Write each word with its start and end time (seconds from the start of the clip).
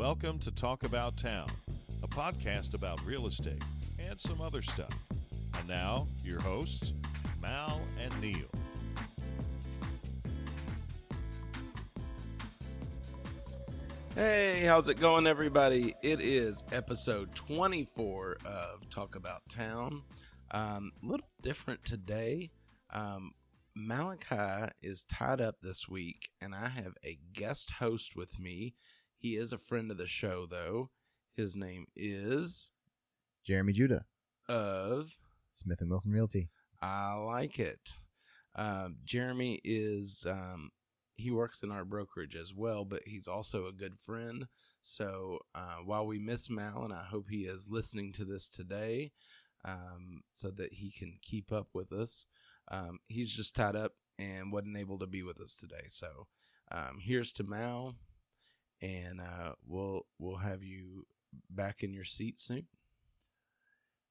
Welcome 0.00 0.38
to 0.38 0.50
Talk 0.50 0.84
About 0.84 1.18
Town, 1.18 1.46
a 2.02 2.08
podcast 2.08 2.72
about 2.72 3.04
real 3.04 3.26
estate 3.26 3.62
and 3.98 4.18
some 4.18 4.40
other 4.40 4.62
stuff. 4.62 4.94
And 5.58 5.68
now, 5.68 6.06
your 6.24 6.40
hosts, 6.40 6.94
Mal 7.38 7.78
and 8.02 8.18
Neil. 8.18 8.48
Hey, 14.14 14.62
how's 14.64 14.88
it 14.88 14.98
going, 14.98 15.26
everybody? 15.26 15.94
It 16.02 16.22
is 16.22 16.64
episode 16.72 17.34
24 17.34 18.38
of 18.46 18.88
Talk 18.88 19.16
About 19.16 19.42
Town. 19.50 20.00
Um, 20.50 20.92
a 21.02 21.06
little 21.06 21.28
different 21.42 21.84
today. 21.84 22.52
Um, 22.88 23.32
Malachi 23.76 24.72
is 24.80 25.04
tied 25.04 25.42
up 25.42 25.56
this 25.60 25.90
week, 25.90 26.30
and 26.40 26.54
I 26.54 26.68
have 26.68 26.94
a 27.04 27.18
guest 27.34 27.72
host 27.72 28.16
with 28.16 28.40
me. 28.40 28.72
He 29.20 29.36
is 29.36 29.52
a 29.52 29.58
friend 29.58 29.90
of 29.90 29.98
the 29.98 30.06
show, 30.06 30.46
though. 30.46 30.88
His 31.36 31.54
name 31.54 31.86
is 31.94 32.68
Jeremy 33.46 33.74
Judah, 33.74 34.06
of 34.48 35.14
Smith 35.50 35.82
and 35.82 35.90
Wilson 35.90 36.10
Realty. 36.10 36.48
I 36.80 37.16
like 37.16 37.58
it. 37.58 37.96
Um, 38.56 38.96
Jeremy 39.04 39.60
is 39.62 40.24
um, 40.26 40.70
he 41.16 41.30
works 41.30 41.62
in 41.62 41.70
our 41.70 41.84
brokerage 41.84 42.34
as 42.34 42.54
well, 42.54 42.86
but 42.86 43.02
he's 43.04 43.28
also 43.28 43.66
a 43.66 43.72
good 43.72 43.98
friend. 43.98 44.46
So 44.80 45.40
uh, 45.54 45.76
while 45.84 46.06
we 46.06 46.18
miss 46.18 46.48
Mal, 46.48 46.84
and 46.84 46.92
I 46.94 47.04
hope 47.04 47.26
he 47.28 47.42
is 47.42 47.68
listening 47.68 48.14
to 48.14 48.24
this 48.24 48.48
today, 48.48 49.12
um, 49.66 50.22
so 50.30 50.50
that 50.52 50.72
he 50.72 50.90
can 50.90 51.18
keep 51.20 51.52
up 51.52 51.68
with 51.74 51.92
us. 51.92 52.24
Um, 52.70 53.00
he's 53.08 53.30
just 53.30 53.54
tied 53.54 53.76
up 53.76 53.92
and 54.18 54.50
wasn't 54.50 54.78
able 54.78 54.98
to 55.00 55.06
be 55.06 55.22
with 55.22 55.40
us 55.42 55.54
today. 55.54 55.84
So 55.88 56.26
um, 56.72 56.98
here's 56.98 57.32
to 57.32 57.44
Mal, 57.44 57.96
and 58.82 59.20
uh, 59.20 59.52
we'll 59.66 60.06
we'll 60.18 60.38
have 60.38 60.62
you 60.62 61.06
back 61.48 61.82
in 61.82 61.92
your 61.92 62.04
seat 62.04 62.38
soon. 62.38 62.66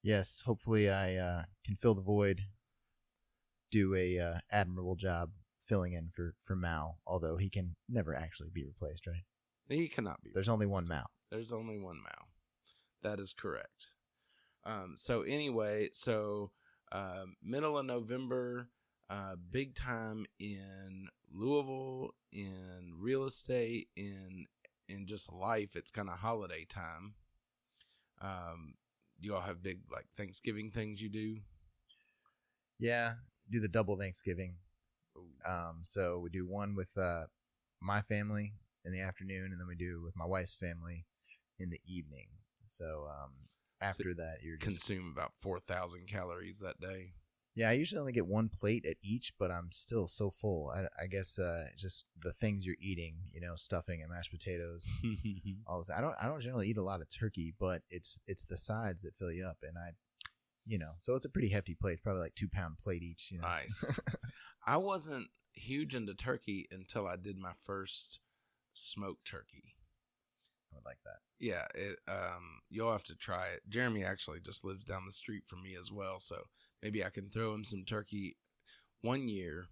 Yes, 0.01 0.43
hopefully 0.45 0.89
I 0.89 1.15
uh, 1.15 1.43
can 1.65 1.75
fill 1.75 1.95
the 1.95 2.01
void, 2.01 2.41
do 3.71 3.95
a 3.95 4.17
uh, 4.17 4.37
admirable 4.49 4.95
job 4.95 5.31
filling 5.57 5.93
in 5.93 6.09
for, 6.15 6.33
for 6.41 6.55
Mal, 6.55 6.97
although 7.05 7.35
he 7.35 7.49
can 7.49 7.75
never 7.89 8.15
actually 8.15 8.49
be 8.53 8.65
replaced, 8.65 9.05
right? 9.05 9.23
He 9.67 9.87
cannot 9.87 10.23
be. 10.23 10.31
There's 10.33 10.49
only 10.49 10.65
one 10.65 10.87
Mal. 10.87 11.09
There's 11.29 11.51
only 11.51 11.77
one 11.77 12.01
Mal. 12.01 12.27
That 13.03 13.19
is 13.19 13.33
correct. 13.33 13.87
Um, 14.65 14.95
so 14.97 15.21
anyway, 15.21 15.89
so 15.91 16.51
um, 16.91 17.35
middle 17.43 17.77
of 17.77 17.85
November, 17.85 18.69
uh, 19.09 19.35
big 19.51 19.75
time 19.75 20.25
in 20.39 21.07
Louisville, 21.31 22.11
in 22.31 22.93
real 22.97 23.25
estate, 23.25 23.89
in 23.95 24.45
in 24.89 25.05
just 25.05 25.31
life. 25.31 25.75
It's 25.75 25.91
kind 25.91 26.09
of 26.09 26.15
holiday 26.15 26.65
time. 26.65 27.13
Um, 28.21 28.73
you 29.21 29.35
all 29.35 29.41
have 29.41 29.63
big 29.63 29.79
like 29.91 30.07
Thanksgiving 30.17 30.71
things 30.71 31.01
you 31.01 31.09
do. 31.09 31.37
Yeah, 32.79 33.13
do 33.49 33.59
the 33.59 33.67
double 33.67 33.97
Thanksgiving. 33.97 34.55
Um, 35.45 35.81
so 35.83 36.19
we 36.19 36.29
do 36.29 36.47
one 36.47 36.75
with 36.75 36.97
uh, 36.97 37.25
my 37.81 38.01
family 38.01 38.53
in 38.85 38.91
the 38.93 39.01
afternoon, 39.01 39.51
and 39.51 39.59
then 39.59 39.67
we 39.67 39.75
do 39.75 40.01
with 40.03 40.15
my 40.15 40.25
wife's 40.25 40.55
family 40.55 41.05
in 41.59 41.69
the 41.69 41.79
evening. 41.85 42.27
So 42.67 43.07
um, 43.09 43.31
after 43.81 44.13
that, 44.13 44.37
you're 44.43 44.57
just 44.57 44.85
Consume 44.85 45.11
about 45.13 45.33
four 45.41 45.59
thousand 45.59 46.07
calories 46.07 46.59
that 46.59 46.79
day. 46.79 47.13
Yeah, 47.59 47.71
I 47.71 47.73
usually 47.73 47.99
only 47.99 48.13
get 48.13 48.25
one 48.25 48.47
plate 48.47 48.85
at 48.85 48.95
each, 49.03 49.33
but 49.37 49.51
I'm 49.51 49.69
still 49.69 50.07
so 50.07 50.31
full. 50.31 50.71
I, 50.73 50.85
I 50.97 51.07
guess 51.07 51.37
uh, 51.37 51.65
just 51.75 52.05
the 52.17 52.31
things 52.31 52.65
you're 52.65 52.77
eating, 52.79 53.15
you 53.33 53.41
know, 53.41 53.55
stuffing 53.57 54.01
and 54.01 54.09
mashed 54.09 54.31
potatoes, 54.31 54.87
all 55.67 55.79
this. 55.79 55.89
I 55.89 55.99
don't 55.99 56.15
I 56.21 56.27
don't 56.27 56.39
generally 56.39 56.69
eat 56.69 56.77
a 56.77 56.81
lot 56.81 57.01
of 57.01 57.09
turkey, 57.09 57.53
but 57.59 57.81
it's 57.89 58.17
it's 58.27 58.45
the 58.45 58.55
sides 58.55 59.01
that 59.01 59.17
fill 59.17 59.33
you 59.33 59.45
up, 59.45 59.57
and 59.61 59.77
I, 59.77 59.89
you 60.65 60.79
know, 60.79 60.91
so 60.99 61.15
it's 61.15 61.25
a 61.25 61.29
pretty 61.29 61.49
hefty 61.49 61.75
plate, 61.75 62.01
probably 62.01 62.21
like 62.21 62.35
two 62.35 62.47
pound 62.47 62.77
plate 62.77 63.03
each. 63.03 63.29
You 63.29 63.39
know, 63.39 63.47
Nice. 63.49 63.83
I 64.65 64.77
wasn't 64.77 65.27
huge 65.51 65.95
into 65.95 66.13
turkey 66.13 66.65
until 66.71 67.07
I 67.07 67.17
did 67.17 67.37
my 67.37 67.51
first 67.65 68.21
smoked 68.73 69.27
turkey. 69.27 69.75
I 70.71 70.77
would 70.77 70.85
like 70.85 70.99
that. 71.03 71.17
Yeah, 71.39 71.65
it, 71.75 71.99
um, 72.07 72.61
you'll 72.69 72.93
have 72.93 73.03
to 73.05 73.15
try 73.15 73.47
it. 73.53 73.63
Jeremy 73.67 74.05
actually 74.05 74.39
just 74.39 74.63
lives 74.63 74.85
down 74.85 75.05
the 75.05 75.11
street 75.11 75.43
from 75.45 75.61
me 75.61 75.75
as 75.77 75.91
well, 75.91 76.19
so 76.19 76.37
maybe 76.81 77.03
I 77.03 77.09
can 77.09 77.29
throw 77.29 77.53
him 77.53 77.63
some 77.63 77.83
turkey. 77.85 78.37
One 79.01 79.27
year 79.27 79.67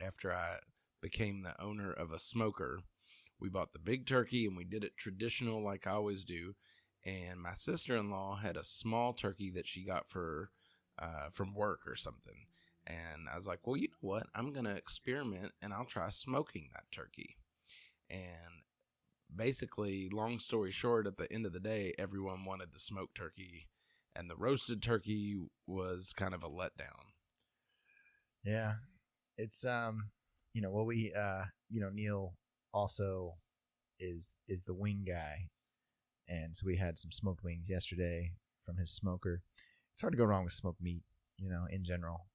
after 0.00 0.32
I 0.32 0.58
became 1.00 1.42
the 1.42 1.60
owner 1.60 1.92
of 1.92 2.12
a 2.12 2.18
smoker, 2.18 2.80
we 3.40 3.48
bought 3.48 3.72
the 3.72 3.78
big 3.78 4.06
turkey 4.06 4.46
and 4.46 4.56
we 4.56 4.64
did 4.64 4.84
it 4.84 4.96
traditional 4.96 5.62
like 5.62 5.86
I 5.86 5.92
always 5.92 6.24
do. 6.24 6.54
And 7.04 7.40
my 7.40 7.54
sister 7.54 7.96
in 7.96 8.10
law 8.10 8.36
had 8.36 8.56
a 8.56 8.64
small 8.64 9.12
turkey 9.12 9.50
that 9.52 9.66
she 9.66 9.84
got 9.84 10.08
for 10.08 10.50
uh, 10.98 11.30
from 11.32 11.54
work 11.54 11.80
or 11.86 11.96
something. 11.96 12.46
And 12.86 13.28
I 13.32 13.36
was 13.36 13.46
like, 13.46 13.60
well, 13.64 13.76
you 13.76 13.88
know 13.88 14.08
what? 14.08 14.26
I'm 14.34 14.52
going 14.52 14.66
to 14.66 14.76
experiment 14.76 15.52
and 15.62 15.72
I'll 15.72 15.84
try 15.84 16.08
smoking 16.10 16.70
that 16.74 16.90
turkey. 16.92 17.36
And 18.10 18.64
basically, 19.34 20.08
long 20.10 20.38
story 20.38 20.70
short, 20.70 21.06
at 21.06 21.16
the 21.16 21.32
end 21.32 21.46
of 21.46 21.52
the 21.52 21.60
day, 21.60 21.94
everyone 21.98 22.44
wanted 22.44 22.72
the 22.72 22.80
smoked 22.80 23.16
turkey, 23.16 23.68
and 24.16 24.30
the 24.30 24.36
roasted 24.36 24.82
turkey 24.82 25.36
was 25.66 26.12
kind 26.16 26.34
of 26.34 26.42
a 26.42 26.48
letdown. 26.48 27.10
Yeah, 28.44 28.74
it's 29.36 29.64
um, 29.64 30.10
you 30.54 30.62
know, 30.62 30.70
well, 30.70 30.86
we 30.86 31.12
uh, 31.16 31.44
you 31.68 31.80
know, 31.80 31.90
Neil 31.92 32.34
also 32.72 33.34
is 33.98 34.30
is 34.48 34.62
the 34.64 34.74
wing 34.74 35.04
guy, 35.06 35.48
and 36.28 36.56
so 36.56 36.66
we 36.66 36.76
had 36.76 36.98
some 36.98 37.12
smoked 37.12 37.44
wings 37.44 37.68
yesterday 37.68 38.32
from 38.64 38.76
his 38.78 38.90
smoker. 38.92 39.42
It's 39.92 40.00
hard 40.02 40.12
to 40.12 40.18
go 40.18 40.24
wrong 40.24 40.44
with 40.44 40.52
smoked 40.52 40.80
meat, 40.82 41.02
you 41.38 41.50
know, 41.50 41.66
in 41.70 41.84
general. 41.84 42.26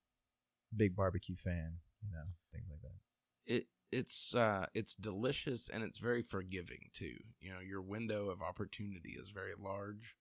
Big 0.75 0.95
barbecue 0.95 1.35
fan, 1.37 1.77
you 2.03 2.11
know, 2.11 2.25
things 2.51 2.65
like 2.69 2.81
that. 2.81 3.53
It 3.53 3.67
it's 3.91 4.35
uh 4.35 4.65
it's 4.73 4.95
delicious 4.95 5.69
and 5.69 5.83
it's 5.83 5.99
very 5.99 6.21
forgiving 6.21 6.89
too. 6.93 7.15
You 7.39 7.53
know, 7.53 7.59
your 7.59 7.81
window 7.81 8.29
of 8.29 8.41
opportunity 8.41 9.17
is 9.19 9.29
very 9.29 9.53
large. 9.59 10.15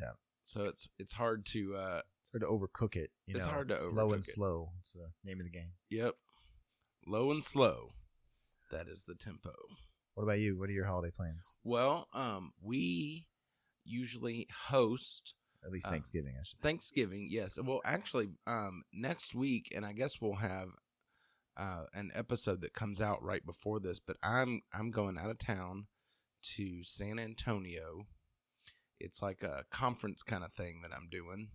Yeah. 0.00 0.12
So 0.48 0.62
it's 0.64 0.86
it's 0.98 1.12
hard 1.12 1.44
to 1.46 1.74
uh 1.74 2.02
It's 2.20 2.30
hard 2.30 2.42
to 2.42 2.46
overcook 2.46 2.94
it. 2.96 3.10
You 3.26 3.34
It's 3.36 3.46
know, 3.46 3.52
hard 3.52 3.68
to 3.70 3.76
slow 3.76 4.12
and 4.12 4.22
it. 4.22 4.26
slow. 4.30 4.70
It's 4.80 4.92
the 4.92 5.08
name 5.24 5.40
of 5.40 5.44
the 5.44 5.50
game. 5.50 5.72
yep. 5.90 6.14
Low 7.06 7.30
and 7.32 7.42
slow. 7.42 7.94
That 8.70 8.86
is 8.88 9.04
the 9.04 9.14
tempo. 9.16 9.52
What 10.14 10.22
about 10.24 10.38
you? 10.38 10.56
What 10.58 10.68
are 10.68 10.72
your 10.72 10.86
holiday 10.86 11.12
plans? 11.16 11.54
Well, 11.64 12.06
um 12.12 12.52
we 12.62 13.26
usually 13.84 14.46
host 14.68 15.34
At 15.64 15.72
least 15.72 15.86
Uh, 15.86 15.90
Thanksgiving, 15.90 16.34
I 16.40 16.44
should. 16.44 16.60
Thanksgiving, 16.60 17.26
yes. 17.28 17.58
Well, 17.60 17.80
actually, 17.84 18.28
um, 18.46 18.84
next 18.92 19.34
week, 19.34 19.72
and 19.74 19.84
I 19.84 19.92
guess 19.92 20.20
we'll 20.20 20.36
have 20.36 20.68
uh, 21.56 21.86
an 21.94 22.10
episode 22.14 22.60
that 22.60 22.72
comes 22.74 23.00
out 23.00 23.20
right 23.22 23.44
before 23.44 23.80
this. 23.80 23.98
But 23.98 24.16
I'm 24.22 24.62
I'm 24.72 24.90
going 24.92 25.18
out 25.18 25.30
of 25.30 25.38
town 25.38 25.86
to 26.56 26.84
San 26.84 27.18
Antonio. 27.18 28.06
It's 29.00 29.22
like 29.22 29.42
a 29.42 29.64
conference 29.70 30.22
kind 30.22 30.44
of 30.44 30.52
thing 30.52 30.80
that 30.82 30.92
I'm 30.94 31.08
doing. 31.10 31.48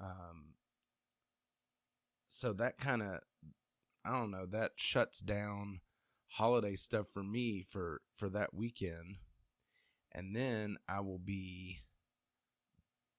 Um, 0.00 0.54
so 2.26 2.52
that 2.54 2.78
kind 2.78 3.02
of 3.02 3.20
I 4.04 4.12
don't 4.12 4.30
know 4.30 4.46
that 4.46 4.72
shuts 4.76 5.20
down 5.20 5.80
holiday 6.28 6.74
stuff 6.74 7.06
for 7.12 7.22
me 7.22 7.62
for 7.68 8.00
for 8.16 8.28
that 8.30 8.54
weekend, 8.54 9.16
and 10.12 10.34
then 10.34 10.76
I 10.88 11.00
will 11.00 11.18
be 11.18 11.80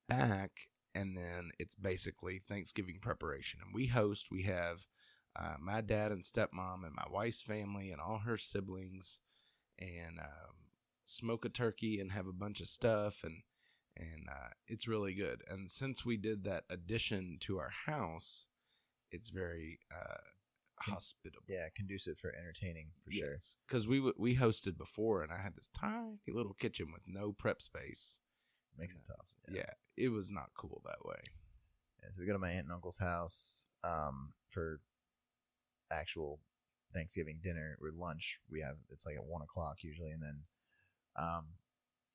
back 0.09 0.51
and 0.95 1.17
then 1.17 1.51
it's 1.59 1.75
basically 1.75 2.39
Thanksgiving 2.39 2.99
preparation. 3.01 3.59
And 3.63 3.73
we 3.73 3.87
host, 3.87 4.27
we 4.31 4.43
have 4.43 4.85
uh, 5.35 5.55
my 5.59 5.81
dad 5.81 6.11
and 6.11 6.23
stepmom 6.23 6.85
and 6.85 6.95
my 6.95 7.05
wife's 7.09 7.41
family 7.41 7.91
and 7.91 7.99
all 7.99 8.19
her 8.19 8.37
siblings, 8.37 9.19
and 9.79 10.19
um, 10.19 10.55
smoke 11.05 11.45
a 11.45 11.49
turkey 11.49 11.99
and 11.99 12.11
have 12.11 12.27
a 12.27 12.33
bunch 12.33 12.61
of 12.61 12.67
stuff, 12.67 13.23
and 13.23 13.41
and 13.97 14.27
uh, 14.29 14.49
it's 14.67 14.87
really 14.87 15.13
good. 15.13 15.41
And 15.49 15.69
since 15.69 16.05
we 16.05 16.17
did 16.17 16.43
that 16.45 16.63
addition 16.69 17.37
to 17.41 17.59
our 17.59 17.71
house, 17.85 18.47
it's 19.11 19.29
very 19.29 19.79
uh, 19.91 20.17
hospitable. 20.79 21.45
Yeah, 21.47 21.67
conducive 21.75 22.17
for 22.17 22.33
entertaining 22.35 22.87
for 23.03 23.11
sure. 23.11 23.37
because 23.67 23.87
we 23.87 23.97
w- 23.97 24.15
we 24.17 24.35
hosted 24.35 24.77
before, 24.77 25.23
and 25.23 25.31
I 25.31 25.37
had 25.37 25.55
this 25.55 25.69
tiny 25.77 26.17
little 26.27 26.53
kitchen 26.53 26.87
with 26.91 27.03
no 27.07 27.31
prep 27.33 27.61
space. 27.61 28.19
Makes 28.77 28.95
it 28.95 29.05
tough. 29.05 29.29
Yeah, 29.47 29.69
it 29.97 30.09
was 30.09 30.31
not 30.31 30.49
cool 30.57 30.81
that 30.85 31.05
way. 31.05 31.21
Yeah, 32.01 32.09
so 32.11 32.19
we 32.21 32.25
go 32.25 32.33
to 32.33 32.39
my 32.39 32.49
aunt 32.49 32.65
and 32.65 32.73
uncle's 32.73 32.97
house 32.97 33.67
um, 33.83 34.33
for 34.49 34.81
actual 35.91 36.39
Thanksgiving 36.93 37.39
dinner 37.41 37.77
or 37.81 37.91
lunch. 37.95 38.39
We 38.51 38.61
have 38.61 38.77
it's 38.89 39.05
like 39.05 39.15
at 39.15 39.25
one 39.25 39.41
o'clock 39.43 39.77
usually, 39.83 40.11
and 40.11 40.21
then 40.23 40.41
um, 41.17 41.45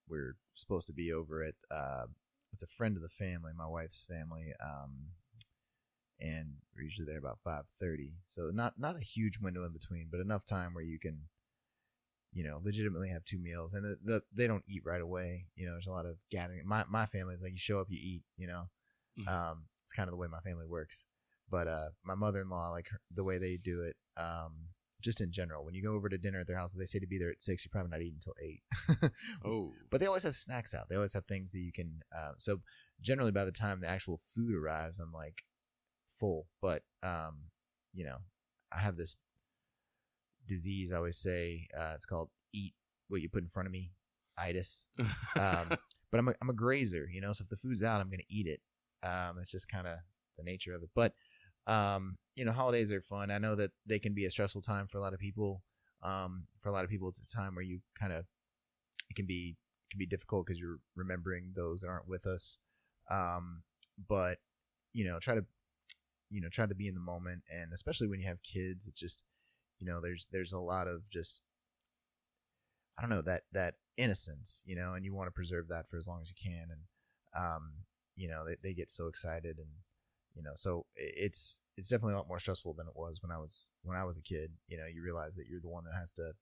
we're 0.09 0.37
supposed 0.55 0.87
to 0.89 0.93
be 0.93 1.13
over 1.13 1.43
at 1.43 1.55
uh, 1.71 2.07
it's 2.53 2.63
a 2.63 2.67
friend 2.69 2.97
of 2.97 3.03
the 3.03 3.09
family, 3.09 3.53
my 3.57 3.67
wife's 3.67 4.05
family, 4.09 4.53
um, 4.65 5.11
and 6.21 6.57
we're 6.75 6.83
usually 6.83 7.07
there 7.07 7.19
about 7.19 7.39
five 7.41 7.65
thirty. 7.79 8.15
So 8.29 8.51
not 8.53 8.79
not 8.79 8.97
a 8.97 9.01
huge 9.01 9.39
window 9.39 9.65
in 9.65 9.73
between, 9.73 10.09
but 10.11 10.21
enough 10.21 10.45
time 10.45 10.75
where 10.75 10.85
you 10.85 10.99
can, 10.99 11.29
you 12.33 12.45
know, 12.45 12.61
legitimately 12.63 13.09
have 13.09 13.25
two 13.25 13.39
meals, 13.39 13.75
and 13.75 13.85
the, 13.85 13.97
the 14.05 14.23
they 14.35 14.47
don't 14.47 14.65
eat 14.69 14.83
right 14.85 15.01
away. 15.01 15.47
You 15.57 15.67
know, 15.67 15.73
there's 15.73 15.87
a 15.87 15.93
lot 15.93 16.07
of 16.07 16.17
gathering. 16.31 16.63
My 16.67 16.85
my 16.89 17.07
family 17.07 17.35
is 17.35 17.43
like 17.43 17.53
you 17.53 17.59
show 17.59 17.81
up, 17.81 17.87
you 17.91 17.99
eat. 18.01 18.23
You 18.37 18.47
know, 18.49 18.65
Mhm. 19.19 19.29
um, 19.29 19.65
it's 19.85 19.93
kind 19.93 20.09
of 20.09 20.13
the 20.13 20.19
way 20.19 20.29
my 20.29 20.41
family 20.41 20.67
works. 20.67 21.07
But 21.51 21.69
uh, 21.69 21.91
my 22.05 22.15
mother 22.15 22.41
in 22.43 22.49
law, 22.51 22.71
like 22.71 22.89
her, 22.89 23.01
the 23.11 23.25
way 23.25 23.39
they 23.39 23.57
do 23.57 23.83
it, 23.83 23.97
um, 24.17 24.69
just 25.01 25.21
in 25.21 25.31
general, 25.31 25.65
when 25.65 25.75
you 25.75 25.83
go 25.83 25.95
over 25.95 26.09
to 26.09 26.19
dinner 26.19 26.41
at 26.41 26.47
their 26.47 26.57
house, 26.57 26.73
they 26.73 26.85
say 26.85 26.99
to 26.99 27.07
be 27.07 27.19
there 27.19 27.31
at 27.31 27.43
six. 27.43 27.65
You're 27.65 27.71
probably 27.71 27.91
not 27.91 28.03
eating 28.03 28.21
until 28.21 28.35
eight. 28.43 28.63
Oh, 29.45 29.73
but 29.91 30.01
they 30.01 30.07
always 30.07 30.25
have 30.25 30.35
snacks 30.35 30.75
out. 30.75 30.89
They 30.89 30.97
always 30.97 31.13
have 31.13 31.27
things 31.27 31.53
that 31.53 31.61
you 31.61 31.73
can. 31.73 32.03
Uh, 32.17 32.33
so 32.37 32.61
generally, 33.01 33.31
by 33.31 33.45
the 33.45 33.53
time 33.53 33.81
the 33.81 33.89
actual 33.89 34.21
food 34.35 34.55
arrives, 34.55 34.99
I'm 34.99 35.13
like 35.13 35.43
full. 36.19 36.47
But 36.61 36.83
um, 37.03 37.51
you 37.93 38.05
know, 38.05 38.19
I 38.73 38.81
have 38.81 38.97
this 38.97 39.19
disease. 40.47 40.93
I 40.93 40.97
always 40.97 41.17
say 41.19 41.69
uh, 41.79 41.93
it's 41.95 42.07
called 42.07 42.31
eat 42.53 42.75
what 43.09 43.21
you 43.21 43.29
put 43.29 43.43
in 43.43 43.49
front 43.49 43.67
of 43.67 43.73
me, 43.73 43.93
itis. 44.37 44.89
Um, 45.37 45.69
but 46.11 46.19
I'm 46.19 46.29
a, 46.29 46.35
I'm 46.43 46.51
a 46.51 46.55
grazer, 46.55 47.09
you 47.11 47.21
know. 47.21 47.33
So 47.33 47.43
if 47.43 47.49
the 47.49 47.57
food's 47.57 47.85
out, 47.85 48.01
I'm 48.01 48.11
gonna 48.11 48.23
eat 48.29 48.47
it. 48.47 48.61
Um, 49.07 49.39
it's 49.41 49.51
just 49.51 49.69
kind 49.69 49.87
of 49.87 49.99
the 50.37 50.43
nature 50.43 50.75
of 50.75 50.83
it. 50.83 50.91
But 50.95 51.13
um, 51.69 52.17
you 52.35 52.45
know, 52.45 52.53
holidays 52.53 52.91
are 52.91 53.03
fun. 53.03 53.31
I 53.31 53.39
know 53.39 53.55
that 53.55 53.71
they 53.87 53.99
can 53.99 54.15
be 54.15 54.25
a 54.25 54.31
stressful 54.31 54.63
time 54.63 54.89
for 54.89 54.99
a 54.99 55.01
lot 55.01 55.13
of 55.13 55.21
people. 55.21 55.63
Um, 56.03 56.47
for 56.63 56.69
a 56.69 56.73
lot 56.73 56.85
of 56.85 56.91
people, 56.91 57.09
it's 57.09 57.21
a 57.21 57.37
time 57.37 57.55
where 57.55 57.65
you 57.65 57.81
kind 57.99 58.13
of 58.13 58.25
it 59.11 59.15
can 59.15 59.27
be 59.27 59.57
it 59.85 59.91
can 59.91 59.99
be 59.99 60.07
difficult 60.07 60.47
because 60.47 60.59
you're 60.59 60.79
remembering 60.97 61.53
those 61.55 61.81
that 61.81 61.89
aren't 61.89 62.09
with 62.09 62.27
us. 62.27 62.59
Um, 63.11 63.63
but 64.09 64.39
you 64.93 65.05
know, 65.05 65.19
try 65.21 65.35
to 65.35 65.45
you 66.31 66.41
know 66.41 66.49
try 66.49 66.67
to 66.67 66.75
be 66.75 66.89
in 66.89 66.95
the 66.95 67.01
moment, 67.01 67.43
and 67.51 67.73
especially 67.73 68.09
when 68.09 68.21
you 68.21 68.29
have 68.29 68.43
kids, 68.43 68.87
it's 68.87 69.01
just 69.01 69.25
you 69.79 69.87
know 69.87 70.01
there's 70.01 70.27
there's 70.33 70.53
a 70.53 70.59
lot 70.59 70.89
of 70.89 71.09
just 71.11 71.43
I 72.97 73.03
don't 73.03 73.11
know 73.11 73.23
that 73.23 73.43
that 73.53 73.75
innocence, 73.97 74.63
you 74.65 74.77
know, 74.77 74.95
and 74.95 75.05
you 75.05 75.15
want 75.15 75.27
to 75.27 75.33
preserve 75.33 75.69
that 75.69 75.91
for 75.91 75.97
as 75.99 76.07
long 76.07 76.21
as 76.23 76.31
you 76.31 76.37
can, 76.41 76.69
and 76.71 76.81
um, 77.37 77.73
you 78.17 78.29
know 78.29 78.45
they, 78.47 78.57
they 78.63 78.75
get 78.75 78.91
so 78.91 79.09
excited 79.09 79.59
and 79.59 79.69
you 80.39 80.45
know 80.45 80.53
so 80.55 80.87
it's 80.95 81.61
it's 81.77 81.89
definitely 81.89 82.15
a 82.15 82.17
lot 82.17 82.29
more 82.29 82.39
stressful 82.39 82.75
than 82.75 82.87
it 82.87 82.97
was 82.97 83.19
when 83.21 83.31
I 83.31 83.39
was 83.39 83.73
when 83.83 83.97
I 83.97 84.05
was 84.05 84.17
a 84.17 84.23
kid. 84.23 84.53
You 84.69 84.79
know, 84.79 84.87
you 84.87 85.03
realize 85.03 85.35
that 85.35 85.47
you're 85.51 85.61
the 85.61 85.69
one 85.69 85.85
that 85.85 85.99
has 85.99 86.13
to 86.15 86.33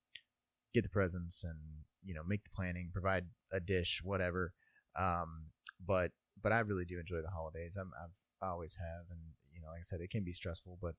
get 0.72 0.82
the 0.82 0.90
presents 0.90 1.42
and 1.42 1.58
you 2.04 2.14
know 2.14 2.22
make 2.26 2.44
the 2.44 2.50
planning, 2.54 2.90
provide 2.92 3.26
a 3.52 3.60
dish, 3.60 4.00
whatever. 4.04 4.52
Um, 4.98 5.46
but 5.84 6.12
but 6.42 6.52
I 6.52 6.60
really 6.60 6.84
do 6.84 6.98
enjoy 6.98 7.20
the 7.22 7.30
holidays. 7.30 7.76
I'm 7.76 7.90
I've, 8.02 8.46
I 8.46 8.50
always 8.50 8.76
have, 8.76 9.06
and 9.10 9.20
you 9.50 9.60
know, 9.60 9.68
like 9.68 9.80
I 9.80 9.82
said, 9.82 10.00
it 10.00 10.10
can 10.10 10.24
be 10.24 10.32
stressful, 10.32 10.78
but 10.80 10.94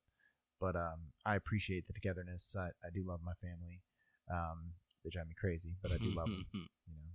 but 0.60 0.76
um, 0.76 1.14
I 1.26 1.36
appreciate 1.36 1.86
the 1.88 1.94
togetherness. 1.94 2.56
I, 2.58 2.68
I 2.86 2.90
do 2.94 3.04
love 3.06 3.22
my 3.24 3.34
family. 3.42 3.82
Um, 4.32 4.74
they 5.04 5.12
drive 5.12 5.28
me 5.28 5.36
crazy, 5.40 5.78
but 5.82 5.92
I 5.92 5.98
do 5.98 6.10
love 6.16 6.30
them. 6.30 6.46
You 6.54 6.94
know, 6.94 7.10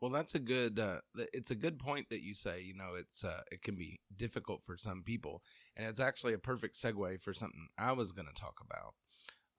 Well, 0.00 0.12
that's 0.12 0.34
a 0.34 0.38
good. 0.38 0.78
Uh, 0.78 1.00
it's 1.32 1.50
a 1.50 1.56
good 1.56 1.78
point 1.78 2.06
that 2.10 2.22
you 2.22 2.34
say. 2.34 2.62
You 2.62 2.74
know, 2.74 2.94
it's 2.96 3.24
uh, 3.24 3.40
it 3.50 3.62
can 3.62 3.74
be 3.74 4.00
difficult 4.16 4.62
for 4.64 4.76
some 4.76 5.02
people, 5.02 5.42
and 5.76 5.88
it's 5.88 6.00
actually 6.00 6.34
a 6.34 6.38
perfect 6.38 6.76
segue 6.76 7.20
for 7.20 7.34
something 7.34 7.68
I 7.76 7.92
was 7.92 8.12
going 8.12 8.28
to 8.28 8.40
talk 8.40 8.60
about. 8.60 8.94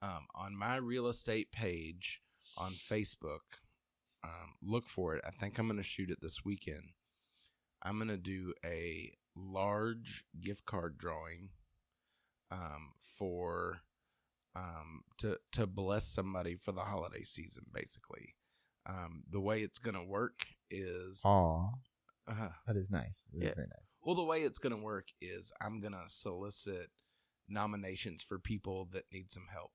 Um, 0.02 0.28
on 0.34 0.58
my 0.58 0.78
real 0.78 1.08
estate 1.08 1.52
page 1.52 2.22
on 2.58 2.72
Facebook, 2.72 3.60
um, 4.24 4.56
look 4.62 4.88
for 4.88 5.16
it. 5.16 5.24
I 5.28 5.32
think 5.32 5.58
I'm 5.58 5.68
going 5.68 5.78
to 5.78 5.84
shoot 5.84 6.10
it 6.10 6.22
this 6.22 6.46
weekend. 6.46 6.94
I'm 7.84 7.98
going 7.98 8.10
to 8.10 8.18
do 8.18 8.54
a 8.66 9.12
large 9.36 10.24
gift 10.42 10.66
card 10.66 10.98
drawing 10.98 11.50
um, 12.52 12.94
for 13.18 13.82
um, 14.56 15.02
to 15.20 15.38
to 15.52 15.68
bless 15.68 16.06
somebody 16.06 16.56
for 16.56 16.72
the 16.72 16.82
holiday 16.82 17.24
season, 17.24 17.66
basically. 17.74 18.36
Um, 18.90 19.24
the 19.30 19.40
way 19.40 19.62
it's 19.62 19.78
going 19.78 19.96
to 19.96 20.04
work 20.04 20.46
is 20.72 21.22
Aw, 21.24 21.70
uh, 22.28 22.50
that 22.66 22.76
is 22.76 22.90
nice. 22.90 23.26
That 23.32 23.38
is 23.38 23.44
Yeah. 23.44 23.54
very 23.56 23.68
nice. 23.68 23.96
well, 24.02 24.16
the 24.16 24.24
way 24.24 24.42
it's 24.44 24.58
going 24.58 24.76
to 24.76 24.82
work 24.84 25.10
is 25.22 25.52
I'm 25.62 25.80
going 25.80 25.94
to 25.94 26.04
solicit 26.08 26.90
nominations 27.48 28.24
for 28.24 28.40
people 28.40 28.86
that 28.94 29.06
need 29.12 29.32
some 29.32 29.48
help. 29.52 29.72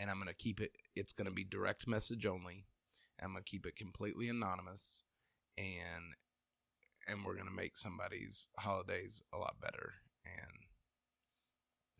And 0.00 0.10
I'm 0.10 0.16
going 0.16 0.28
to 0.28 0.34
keep 0.34 0.60
it, 0.60 0.72
it's 0.96 1.12
going 1.12 1.26
to 1.26 1.32
be 1.32 1.44
direct 1.44 1.86
message 1.86 2.26
only. 2.26 2.66
I'm 3.22 3.32
going 3.32 3.44
to 3.44 3.50
keep 3.50 3.64
it 3.66 3.76
completely 3.76 4.28
anonymous. 4.28 5.02
And, 5.56 6.14
and 7.06 7.24
we're 7.24 7.34
going 7.34 7.48
to 7.48 7.54
make 7.54 7.76
somebody's 7.76 8.48
holidays 8.58 9.22
a 9.32 9.38
lot 9.38 9.60
better. 9.60 9.92
And 10.24 10.50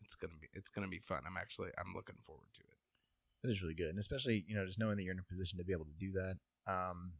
it's 0.01 0.15
going 0.15 0.33
to 0.33 0.39
be, 0.39 0.47
it's 0.53 0.69
going 0.69 0.85
to 0.85 0.91
be 0.91 0.99
fun. 0.99 1.21
I'm 1.25 1.37
actually, 1.37 1.69
I'm 1.77 1.93
looking 1.95 2.17
forward 2.25 2.49
to 2.55 2.61
it. 2.61 2.72
That 3.43 3.51
is 3.51 3.61
really 3.61 3.75
good, 3.75 3.89
and 3.89 3.99
especially 3.99 4.45
you 4.47 4.55
know 4.55 4.65
just 4.65 4.79
knowing 4.79 4.95
that 4.95 5.03
you're 5.03 5.13
in 5.13 5.19
a 5.19 5.23
position 5.23 5.59
to 5.59 5.65
be 5.65 5.73
able 5.73 5.85
to 5.85 5.93
do 5.99 6.11
that. 6.13 6.37
Um, 6.71 7.13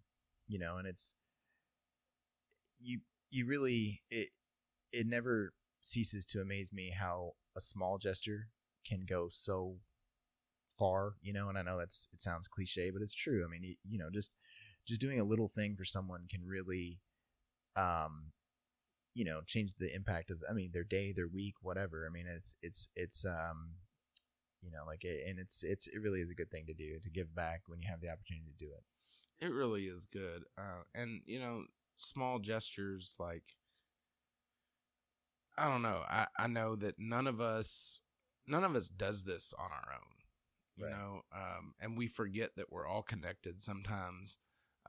you 0.48 0.58
know, 0.58 0.78
and 0.78 0.88
it's 0.88 1.16
you 2.78 3.00
you 3.30 3.46
really 3.48 4.02
it 4.10 4.30
it 4.92 5.08
never 5.08 5.54
ceases 5.82 6.26
to 6.28 6.42
amaze 6.42 6.74
me 6.74 6.92
how 7.00 7.34
a 7.58 7.62
small 7.62 7.98
gesture 7.98 8.48
can 8.88 9.06
go 9.08 9.28
so 9.30 9.78
far. 10.78 11.16
You 11.22 11.34
know, 11.34 11.50
and 11.50 11.58
I 11.58 11.62
know 11.64 11.78
that's 11.78 12.08
it 12.14 12.22
sounds 12.22 12.48
cliche, 12.48 12.92
but 12.92 13.02
it's 13.02 13.14
true. 13.14 13.46
I 13.46 13.50
mean, 13.50 13.64
you, 13.64 13.76
you 13.90 13.98
know, 14.00 14.10
just 14.14 14.32
just 14.88 15.02
doing 15.02 15.20
a 15.20 15.24
little 15.24 15.48
thing 15.48 15.76
for 15.78 15.86
someone 15.86 16.28
can 16.30 16.46
really, 16.46 17.00
um, 17.78 18.32
you 19.16 19.26
know, 19.26 19.42
change 19.48 19.74
the 19.80 19.94
impact 19.96 20.32
of 20.32 20.40
I 20.50 20.54
mean 20.54 20.72
their 20.74 20.86
day, 20.86 21.14
their 21.14 21.30
week, 21.30 21.56
whatever. 21.62 22.08
I 22.10 22.14
mean, 22.14 22.28
it's 22.28 22.56
it's 22.62 22.90
it's 22.96 23.26
um 23.26 23.76
you 24.64 24.72
know 24.72 24.84
like 24.86 25.04
it, 25.06 25.28
and 25.28 25.40
it's 25.40 25.64
it's 25.64 25.88
it 25.88 26.02
really 26.02 26.22
is 26.22 26.32
a 26.32 26.36
good 26.36 26.52
thing 26.52 26.66
to 26.68 26.74
do 26.74 27.00
to 27.00 27.10
give 27.10 27.36
back 27.36 27.64
when 27.68 27.82
you 27.82 27.88
have 27.90 28.02
the 28.02 28.10
opportunity 28.10 28.48
to 28.58 28.66
do 28.66 28.72
it 28.72 28.84
It 29.40 29.48
really 29.52 29.88
is 29.88 30.06
good. 30.06 30.46
Uh, 30.58 30.84
and, 30.94 31.22
you 31.26 31.40
know, 31.40 31.66
small 31.96 32.40
gestures 32.40 33.16
like, 33.20 33.56
I 35.58 35.70
don't 35.70 35.82
know. 35.82 36.04
I, 36.08 36.28
I 36.38 36.48
know 36.48 36.76
that 36.78 36.96
none 36.98 37.28
of 37.28 37.40
us, 37.42 38.00
none 38.48 38.64
of 38.64 38.76
us 38.76 38.90
does 38.90 39.24
this 39.24 39.54
on 39.58 39.70
our 39.72 39.94
own, 39.94 40.16
you 40.76 40.86
Right. 40.86 40.92
know, 40.92 41.22
um, 41.36 41.74
and 41.80 41.98
we 41.98 42.08
forget 42.08 42.52
that 42.56 42.72
we're 42.72 42.88
all 42.88 43.04
connected 43.04 43.62
sometimes. 43.62 44.40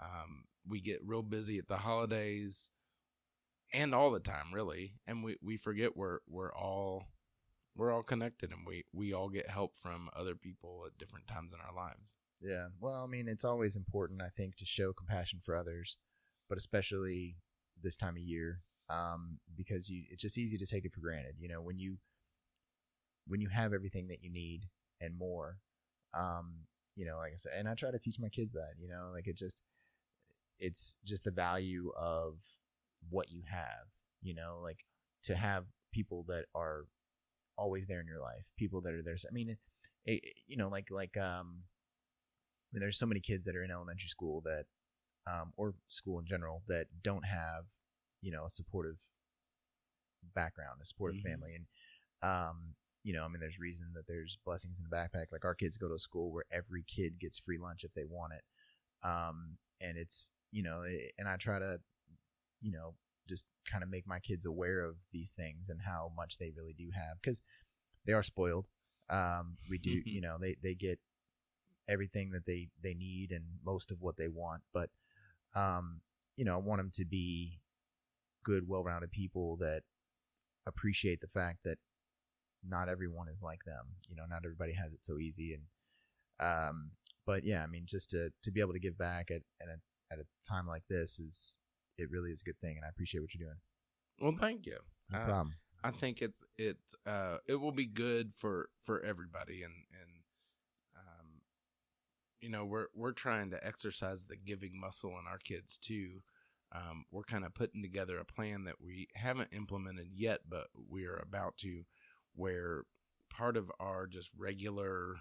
Um, 0.01 0.45
we 0.67 0.81
get 0.81 1.01
real 1.05 1.23
busy 1.23 1.59
at 1.59 1.69
the 1.69 1.77
holidays 1.79 2.71
and 3.73 3.95
all 3.95 4.11
the 4.11 4.21
time, 4.21 4.53
really. 4.53 4.95
And 5.07 5.25
we, 5.25 5.37
we 5.43 5.57
forget 5.57 5.97
we're, 5.97 6.21
we're 6.29 6.55
all, 6.55 7.09
we're 7.77 7.93
all 7.93 8.03
connected 8.03 8.51
and 8.51 8.61
we, 8.67 8.85
we 8.93 9.13
all 9.13 9.29
get 9.29 9.49
help 9.51 9.73
from 9.77 10.09
other 10.17 10.35
people 10.35 10.85
at 10.87 10.97
different 10.99 11.27
times 11.27 11.53
in 11.53 11.59
our 11.61 11.75
lives. 11.75 12.17
yeah 12.41 12.67
well 12.81 13.03
i 13.03 13.07
mean 13.07 13.29
it's 13.29 13.45
always 13.45 13.77
important 13.77 14.23
i 14.23 14.29
think 14.37 14.57
to 14.57 14.65
show 14.65 14.93
compassion 14.93 15.41
for 15.45 15.57
others 15.57 15.97
but 16.49 16.59
especially 16.59 17.37
this 17.83 17.97
time 17.97 18.17
of 18.17 18.23
year 18.23 18.61
um, 18.91 19.39
because 19.57 19.89
you 19.89 20.03
it's 20.11 20.21
just 20.23 20.37
easy 20.37 20.59
to 20.59 20.67
take 20.67 20.85
it 20.85 20.93
for 20.93 21.01
granted 21.01 21.35
you 21.39 21.49
know 21.49 21.63
when 21.63 21.79
you 21.79 21.97
when 23.27 23.41
you 23.41 23.49
have 23.49 23.73
everything 23.73 24.09
that 24.09 24.23
you 24.23 24.31
need 24.31 24.69
and 25.01 25.17
more 25.17 25.57
um, 26.13 26.67
you 26.95 27.07
know 27.07 27.17
like 27.17 27.33
i 27.33 27.37
said 27.37 27.53
and 27.57 27.69
i 27.69 27.75
try 27.75 27.91
to 27.91 27.99
teach 27.99 28.19
my 28.21 28.29
kids 28.29 28.53
that 28.53 28.75
you 28.79 28.89
know 28.89 29.11
like 29.13 29.27
it 29.27 29.37
just 29.37 29.63
it's 30.61 30.97
just 31.05 31.25
the 31.25 31.31
value 31.31 31.91
of 31.97 32.41
what 33.11 33.31
you 33.31 33.43
have 33.51 33.89
you 34.23 34.35
know 34.35 34.59
like 34.63 34.85
to 35.23 35.35
have 35.35 35.65
people 35.93 36.25
that 36.29 36.45
are 36.55 36.85
always 37.57 37.87
there 37.87 38.01
in 38.01 38.07
your 38.07 38.21
life 38.21 38.47
people 38.57 38.81
that 38.81 38.93
are 38.95 39.03
there 39.03 39.17
i 39.29 39.33
mean 39.33 39.51
it, 39.51 39.59
it, 40.07 40.35
you 40.47 40.57
know 40.57 40.69
like 40.69 40.89
like 40.91 41.17
um 41.17 41.63
I 41.65 42.77
mean, 42.77 42.81
there's 42.81 42.99
so 42.99 43.07
many 43.07 43.21
kids 43.21 43.45
that 43.45 43.57
are 43.57 43.63
in 43.65 43.71
elementary 43.71 44.09
school 44.09 44.43
that 44.43 44.65
um, 45.27 45.53
or 45.57 45.75
school 45.89 46.19
in 46.19 46.27
general 46.27 46.63
that 46.69 46.87
don't 47.03 47.25
have 47.25 47.65
you 48.21 48.31
know 48.33 48.45
a 48.47 48.51
supportive 48.51 48.99
background 50.35 50.81
a 50.83 50.87
supportive 50.87 51.17
Mhm. 51.17 51.23
family 51.31 51.55
and 51.55 51.67
um 52.23 52.75
you 53.05 53.13
know 53.13 53.25
i 53.25 53.29
mean 53.29 53.41
there's 53.41 53.59
reason 53.59 53.93
that 53.95 54.07
there's 54.07 54.39
blessings 54.45 54.79
in 54.79 54.85
the 54.89 54.95
backpack 54.97 55.27
like 55.33 55.45
our 55.45 55.55
kids 55.55 55.77
go 55.77 55.89
to 55.89 55.95
a 55.95 55.99
school 55.99 56.33
where 56.33 56.45
every 56.53 56.85
kid 56.85 57.19
gets 57.21 57.39
free 57.39 57.59
lunch 57.59 57.85
if 57.85 57.93
they 57.95 58.05
want 58.05 58.33
it 58.33 58.43
um 59.09 59.57
and 59.81 59.97
it's 59.99 60.33
you 60.51 60.63
know 60.63 60.83
eh, 60.83 61.09
and 61.19 61.29
i 61.29 61.37
try 61.37 61.59
to 61.59 61.79
you 62.61 62.73
know 62.73 62.95
just 63.29 63.45
kind 63.71 63.83
of 63.83 63.89
make 63.91 64.07
my 64.07 64.19
kids 64.21 64.45
aware 64.47 64.85
of 64.85 64.97
these 65.13 65.31
things 65.31 65.69
and 65.69 65.81
how 65.87 66.11
much 66.17 66.39
they 66.39 66.51
really 66.57 66.75
do 66.75 66.91
have 66.95 67.17
because 67.23 67.43
they 68.07 68.13
are 68.13 68.23
spoiled 68.23 68.67
um 69.11 69.57
we 69.71 69.79
do 69.79 69.97
Mhm. 69.99 70.03
you 70.07 70.21
know 70.21 70.37
they 70.41 70.57
they 70.63 70.75
get 70.75 70.99
everything 71.89 72.31
that 72.31 72.47
they 72.47 72.69
they 72.83 72.95
need 72.95 73.31
and 73.31 73.45
most 73.65 73.91
of 73.93 74.01
what 74.01 74.17
they 74.17 74.29
want 74.29 74.63
but 74.73 74.91
um 75.55 76.01
you 76.37 76.45
know 76.45 76.55
i 76.55 76.59
want 76.59 76.79
them 76.79 76.91
to 76.95 77.05
be 77.05 77.61
good 78.43 78.67
well-rounded 78.69 79.11
people 79.11 79.57
that 79.57 79.83
appreciate 80.67 81.21
the 81.21 81.27
fact 81.29 81.59
that 81.65 81.79
not 82.67 82.89
everyone 82.89 83.29
is 83.29 83.43
like 83.43 83.63
them 83.65 83.87
you 84.09 84.17
know 84.17 84.25
not 84.29 84.43
everybody 84.45 84.73
has 84.73 84.95
it 84.95 85.05
so 85.05 85.19
easy 85.19 85.53
and 85.55 85.63
um 86.41 86.91
but 87.27 87.45
yeah 87.45 87.63
i 87.63 87.67
mean 87.67 87.85
just 87.87 88.11
to 88.11 88.31
to 88.43 88.51
be 88.51 88.61
able 88.61 88.73
to 88.73 88.79
give 88.81 88.97
back 88.99 89.31
at 89.31 89.43
at 89.61 89.69
a, 89.69 89.79
at 90.13 90.19
a 90.19 90.25
time 90.49 90.67
like 90.67 90.83
this 90.89 91.19
is 91.19 91.59
it 91.99 92.11
really 92.11 92.31
is 92.31 92.41
a 92.43 92.45
good 92.45 92.59
thing 92.61 92.77
and 92.77 92.85
i 92.85 92.89
appreciate 92.89 93.21
what 93.21 93.35
you're 93.35 93.47
doing 93.49 93.59
Well, 94.21 94.37
thank 94.39 94.67
you. 94.67 94.79
no 95.11 95.19
Uh, 95.19 95.25
problem 95.25 95.55
I 95.83 95.91
think 95.91 96.23
it's 96.23 96.43
it 96.57 96.79
uh 97.07 97.39
it 97.47 97.57
will 97.57 97.73
be 97.73 97.87
good 97.87 98.33
for 98.35 98.71
for 98.85 99.01
everybody 99.03 99.63
and 99.63 99.75
and 100.01 100.11
um 100.97 101.27
you 102.41 102.49
know 102.49 102.65
we're 102.65 102.87
we're 102.95 103.13
trying 103.13 103.51
to 103.51 103.67
exercise 103.67 104.25
the 104.25 104.37
giving 104.37 104.79
muscle 104.79 105.11
in 105.11 105.27
our 105.31 105.39
kids 105.39 105.79
too. 105.79 106.23
Um, 106.73 107.05
we're 107.13 107.23
kind 107.23 107.45
of 107.45 107.55
putting 107.55 107.83
together 107.83 108.19
a 108.19 108.25
plan 108.25 108.65
that 108.65 108.81
we 108.81 109.07
haven't 109.15 109.53
implemented 109.53 110.09
yet, 110.13 110.41
but 110.49 110.67
we 110.91 111.05
are 111.05 111.19
about 111.23 111.57
to, 111.59 111.85
where 112.35 112.83
part 113.31 113.57
of 113.57 113.71
our 113.79 114.09
just 114.09 114.31
regular 114.37 115.15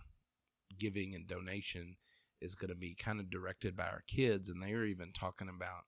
giving 0.80 1.14
and 1.14 1.28
donation 1.28 1.96
is 2.42 2.56
going 2.56 2.70
to 2.70 2.76
be 2.76 2.96
kind 2.96 3.20
of 3.20 3.30
directed 3.30 3.76
by 3.76 3.86
our 3.86 4.04
kids, 4.08 4.50
and 4.50 4.64
they 4.64 4.74
are 4.74 4.86
even 4.86 5.12
talking 5.14 5.48
about 5.50 5.84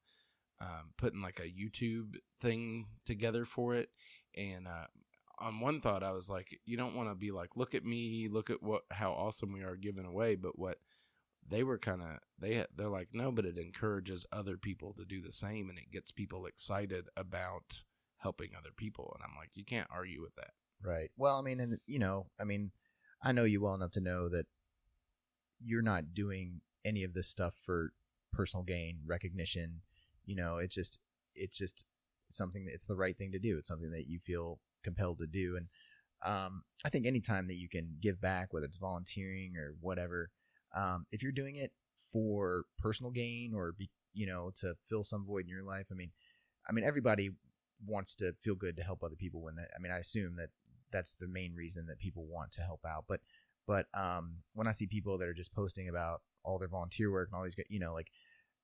um, 0.62 0.92
putting 0.98 1.22
like 1.22 1.40
a 1.40 1.44
YouTube 1.44 2.16
thing 2.42 2.88
together 3.06 3.46
for 3.46 3.76
it. 3.76 3.90
And 4.36 4.68
uh, 4.68 4.88
on 5.40 5.60
one 5.60 5.82
thought, 5.82 6.04
I 6.04 6.12
was 6.12 6.30
like, 6.30 6.60
you 6.66 6.78
don't 6.78 6.96
want 6.96 7.10
to 7.10 7.16
be 7.16 7.32
like, 7.32 7.52
look 7.56 7.76
at 7.76 7.86
me, 7.86 8.28
look 8.30 8.50
at 8.50 8.64
what 8.64 8.84
how 8.92 9.12
awesome 9.12 9.52
we 9.52 9.64
are 9.64 9.76
giving 9.76 10.06
away, 10.06 10.36
but 10.36 10.58
what 10.58 10.78
they 11.48 11.64
were 11.64 11.78
kind 11.78 12.02
of 12.02 12.18
they 12.40 12.66
they're 12.76 12.90
like 12.90 13.10
no 13.14 13.32
but 13.32 13.46
it 13.46 13.56
encourages 13.56 14.26
other 14.32 14.58
people 14.58 14.94
to 14.94 15.06
do 15.06 15.22
the 15.22 15.32
same 15.32 15.70
and 15.70 15.78
it 15.78 15.92
gets 15.92 16.12
people 16.12 16.48
excited 16.48 17.08
about 17.18 17.84
helping 18.18 18.50
other 18.58 18.72
people 18.76 19.16
and 19.16 19.24
i'm 19.24 19.38
like 19.40 19.52
you 19.54 19.64
can't 19.64 19.88
argue 19.92 20.24
with 20.24 20.34
that 20.34 20.50
Right. 20.86 21.10
Well, 21.18 21.38
I 21.38 21.42
mean, 21.42 21.60
and 21.60 21.80
you 21.88 22.00
know, 22.00 22.28
I 22.40 22.44
mean, 22.44 22.72
I 23.24 23.32
know 23.32 23.44
you 23.44 23.62
well 23.62 23.76
enough 23.76 23.92
to 23.92 24.02
know 24.02 24.30
that 24.30 24.46
you're 25.64 25.82
not 25.82 26.14
doing 26.14 26.62
any 26.84 27.04
of 27.04 27.14
this 27.14 27.28
stuff 27.28 27.56
for 27.66 27.94
personal 28.32 28.64
gain, 28.64 29.00
recognition. 29.06 29.82
You 30.26 30.36
know, 30.36 30.58
it's 30.58 30.76
just, 30.76 31.00
it's 31.36 31.58
just 31.58 31.86
something 32.30 32.66
that 32.66 32.74
it's 32.74 32.86
the 32.86 32.96
right 32.96 33.18
thing 33.18 33.32
to 33.32 33.40
do. 33.40 33.58
It's 33.58 33.68
something 33.68 33.92
that 33.92 34.08
you 34.08 34.20
feel 34.20 34.60
compelled 34.84 35.20
to 35.20 35.28
do, 35.28 35.56
and 35.58 35.68
um, 36.26 36.64
I 36.84 36.90
think 36.90 37.06
anytime 37.06 37.48
that 37.48 37.56
you 37.56 37.70
can 37.70 37.98
give 38.02 38.20
back, 38.20 38.52
whether 38.52 38.66
it's 38.66 38.78
volunteering 38.78 39.56
or 39.58 39.76
whatever, 39.80 40.30
um, 40.76 41.06
if 41.12 41.22
you're 41.22 41.32
doing 41.32 41.56
it 41.56 41.72
for 42.12 42.66
personal 42.80 43.12
gain 43.12 43.54
or 43.56 43.74
be, 43.78 43.90
you 44.14 44.26
know, 44.26 44.52
to 44.62 44.76
fill 44.90 45.04
some 45.04 45.26
void 45.26 45.44
in 45.44 45.50
your 45.50 45.64
life, 45.64 45.88
I 45.92 45.96
mean, 45.96 46.12
I 46.68 46.74
mean, 46.74 46.84
everybody 46.84 47.30
wants 47.86 48.16
to 48.16 48.34
feel 48.42 48.56
good 48.56 48.78
to 48.78 48.84
help 48.84 49.04
other 49.04 49.16
people 49.16 49.42
when 49.42 49.56
that. 49.56 49.70
I 49.76 49.80
mean, 49.80 49.92
I 49.92 49.98
assume 49.98 50.36
that 50.38 50.50
that's 50.92 51.14
the 51.14 51.28
main 51.28 51.54
reason 51.54 51.88
that 51.88 52.00
people 52.00 52.26
want 52.26 52.52
to 52.54 52.62
help 52.62 52.82
out. 52.86 53.06
But 53.08 53.22
but 53.68 53.88
um, 53.94 54.38
when 54.54 54.68
I 54.68 54.72
see 54.72 54.88
people 54.88 55.18
that 55.18 55.28
are 55.28 55.34
just 55.34 55.54
posting 55.54 55.90
about 55.90 56.22
all 56.44 56.58
their 56.58 56.68
volunteer 56.68 57.12
work 57.12 57.30
and 57.32 57.38
all 57.38 57.44
these, 57.44 57.56
you 57.70 57.80
know, 57.80 57.94
like 57.94 58.08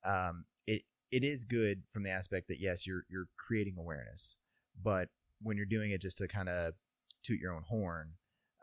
um, 0.04 0.44
it 0.66 0.82
it 1.12 1.22
is 1.22 1.44
good 1.44 1.82
from 1.92 2.02
the 2.02 2.10
aspect 2.10 2.48
that 2.48 2.58
yes, 2.60 2.86
you're 2.86 3.04
you're 3.08 3.28
creating 3.36 3.76
awareness, 3.78 4.36
but 4.82 5.08
when 5.42 5.56
you're 5.56 5.66
doing 5.66 5.90
it 5.92 6.00
just 6.00 6.18
to 6.18 6.28
kind 6.28 6.48
of 6.48 6.74
toot 7.22 7.38
your 7.38 7.52
own 7.54 7.62
horn, 7.68 8.14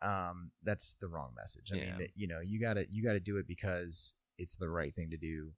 um, 0.02 0.52
that's 0.64 0.96
the 1.00 1.08
wrong 1.08 1.32
message. 1.36 1.72
I 1.72 1.76
Yeah. 1.76 1.84
mean, 1.86 1.98
that, 2.00 2.10
you 2.16 2.28
know, 2.28 2.40
you 2.42 2.60
gotta 2.60 2.86
you 2.90 3.04
gotta 3.04 3.20
do 3.20 3.38
it 3.38 3.48
because 3.48 4.14
it's 4.38 4.56
the 4.56 4.70
right 4.70 4.94
thing 4.96 5.10
to 5.12 5.18
do, 5.18 5.52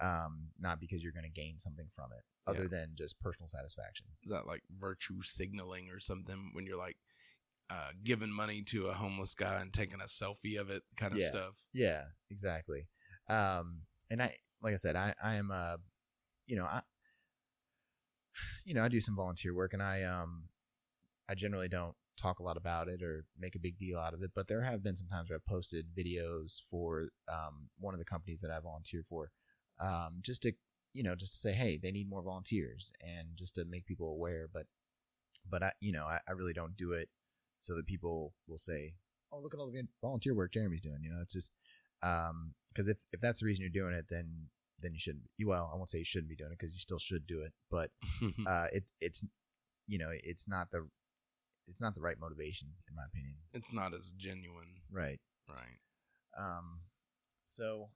um, 0.00 0.48
not 0.58 0.80
because 0.80 1.02
you're 1.02 1.12
going 1.12 1.30
to 1.30 1.40
gain 1.40 1.58
something 1.58 1.86
from 1.94 2.10
it, 2.12 2.24
other 2.50 2.62
Yeah. 2.62 2.68
than 2.70 2.94
just 2.96 3.20
personal 3.20 3.48
satisfaction. 3.48 4.06
is 4.24 4.30
that 4.30 4.46
like 4.46 4.62
virtue 4.80 5.20
signaling 5.22 5.90
or 5.90 6.00
something 6.00 6.50
when 6.54 6.64
you're 6.66 6.78
like 6.78 6.96
uh, 7.70 7.90
giving 8.02 8.30
money 8.32 8.62
to 8.62 8.86
a 8.88 8.94
homeless 8.94 9.34
guy 9.34 9.60
and 9.60 9.72
taking 9.72 10.00
a 10.00 10.04
selfie 10.04 10.58
of 10.58 10.70
it 10.70 10.82
kind 10.96 11.12
of 11.12 11.20
Yeah. 11.20 11.28
stuff 11.28 11.54
Yeah, 11.74 12.04
exactly. 12.30 12.86
Um, 13.28 13.82
and 14.10 14.22
I, 14.22 14.34
like 14.62 14.72
I 14.74 14.76
said, 14.76 14.96
I, 14.96 15.14
I 15.22 15.34
am, 15.36 15.50
uh, 15.50 15.76
you 16.52 16.58
know, 16.58 16.66
I, 16.66 16.82
you 18.66 18.74
know, 18.74 18.84
I 18.84 18.88
do 18.88 19.00
some 19.00 19.16
volunteer 19.16 19.54
work, 19.54 19.72
and 19.72 19.82
I, 19.82 20.02
um, 20.02 20.42
I 21.30 21.34
generally 21.34 21.68
don't 21.68 21.94
talk 22.20 22.40
a 22.40 22.42
lot 22.42 22.58
about 22.58 22.88
it 22.88 23.02
or 23.02 23.24
make 23.38 23.54
a 23.54 23.58
big 23.58 23.78
deal 23.78 23.98
out 23.98 24.12
of 24.12 24.22
it, 24.22 24.32
but 24.34 24.48
there 24.48 24.60
have 24.60 24.82
been 24.82 24.98
some 24.98 25.08
times 25.08 25.30
where 25.30 25.38
I've 25.38 25.46
posted 25.46 25.86
videos 25.96 26.60
for 26.70 27.08
um, 27.26 27.70
one 27.80 27.94
of 27.94 27.98
the 27.98 28.04
companies 28.04 28.42
that 28.42 28.50
I 28.50 28.60
volunteer 28.60 29.02
for, 29.08 29.30
um, 29.80 30.18
just 30.20 30.42
to, 30.42 30.52
you 30.92 31.02
know, 31.02 31.14
just 31.14 31.32
to 31.32 31.38
say, 31.38 31.54
hey, 31.54 31.80
they 31.82 31.90
need 31.90 32.10
more 32.10 32.22
volunteers, 32.22 32.92
and 33.00 33.28
just 33.34 33.54
to 33.54 33.64
make 33.64 33.86
people 33.86 34.10
aware. 34.10 34.46
But, 34.52 34.66
but 35.48 35.62
I, 35.62 35.72
you 35.80 35.92
know, 35.92 36.04
I, 36.04 36.18
I 36.28 36.32
really 36.32 36.52
don't 36.52 36.76
do 36.76 36.92
it 36.92 37.08
so 37.60 37.74
that 37.76 37.86
people 37.86 38.34
will 38.46 38.58
say, 38.58 38.92
oh, 39.32 39.40
look 39.40 39.54
at 39.54 39.58
all 39.58 39.70
the 39.70 39.88
volunteer 40.02 40.34
work 40.34 40.52
Jeremy's 40.52 40.82
doing. 40.82 40.98
You 41.02 41.14
know, 41.14 41.22
it's 41.22 41.32
just 41.32 41.54
um 42.02 42.52
because 42.68 42.88
if 42.88 42.98
if 43.12 43.22
that's 43.22 43.40
the 43.40 43.46
reason 43.46 43.62
you're 43.62 43.70
doing 43.70 43.94
it, 43.94 44.04
then 44.10 44.48
then 44.82 44.92
you 44.92 44.98
shouldn't. 45.00 45.24
Well, 45.44 45.70
I 45.72 45.76
won't 45.76 45.88
say 45.90 45.98
you 45.98 46.04
shouldn't 46.04 46.28
be 46.30 46.36
doing 46.36 46.52
it 46.52 46.58
because 46.58 46.72
you 46.74 46.78
still 46.80 46.98
should 46.98 47.26
do 47.26 47.40
it, 47.42 47.52
but 47.70 47.90
uh, 48.46 48.66
it 48.72 48.84
it's 49.00 49.24
you 49.86 49.98
know 49.98 50.10
it's 50.12 50.46
not 50.48 50.70
the 50.70 50.88
it's 51.68 51.80
not 51.80 51.94
the 51.94 52.00
right 52.00 52.18
motivation 52.20 52.68
in 52.88 52.94
my 52.94 53.02
opinion. 53.06 53.36
it's 53.52 53.72
not 53.72 53.94
as 53.94 54.12
genuine 54.16 54.80
Right. 54.90 55.20
right 55.48 55.78
Um. 56.38 56.80
So 57.44 57.90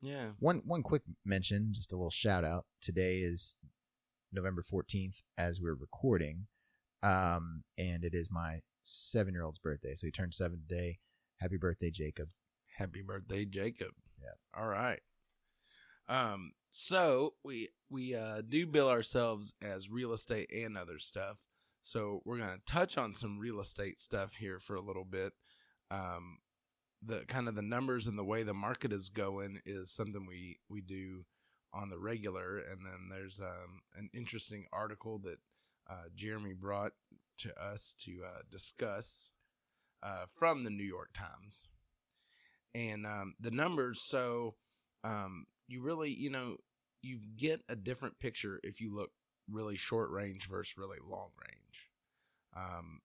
yeah 0.00 0.30
one 0.38 0.62
one 0.64 0.82
quick 0.82 1.02
mention, 1.24 1.70
just 1.72 1.92
a 1.92 1.96
little 1.96 2.10
shout 2.10 2.44
out. 2.44 2.66
Today 2.80 3.18
is 3.18 3.56
November 4.32 4.62
fourteenth 4.62 5.22
as 5.38 5.60
we're 5.60 5.74
recording, 5.74 6.46
um, 7.02 7.62
and 7.78 8.04
it 8.04 8.14
is 8.14 8.28
my 8.30 8.60
seven 8.82 9.34
year 9.34 9.44
old's 9.44 9.58
birthday. 9.60 9.94
So 9.94 10.06
he 10.06 10.10
turned 10.10 10.34
seven 10.34 10.62
today. 10.68 10.98
Happy 11.40 11.56
birthday, 11.56 11.90
Jacob. 11.90 12.28
happy 12.78 13.02
birthday 13.02 13.44
jacob 13.44 13.90
Yeah. 14.20 14.34
all 14.58 14.66
right 14.68 15.00
um 16.08 16.52
so 16.70 17.34
we 17.44 17.68
we 17.90 18.14
uh 18.14 18.42
do 18.48 18.66
bill 18.66 18.88
ourselves 18.88 19.54
as 19.62 19.90
real 19.90 20.12
estate 20.12 20.50
and 20.52 20.76
other 20.76 20.98
stuff. 20.98 21.38
So 21.82 22.22
we're 22.24 22.38
gonna 22.38 22.58
touch 22.66 22.96
on 22.96 23.14
some 23.14 23.38
real 23.38 23.60
estate 23.60 23.98
stuff 23.98 24.34
here 24.34 24.58
for 24.58 24.74
a 24.74 24.80
little 24.80 25.04
bit. 25.04 25.32
Um 25.90 26.38
the 27.04 27.24
kind 27.26 27.48
of 27.48 27.54
the 27.54 27.62
numbers 27.62 28.06
and 28.06 28.16
the 28.18 28.24
way 28.24 28.42
the 28.44 28.54
market 28.54 28.92
is 28.92 29.08
going 29.08 29.60
is 29.66 29.90
something 29.90 30.24
we 30.26 30.58
we 30.68 30.80
do 30.80 31.24
on 31.74 31.90
the 31.90 31.98
regular. 31.98 32.58
And 32.58 32.84
then 32.84 33.08
there's 33.10 33.40
um 33.40 33.82
an 33.96 34.08
interesting 34.14 34.66
article 34.72 35.18
that 35.24 35.38
uh, 35.90 36.08
jeremy 36.14 36.54
brought 36.54 36.92
to 37.38 37.52
us 37.60 37.94
to 37.98 38.20
uh, 38.24 38.40
discuss 38.50 39.30
uh, 40.02 40.24
from 40.32 40.64
the 40.64 40.70
new 40.70 40.84
york 40.84 41.10
times. 41.12 41.64
And 42.74 43.04
um, 43.04 43.34
the 43.38 43.50
numbers 43.50 44.00
so 44.00 44.54
um, 45.04 45.46
you 45.68 45.82
really 45.82 46.10
you 46.10 46.30
know 46.30 46.56
you 47.02 47.18
get 47.36 47.62
a 47.68 47.76
different 47.76 48.18
picture 48.18 48.60
if 48.62 48.80
you 48.80 48.94
look 48.94 49.10
really 49.50 49.76
short 49.76 50.10
range 50.10 50.48
versus 50.48 50.76
really 50.76 50.98
long 51.04 51.30
range. 51.40 51.90
Um, 52.56 53.00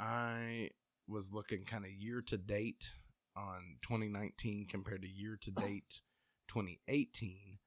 i 0.00 0.68
was 1.06 1.32
looking 1.32 1.64
kind 1.64 1.84
of 1.84 1.92
year 1.92 2.20
to 2.22 2.36
date 2.36 2.90
on 3.36 3.76
2019 3.82 4.66
compared 4.68 5.02
to 5.02 5.08
year 5.08 5.38
to 5.40 5.50
date 5.52 6.00
2018 6.48 7.58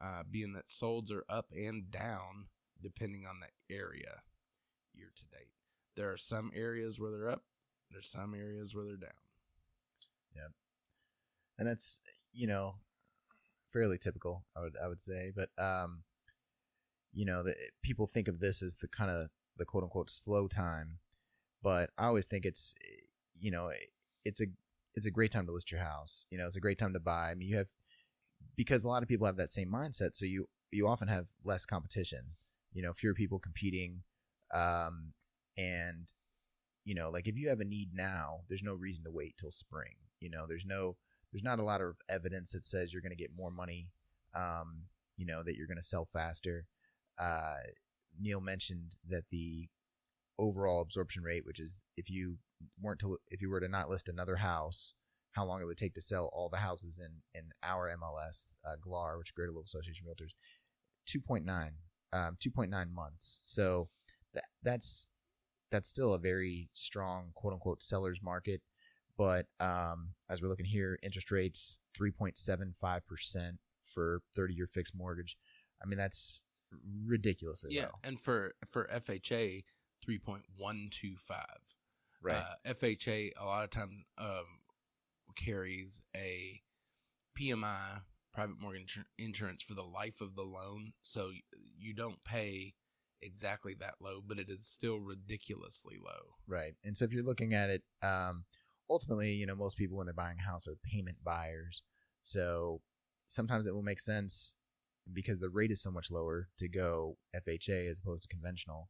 uh, 0.00 0.22
being 0.30 0.52
that 0.54 0.66
solds 0.66 1.12
are 1.12 1.24
up 1.28 1.46
and 1.56 1.90
down 1.90 2.46
depending 2.82 3.24
on 3.26 3.36
the 3.40 3.74
area 3.74 4.22
year 4.94 5.12
to 5.14 5.24
date. 5.26 5.50
There 5.96 6.10
are 6.10 6.16
some 6.16 6.50
areas 6.54 6.98
where 6.98 7.10
they're 7.10 7.30
up 7.30 7.44
there's 7.90 8.08
some 8.08 8.34
areas 8.34 8.74
where 8.74 8.84
they're 8.84 8.96
down. 8.96 9.10
Yep. 10.34 10.52
and 11.58 11.68
that's 11.68 12.00
you 12.32 12.46
know 12.46 12.74
fairly 13.76 13.98
typical 13.98 14.42
i 14.56 14.60
would 14.60 14.74
i 14.82 14.88
would 14.88 15.00
say 15.00 15.30
but 15.36 15.50
um 15.62 16.02
you 17.12 17.26
know 17.26 17.42
the, 17.42 17.54
people 17.82 18.06
think 18.06 18.26
of 18.26 18.40
this 18.40 18.62
as 18.62 18.76
the 18.76 18.88
kind 18.88 19.10
of 19.10 19.28
the 19.58 19.66
quote 19.66 19.82
unquote 19.82 20.08
slow 20.08 20.48
time 20.48 20.98
but 21.62 21.90
i 21.98 22.06
always 22.06 22.24
think 22.24 22.46
it's 22.46 22.74
you 23.34 23.50
know 23.50 23.70
it's 24.24 24.40
a 24.40 24.46
it's 24.94 25.04
a 25.04 25.10
great 25.10 25.30
time 25.30 25.44
to 25.44 25.52
list 25.52 25.70
your 25.70 25.82
house 25.82 26.26
you 26.30 26.38
know 26.38 26.46
it's 26.46 26.56
a 26.56 26.60
great 26.60 26.78
time 26.78 26.94
to 26.94 27.00
buy. 27.00 27.30
I 27.30 27.34
mean 27.34 27.48
you 27.48 27.56
have 27.58 27.68
because 28.56 28.82
a 28.82 28.88
lot 28.88 29.02
of 29.02 29.08
people 29.10 29.26
have 29.26 29.36
that 29.36 29.50
same 29.50 29.70
mindset 29.70 30.14
so 30.14 30.24
you 30.24 30.48
you 30.72 30.88
often 30.88 31.08
have 31.08 31.26
less 31.44 31.66
competition 31.66 32.20
you 32.72 32.82
know 32.82 32.94
fewer 32.94 33.12
people 33.12 33.38
competing 33.38 34.02
um 34.54 35.12
and 35.58 36.14
you 36.86 36.94
know 36.94 37.10
like 37.10 37.28
if 37.28 37.36
you 37.36 37.50
have 37.50 37.60
a 37.60 37.64
need 37.64 37.90
now 37.92 38.40
there's 38.48 38.62
no 38.62 38.72
reason 38.72 39.04
to 39.04 39.10
wait 39.10 39.34
till 39.38 39.50
spring 39.50 39.96
you 40.20 40.30
know 40.30 40.46
there's 40.48 40.64
no 40.66 40.96
there's 41.32 41.44
not 41.44 41.58
a 41.58 41.64
lot 41.64 41.80
of 41.80 41.96
evidence 42.08 42.52
that 42.52 42.64
says 42.64 42.92
you're 42.92 43.02
going 43.02 43.10
to 43.10 43.16
get 43.16 43.30
more 43.36 43.50
money 43.50 43.88
um, 44.34 44.84
you 45.16 45.26
know 45.26 45.42
that 45.42 45.56
you're 45.56 45.66
going 45.66 45.76
to 45.76 45.82
sell 45.82 46.04
faster. 46.04 46.66
Uh, 47.18 47.56
neil 48.20 48.40
mentioned 48.40 48.96
that 49.08 49.24
the 49.30 49.68
overall 50.38 50.82
absorption 50.82 51.22
rate 51.22 51.46
which 51.46 51.60
is 51.60 51.84
if 51.96 52.10
you 52.10 52.36
weren't 52.80 53.00
to 53.00 53.18
if 53.28 53.40
you 53.40 53.50
were 53.50 53.60
to 53.60 53.68
not 53.68 53.88
list 53.88 54.08
another 54.08 54.36
house 54.36 54.94
how 55.32 55.44
long 55.44 55.60
it 55.60 55.64
would 55.66 55.76
take 55.76 55.94
to 55.94 56.00
sell 56.00 56.30
all 56.32 56.48
the 56.50 56.58
houses 56.58 56.98
in 56.98 57.22
in 57.34 57.50
our 57.62 57.90
mls 57.90 58.56
uh, 58.66 58.76
glar 58.86 59.16
which 59.18 59.28
is 59.28 59.32
greater 59.32 59.50
louisville 59.50 59.64
association 59.64 60.06
realtors 60.06 60.32
2.9 61.08 61.70
um, 62.12 62.36
2.9 62.40 62.92
months. 62.92 63.40
So 63.44 63.88
that 64.34 64.44
that's 64.62 65.08
that's 65.70 65.88
still 65.88 66.14
a 66.14 66.18
very 66.18 66.68
strong 66.74 67.30
quote 67.34 67.52
unquote 67.52 67.82
sellers 67.82 68.20
market 68.22 68.62
but 69.16 69.46
um, 69.60 70.10
as 70.30 70.40
we're 70.42 70.48
looking 70.48 70.66
here, 70.66 70.98
interest 71.02 71.30
rates 71.30 71.78
3.75% 71.98 73.58
for 73.94 74.20
30 74.34 74.54
year 74.54 74.66
fixed 74.66 74.94
mortgage. 74.96 75.36
I 75.82 75.86
mean, 75.86 75.98
that's 75.98 76.42
ridiculously 77.06 77.70
yeah 77.74 77.84
low. 77.84 77.90
and 78.02 78.20
for 78.20 78.52
for 78.68 78.88
fha 78.92 79.62
3.125 80.06 81.44
Right. 82.22 82.36
uh, 82.36 82.74
fha 82.74 83.30
a 83.38 83.44
lot 83.44 83.64
of 83.64 83.70
times 83.70 84.04
um, 84.18 84.44
carries 85.36 86.02
a 86.16 86.60
PMI 87.38 88.02
private 88.32 88.60
mortgage 88.60 88.98
insurance 89.18 89.62
for 89.62 89.74
the 89.74 89.82
life 89.82 90.20
of 90.20 90.34
the 90.34 90.42
loan, 90.42 90.92
so 91.00 91.30
you 91.78 91.94
don't 91.94 92.22
pay 92.24 92.74
exactly 93.22 93.74
that 93.80 93.94
low, 94.00 94.20
but 94.26 94.38
it 94.38 94.48
is 94.50 94.66
still 94.66 94.98
ridiculously 94.98 95.96
low. 96.04 96.34
Right. 96.46 96.74
And 96.84 96.96
so 96.96 97.04
if 97.04 97.12
you're 97.12 97.22
looking 97.22 97.54
at 97.54 97.70
it, 97.70 97.82
um, 98.02 98.44
ultimately, 98.88 99.30
you 99.30 99.46
know, 99.46 99.54
most 99.54 99.76
people 99.76 99.96
when 99.96 100.06
they're 100.06 100.14
buying 100.14 100.38
a 100.38 100.50
house 100.50 100.66
are 100.66 100.76
payment 100.84 101.18
buyers. 101.24 101.82
So 102.22 102.80
sometimes 103.28 103.66
it 103.66 103.74
will 103.74 103.82
make 103.82 104.00
sense 104.00 104.56
because 105.12 105.38
the 105.38 105.50
rate 105.50 105.70
is 105.70 105.82
so 105.82 105.90
much 105.90 106.10
lower 106.10 106.48
to 106.58 106.68
go 106.68 107.16
FHA 107.34 107.90
as 107.90 108.00
opposed 108.00 108.22
to 108.22 108.28
conventional. 108.28 108.88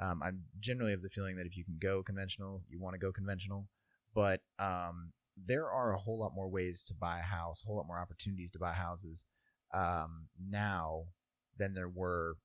Um, 0.00 0.22
I'm 0.22 0.44
generally 0.60 0.92
of 0.92 1.02
the 1.02 1.08
feeling 1.08 1.36
that 1.36 1.46
if 1.46 1.56
you 1.56 1.64
can 1.64 1.78
go 1.80 2.02
conventional, 2.02 2.62
you 2.68 2.80
want 2.80 2.94
to 2.94 2.98
go 2.98 3.12
conventional. 3.12 3.68
But 4.14 4.40
um, 4.58 5.12
there 5.36 5.70
are 5.70 5.92
a 5.92 5.98
whole 5.98 6.18
lot 6.20 6.34
more 6.34 6.48
ways 6.48 6.84
to 6.84 6.94
buy 6.94 7.18
a 7.18 7.22
house, 7.22 7.62
a 7.62 7.66
whole 7.66 7.76
lot 7.76 7.86
more 7.86 7.98
opportunities 7.98 8.50
to 8.52 8.58
buy 8.58 8.72
houses 8.72 9.24
um, 9.74 10.28
now 10.48 11.04
than 11.58 11.74
there 11.74 11.88
were 11.88 12.36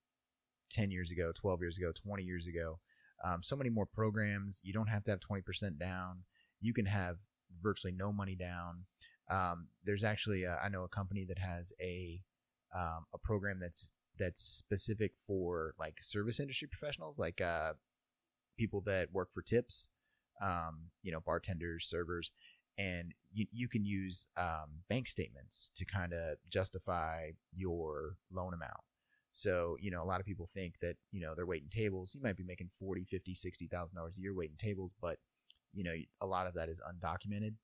10 0.71 0.91
years 0.91 1.11
ago, 1.11 1.31
12 1.35 1.61
years 1.61 1.77
ago, 1.77 1.91
20 1.91 2.23
years 2.23 2.47
ago. 2.47 2.79
Um, 3.23 3.41
so 3.41 3.55
many 3.55 3.69
more 3.69 3.85
programs. 3.85 4.59
You 4.63 4.73
don't 4.73 4.87
have 4.87 5.03
to 5.05 5.11
have 5.11 5.19
20% 5.19 5.79
down. 5.79 6.23
You 6.63 6.73
can 6.73 6.87
have 6.87 7.17
virtually 7.61 7.93
no 7.95 8.11
money 8.11 8.35
down. 8.35 8.85
Um, 9.29 9.67
there's 9.83 10.03
actually, 10.03 10.43
a, 10.43 10.59
I 10.63 10.69
know 10.69 10.83
a 10.83 10.87
company 10.87 11.25
that 11.29 11.37
has 11.37 11.71
a 11.81 12.21
um, 12.75 13.05
a 13.13 13.19
program 13.19 13.59
that's 13.59 13.91
that's 14.19 14.41
specific 14.41 15.11
for 15.27 15.75
like 15.79 15.97
service 16.01 16.39
industry 16.39 16.67
professionals, 16.67 17.19
like 17.19 17.41
uh, 17.41 17.73
people 18.57 18.81
that 18.85 19.11
work 19.11 19.29
for 19.33 19.41
tips, 19.41 19.89
um, 20.41 20.89
you 21.03 21.11
know, 21.11 21.19
bartenders, 21.19 21.85
servers, 21.85 22.31
and 22.77 23.13
you, 23.31 23.45
you 23.51 23.67
can 23.67 23.85
use 23.85 24.27
um, 24.37 24.81
bank 24.89 25.07
statements 25.07 25.71
to 25.75 25.85
kind 25.85 26.13
of 26.13 26.37
justify 26.49 27.29
your 27.51 28.15
loan 28.31 28.53
amount. 28.53 28.81
So, 29.31 29.77
you 29.79 29.89
know, 29.89 30.01
a 30.01 30.05
lot 30.05 30.19
of 30.19 30.27
people 30.27 30.47
think 30.53 30.75
that, 30.81 30.95
you 31.11 31.19
know, 31.19 31.33
they're 31.35 31.47
waiting 31.47 31.69
tables. 31.69 32.13
You 32.13 32.21
might 32.21 32.37
be 32.37 32.43
making 32.43 32.69
40, 32.79 33.05
50, 33.05 33.33
60,000 33.33 33.95
dollars 33.95 34.15
a 34.17 34.21
year 34.21 34.35
waiting 34.35 34.57
tables, 34.57 34.93
but 35.01 35.17
you 35.73 35.83
know, 35.83 35.93
a 36.21 36.27
lot 36.27 36.47
of 36.47 36.53
that 36.55 36.69
is 36.69 36.81
undocumented. 36.81 37.55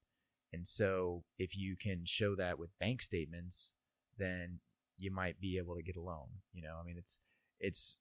And 0.51 0.65
so 0.65 1.23
if 1.37 1.55
you 1.55 1.75
can 1.75 2.01
show 2.05 2.35
that 2.35 2.57
with 2.57 2.77
bank 2.79 3.01
statements, 3.01 3.75
then 4.17 4.59
you 4.97 5.11
might 5.11 5.39
be 5.39 5.57
able 5.57 5.75
to 5.75 5.83
get 5.83 5.95
a 5.95 6.01
loan. 6.01 6.27
You 6.53 6.63
know, 6.63 6.75
I 6.81 6.85
mean, 6.85 6.97
it's, 6.97 7.19
it's, 7.59 7.99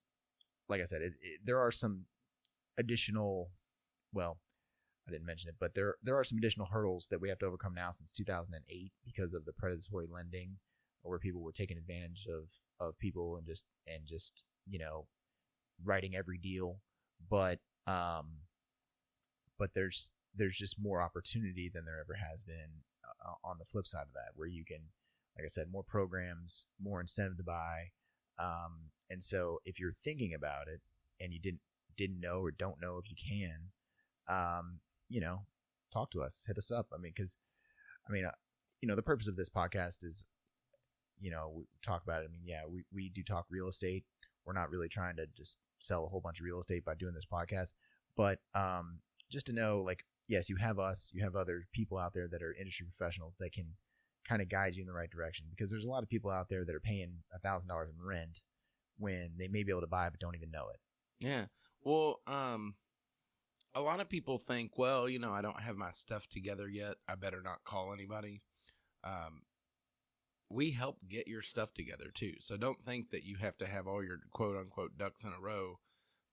like 0.69 0.81
I 0.81 0.85
said, 0.85 1.03
it, 1.03 1.13
it, 1.21 1.41
there 1.45 1.59
are 1.59 1.71
some 1.71 2.07
additional, 2.79 3.51
well, 4.13 4.39
I 5.09 5.11
didn't 5.11 5.27
mention 5.27 5.49
it, 5.49 5.57
but 5.59 5.75
there 5.75 5.95
there 6.03 6.19
are 6.19 6.25
some 6.25 6.37
additional 6.37 6.67
hurdles 6.67 7.09
that 7.11 7.21
we 7.21 7.31
have 7.31 7.39
to 7.39 7.47
overcome 7.47 7.75
now 7.75 7.91
since 7.93 8.13
2008 8.13 8.93
because 9.07 9.33
of 9.33 9.47
the 9.47 9.55
predatory 9.55 10.07
lending, 10.07 10.59
where 11.03 11.19
people 11.19 11.41
were 11.41 11.53
taking 11.53 11.79
advantage 11.79 12.27
of 12.29 12.51
of 12.79 12.99
people 12.99 13.37
and 13.37 13.47
just 13.47 13.65
and 13.87 14.07
just 14.07 14.45
you 14.69 14.79
know 14.79 15.07
writing 15.83 16.15
every 16.15 16.37
deal. 16.37 16.81
But 17.31 17.59
um, 17.87 18.27
but 19.59 19.75
there's 19.75 20.13
there's 20.35 20.57
just 20.57 20.81
more 20.81 21.03
opportunity 21.03 21.71
than 21.73 21.85
there 21.85 22.01
ever 22.01 22.19
has 22.31 22.45
been 22.45 22.83
uh, 23.25 23.35
on 23.45 23.57
the 23.59 23.65
flip 23.65 23.87
side 23.87 24.07
of 24.07 24.13
that, 24.15 24.33
where 24.37 24.47
you 24.49 24.65
can, 24.65 24.81
like 25.37 25.45
I 25.45 25.49
said, 25.49 25.67
more 25.71 25.83
programs, 25.83 26.67
more 26.81 27.01
incentive 27.01 27.39
to 27.39 27.43
buy. 27.43 27.91
Um, 28.39 28.91
and 29.11 29.23
so 29.23 29.59
if 29.65 29.81
you're 29.81 29.97
thinking 30.05 30.33
about 30.35 30.69
it 30.69 30.81
and 31.21 31.33
you 31.33 31.41
didn't 31.41 31.61
didn't 31.97 32.21
know 32.21 32.41
or 32.41 32.51
don't 32.51 32.81
know 32.81 32.99
if 32.99 33.11
you 33.11 33.17
can, 33.17 33.71
um, 34.29 34.81
you 35.09 35.21
know, 35.21 35.43
talk 35.93 36.11
to 36.13 36.23
us, 36.23 36.45
hit 36.47 36.59
us 36.59 36.71
up. 36.71 36.87
I 36.95 36.99
mean, 36.99 37.13
because, 37.15 37.37
I 38.09 38.13
mean, 38.13 38.25
uh, 38.25 38.31
you 38.81 38.89
know, 38.89 38.95
the 38.95 39.03
purpose 39.03 39.27
of 39.27 39.37
this 39.37 39.49
podcast 39.51 40.05
is, 40.05 40.25
you 41.19 41.31
know, 41.31 41.53
we 41.57 41.65
talk 41.83 42.05
about 42.05 42.23
it. 42.23 42.29
I 42.29 42.33
mean, 42.33 42.43
yeah, 42.45 42.63
we, 42.71 42.85
we 42.93 43.09
do 43.09 43.25
talk 43.25 43.47
real 43.51 43.69
estate. 43.69 44.05
We're 44.45 44.53
not 44.53 44.71
really 44.71 44.89
trying 44.89 45.17
to 45.17 45.27
just 45.37 45.59
sell 45.81 46.05
a 46.05 46.09
whole 46.09 46.21
bunch 46.21 46.39
of 46.39 46.45
real 46.45 46.61
estate 46.61 46.85
by 46.85 46.95
doing 46.95 47.15
this 47.15 47.27
podcast, 47.31 47.73
but 48.17 48.39
um, 48.55 49.01
just 49.31 49.47
to 49.47 49.53
know, 49.53 49.79
like, 49.79 50.05
yes, 50.29 50.49
you 50.49 50.57
have 50.57 50.79
us, 50.79 51.11
you 51.15 51.23
have 51.23 51.37
other 51.37 51.67
people 51.73 51.99
out 51.99 52.13
there 52.15 52.29
that 52.29 52.43
are 52.43 52.55
industry 52.59 52.87
professionals 52.87 53.35
that 53.39 53.53
can 53.53 53.75
kind 54.29 54.43
of 54.43 54.49
guide 54.49 54.75
you 54.75 54.83
in 54.83 54.87
the 54.87 54.93
right 54.93 55.11
direction 55.11 55.47
because 55.51 55.71
there's 55.71 55.87
a 55.87 55.91
lot 55.91 56.03
of 56.03 56.09
people 56.09 56.31
out 56.31 56.49
there 56.49 56.65
that 56.65 56.75
are 56.75 56.81
paying 56.81 57.19
a 57.35 57.39
thousand 57.39 57.69
dollars 57.69 57.89
in 57.89 58.07
rent 58.07 58.43
when 58.99 59.31
they 59.39 59.49
may 59.49 59.63
be 59.63 59.71
able 59.71 59.81
to 59.81 59.87
buy 59.87 60.09
but 60.11 60.21
don't 60.21 60.35
even 60.35 60.51
know 60.51 60.69
it. 60.69 60.81
Yeah. 61.25 61.47
Well, 61.83 62.21
um, 62.27 62.75
a 63.75 63.81
lot 63.81 64.01
of 64.01 64.09
people 64.09 64.39
think, 64.39 64.73
well, 64.77 65.09
you 65.09 65.19
know, 65.19 65.33
I 65.33 65.41
don't 65.41 65.61
have 65.61 65.77
my 65.77 65.91
stuff 65.91 66.27
together 66.29 66.69
yet. 66.69 66.97
I 67.09 67.15
better 67.15 67.41
not 67.43 67.65
call 67.65 67.93
anybody. 67.93 68.43
Um, 69.05 69.43
we 70.51 70.71
help 70.71 70.99
get 71.09 71.29
your 71.29 71.43
stuff 71.43 71.73
together 71.75 72.11
too. 72.13 72.35
So 72.41 72.57
don't 72.57 72.81
think 72.81 73.11
that 73.11 73.25
you 73.25 73.37
have 73.37 73.57
to 73.59 73.67
have 73.67 73.87
all 73.87 74.03
your 74.03 74.19
quote 74.33 74.57
unquote 74.57 74.97
ducks 74.99 75.25
in 75.25 75.31
a 75.31 75.41
row 75.41 75.79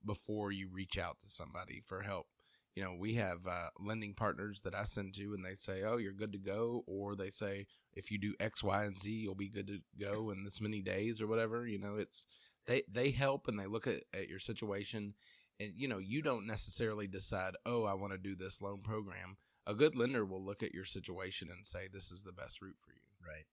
before 0.06 0.52
you 0.52 0.70
reach 0.72 0.98
out 0.98 1.20
to 1.20 1.30
somebody 1.30 1.82
for 1.86 2.02
help. 2.02 2.28
You 2.76 2.84
know, 2.84 2.96
we 3.00 3.14
have 3.16 3.48
uh, 3.50 3.70
lending 3.80 4.14
partners 4.14 4.62
that 4.62 4.76
I 4.76 4.84
send 4.84 5.14
to, 5.16 5.34
and 5.34 5.46
they 5.46 5.56
say, 5.56 5.84
"Oh, 5.84 5.98
you're 5.98 6.12
good 6.12 6.34
to 6.34 6.38
go," 6.38 6.84
or 6.88 7.16
they 7.16 7.30
say, 7.30 7.68
"If 7.94 8.12
you 8.12 8.18
do 8.18 8.36
X, 8.40 8.64
Y, 8.64 8.84
and 8.84 9.00
Z, 9.00 9.10
you'll 9.10 9.34
be 9.36 9.50
good 9.50 9.68
to 9.68 9.80
go 10.00 10.32
in 10.32 10.44
this 10.44 10.60
many 10.60 10.82
days," 10.82 11.22
or 11.22 11.28
whatever. 11.28 11.66
You 11.66 11.80
know, 11.80 11.96
it's 11.96 12.26
they 12.68 12.84
they 12.92 13.12
help 13.12 13.48
and 13.48 13.58
they 13.58 13.68
look 13.68 13.88
at, 13.88 14.04
at 14.14 14.28
your 14.28 14.40
situation 14.40 15.14
and 15.60 15.74
you 15.76 15.88
know 15.88 15.98
you 15.98 16.22
don't 16.22 16.48
necessarily 16.48 17.08
decide 17.08 17.54
oh 17.66 17.84
i 17.84 17.94
want 17.94 18.12
to 18.12 18.18
do 18.18 18.36
this 18.36 18.62
loan 18.62 18.82
program. 18.82 19.38
A 19.68 19.74
good 19.74 19.96
lender 19.96 20.26
will 20.26 20.46
look 20.46 20.62
at 20.62 20.74
your 20.74 20.86
situation 20.86 21.50
and 21.50 21.66
say 21.66 21.88
this 21.92 22.12
is 22.12 22.22
the 22.24 22.32
best 22.32 22.62
route 22.62 22.76
for 22.86 22.92
you. 22.92 23.28
Right. 23.28 23.46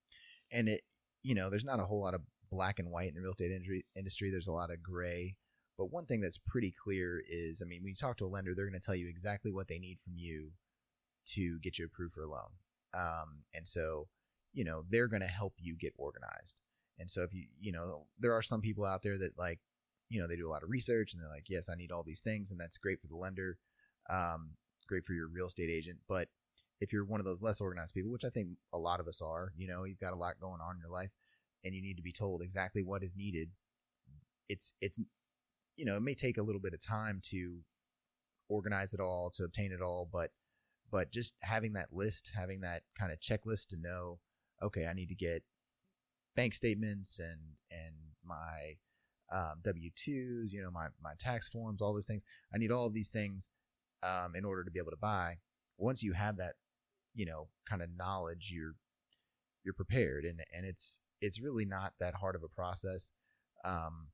And 0.50 0.68
it 0.68 0.82
you 1.22 1.34
know 1.34 1.48
there's 1.48 1.64
not 1.64 1.80
a 1.80 1.84
whole 1.84 2.02
lot 2.02 2.14
of 2.14 2.20
black 2.50 2.78
and 2.78 2.90
white 2.90 3.08
in 3.08 3.14
the 3.14 3.22
real 3.22 3.30
estate 3.30 3.52
industry. 3.96 4.30
There's 4.30 4.48
a 4.48 4.52
lot 4.52 4.70
of 4.70 4.82
gray 4.82 5.36
but 5.78 5.92
one 5.92 6.06
thing 6.06 6.20
that's 6.20 6.38
pretty 6.38 6.72
clear 6.72 7.22
is 7.28 7.62
i 7.62 7.64
mean 7.64 7.82
when 7.82 7.90
you 7.90 7.96
talk 7.96 8.16
to 8.16 8.24
a 8.24 8.26
lender 8.26 8.54
they're 8.54 8.68
going 8.68 8.78
to 8.78 8.84
tell 8.84 8.94
you 8.94 9.08
exactly 9.08 9.52
what 9.52 9.68
they 9.68 9.78
need 9.78 9.98
from 10.00 10.14
you 10.16 10.52
to 11.26 11.58
get 11.60 11.78
you 11.78 11.86
approved 11.86 12.14
for 12.14 12.22
a 12.22 12.28
loan. 12.28 12.50
Um, 12.94 13.44
and 13.54 13.66
so 13.66 14.08
you 14.52 14.64
know 14.64 14.82
they're 14.90 15.08
going 15.08 15.22
to 15.22 15.28
help 15.28 15.54
you 15.58 15.76
get 15.78 15.94
organized. 15.96 16.60
And 16.98 17.10
so 17.10 17.22
if 17.22 17.32
you 17.32 17.44
you 17.60 17.72
know 17.72 18.06
there 18.18 18.34
are 18.34 18.42
some 18.42 18.60
people 18.60 18.84
out 18.84 19.02
there 19.02 19.18
that 19.18 19.38
like 19.38 19.60
you 20.08 20.20
know 20.20 20.28
they 20.28 20.36
do 20.36 20.46
a 20.46 20.50
lot 20.50 20.62
of 20.62 20.70
research 20.70 21.12
and 21.12 21.22
they're 21.22 21.30
like 21.30 21.46
yes 21.48 21.70
i 21.70 21.74
need 21.74 21.90
all 21.90 22.02
these 22.02 22.20
things 22.20 22.50
and 22.50 22.60
that's 22.60 22.76
great 22.76 23.00
for 23.00 23.06
the 23.06 23.16
lender 23.16 23.56
um, 24.10 24.50
great 24.88 25.06
for 25.06 25.14
your 25.14 25.28
real 25.28 25.46
estate 25.46 25.70
agent. 25.70 25.98
But 26.08 26.28
if 26.80 26.92
you're 26.92 27.04
one 27.04 27.20
of 27.20 27.24
those 27.24 27.42
less 27.42 27.60
organized 27.60 27.94
people 27.94 28.10
which 28.10 28.24
i 28.24 28.28
think 28.28 28.48
a 28.74 28.78
lot 28.78 28.98
of 28.98 29.06
us 29.06 29.22
are 29.22 29.52
you 29.56 29.68
know 29.68 29.84
you've 29.84 30.00
got 30.00 30.12
a 30.12 30.16
lot 30.16 30.40
going 30.40 30.60
on 30.60 30.74
in 30.74 30.80
your 30.80 30.90
life 30.90 31.12
and 31.64 31.74
you 31.74 31.80
need 31.80 31.96
to 31.96 32.02
be 32.02 32.12
told 32.12 32.42
exactly 32.42 32.82
what 32.82 33.04
is 33.04 33.14
needed 33.16 33.50
it's 34.48 34.74
it's 34.80 34.98
you 35.76 35.84
know 35.84 35.96
it 35.96 36.02
may 36.02 36.14
take 36.14 36.38
a 36.38 36.42
little 36.42 36.60
bit 36.60 36.74
of 36.74 36.84
time 36.84 37.20
to 37.22 37.58
organize 38.48 38.92
it 38.92 39.00
all 39.00 39.30
to 39.30 39.44
obtain 39.44 39.72
it 39.72 39.82
all 39.82 40.08
but 40.12 40.30
but 40.90 41.10
just 41.10 41.34
having 41.42 41.72
that 41.72 41.88
list 41.92 42.32
having 42.36 42.60
that 42.60 42.82
kind 42.98 43.12
of 43.12 43.20
checklist 43.20 43.68
to 43.68 43.76
know 43.76 44.18
okay 44.62 44.86
i 44.86 44.92
need 44.92 45.08
to 45.08 45.14
get 45.14 45.42
bank 46.36 46.54
statements 46.54 47.18
and 47.18 47.40
and 47.70 47.94
my 48.24 48.76
um, 49.32 49.60
W 49.64 49.90
twos, 49.96 50.52
you 50.52 50.62
know, 50.62 50.70
my 50.70 50.88
my 51.02 51.12
tax 51.18 51.48
forms, 51.48 51.80
all 51.80 51.94
those 51.94 52.06
things. 52.06 52.22
I 52.54 52.58
need 52.58 52.70
all 52.70 52.86
of 52.86 52.94
these 52.94 53.08
things 53.08 53.50
um, 54.02 54.34
in 54.36 54.44
order 54.44 54.62
to 54.62 54.70
be 54.70 54.78
able 54.78 54.90
to 54.90 54.96
buy. 54.96 55.38
Once 55.78 56.02
you 56.02 56.12
have 56.12 56.36
that, 56.36 56.54
you 57.14 57.24
know, 57.24 57.48
kind 57.68 57.82
of 57.82 57.88
knowledge, 57.96 58.50
you're 58.54 58.74
you're 59.64 59.74
prepared, 59.74 60.24
and 60.24 60.40
and 60.54 60.66
it's 60.66 61.00
it's 61.20 61.40
really 61.40 61.64
not 61.64 61.94
that 61.98 62.14
hard 62.14 62.36
of 62.36 62.42
a 62.42 62.48
process. 62.48 63.12
Um, 63.64 64.08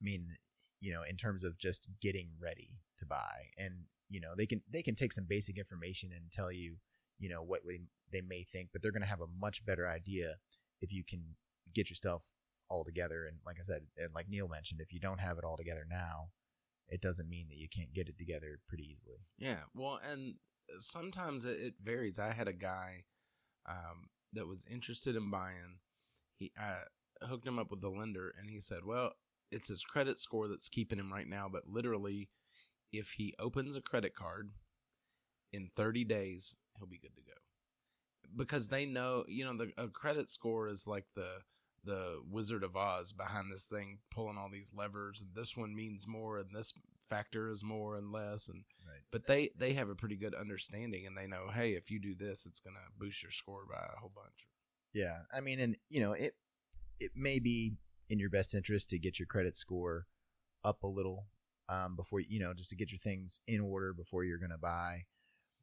I 0.00 0.04
mean, 0.04 0.36
you 0.82 0.92
know, 0.92 1.02
in 1.08 1.16
terms 1.16 1.44
of 1.44 1.56
just 1.58 1.88
getting 2.02 2.28
ready 2.42 2.76
to 2.98 3.06
buy, 3.06 3.48
and 3.56 3.84
you 4.08 4.20
know, 4.20 4.34
they 4.36 4.46
can 4.46 4.60
they 4.70 4.82
can 4.82 4.94
take 4.94 5.12
some 5.12 5.26
basic 5.26 5.56
information 5.56 6.10
and 6.14 6.30
tell 6.30 6.52
you, 6.52 6.76
you 7.18 7.30
know, 7.30 7.42
what 7.42 7.60
they, 7.66 7.78
they 8.12 8.20
may 8.20 8.44
think, 8.44 8.68
but 8.72 8.82
they're 8.82 8.92
going 8.92 9.02
to 9.02 9.08
have 9.08 9.22
a 9.22 9.38
much 9.40 9.64
better 9.64 9.88
idea 9.88 10.34
if 10.82 10.92
you 10.92 11.04
can 11.08 11.22
get 11.74 11.88
yourself 11.88 12.24
all 12.68 12.84
together. 12.84 13.24
And 13.26 13.38
like 13.46 13.56
I 13.58 13.62
said, 13.62 13.82
and 13.96 14.14
like 14.14 14.28
Neil 14.28 14.48
mentioned, 14.48 14.80
if 14.80 14.92
you 14.92 15.00
don't 15.00 15.20
have 15.20 15.38
it 15.38 15.44
all 15.44 15.56
together 15.56 15.86
now, 15.88 16.28
it 16.88 17.00
doesn't 17.00 17.28
mean 17.28 17.46
that 17.48 17.56
you 17.56 17.68
can't 17.74 17.94
get 17.94 18.08
it 18.08 18.18
together 18.18 18.58
pretty 18.68 18.84
easily. 18.84 19.20
Yeah. 19.38 19.60
Well, 19.74 19.98
and 20.10 20.34
sometimes 20.78 21.44
it, 21.44 21.74
varies. 21.82 22.18
I 22.18 22.32
had 22.32 22.48
a 22.48 22.52
guy 22.52 23.04
um, 23.68 24.10
that 24.32 24.46
was 24.46 24.66
interested 24.70 25.16
in 25.16 25.30
buying. 25.30 25.78
He 26.38 26.52
I 26.58 27.26
hooked 27.26 27.46
him 27.46 27.58
up 27.58 27.70
with 27.70 27.80
the 27.80 27.88
lender, 27.88 28.34
and 28.38 28.50
he 28.50 28.60
said, 28.60 28.80
"Well, 28.84 29.12
it's 29.52 29.68
his 29.68 29.84
credit 29.84 30.18
score 30.18 30.48
that's 30.48 30.68
keeping 30.68 30.98
him 30.98 31.12
right 31.12 31.28
now, 31.28 31.48
but 31.50 31.68
literally, 31.68 32.28
if 32.92 33.12
he 33.12 33.34
opens 33.38 33.74
a 33.76 33.80
credit 33.80 34.14
card 34.14 34.50
in 35.52 35.70
30 35.76 36.04
days, 36.04 36.54
he'll 36.76 36.86
be 36.86 36.98
good 36.98 37.14
to 37.16 37.22
go." 37.22 37.32
Because 38.36 38.68
they 38.68 38.86
know, 38.86 39.24
you 39.28 39.44
know, 39.44 39.56
the 39.56 39.72
a 39.76 39.88
credit 39.88 40.28
score 40.28 40.68
is 40.68 40.86
like 40.86 41.06
the 41.14 41.42
the 41.84 42.22
Wizard 42.30 42.62
of 42.62 42.76
Oz 42.76 43.12
behind 43.12 43.50
this 43.50 43.64
thing, 43.64 43.98
pulling 44.10 44.38
all 44.38 44.48
these 44.50 44.72
levers, 44.74 45.20
and 45.20 45.30
this 45.34 45.56
one 45.56 45.74
means 45.74 46.06
more, 46.06 46.38
and 46.38 46.54
this 46.54 46.72
factor 47.10 47.50
is 47.50 47.62
more 47.62 47.96
and 47.96 48.12
less, 48.12 48.48
and 48.48 48.64
right. 48.86 49.02
but 49.10 49.26
they 49.26 49.50
they 49.56 49.74
have 49.74 49.88
a 49.88 49.94
pretty 49.94 50.16
good 50.16 50.34
understanding, 50.34 51.06
and 51.06 51.16
they 51.16 51.26
know, 51.26 51.48
hey, 51.52 51.72
if 51.72 51.90
you 51.90 51.98
do 51.98 52.14
this, 52.14 52.46
it's 52.46 52.60
gonna 52.60 52.78
boost 52.98 53.22
your 53.22 53.32
score 53.32 53.64
by 53.68 53.76
a 53.78 54.00
whole 54.00 54.12
bunch. 54.14 54.48
Yeah, 54.94 55.18
I 55.34 55.40
mean, 55.40 55.60
and 55.60 55.76
you 55.88 56.00
know, 56.00 56.12
it 56.12 56.34
it 57.00 57.10
may 57.14 57.38
be 57.38 57.74
in 58.12 58.18
your 58.18 58.30
best 58.30 58.54
interest 58.54 58.90
to 58.90 58.98
get 58.98 59.18
your 59.18 59.26
credit 59.26 59.56
score 59.56 60.06
up 60.64 60.82
a 60.82 60.86
little 60.86 61.26
um, 61.68 61.96
before 61.96 62.20
you 62.20 62.38
know, 62.38 62.52
just 62.52 62.68
to 62.70 62.76
get 62.76 62.92
your 62.92 62.98
things 62.98 63.40
in 63.46 63.60
order 63.60 63.94
before 63.94 64.22
you're 64.24 64.38
going 64.38 64.50
to 64.50 64.58
buy. 64.58 65.04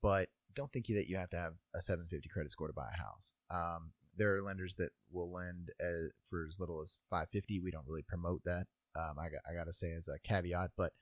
But 0.02 0.30
don't 0.56 0.72
think 0.74 0.88
that 0.88 1.08
you 1.08 1.18
have 1.18 1.30
to 1.30 1.38
have 1.38 1.54
a 1.76 1.82
750 1.82 2.28
credit 2.30 2.52
score 2.52 2.68
to 2.68 2.74
buy 2.74 2.90
a 2.92 2.98
house. 2.98 3.34
Um, 3.52 3.92
there 4.18 4.36
are 4.36 4.42
lenders 4.42 4.74
that 4.76 4.90
will 5.12 5.32
lend 5.32 5.72
as, 5.80 6.12
for 6.30 6.46
as 6.48 6.60
little 6.60 6.82
as 6.82 6.98
550. 7.12 7.60
We 7.60 7.70
don't 7.72 7.86
really 7.86 8.02
promote 8.02 8.42
that. 8.46 8.66
Um, 8.96 9.20
I 9.20 9.30
got 9.30 9.42
I 9.50 9.54
got 9.54 9.68
to 9.68 9.74
say 9.74 9.92
as 9.94 10.08
a 10.08 10.18
caveat, 10.20 10.72
but 10.76 10.94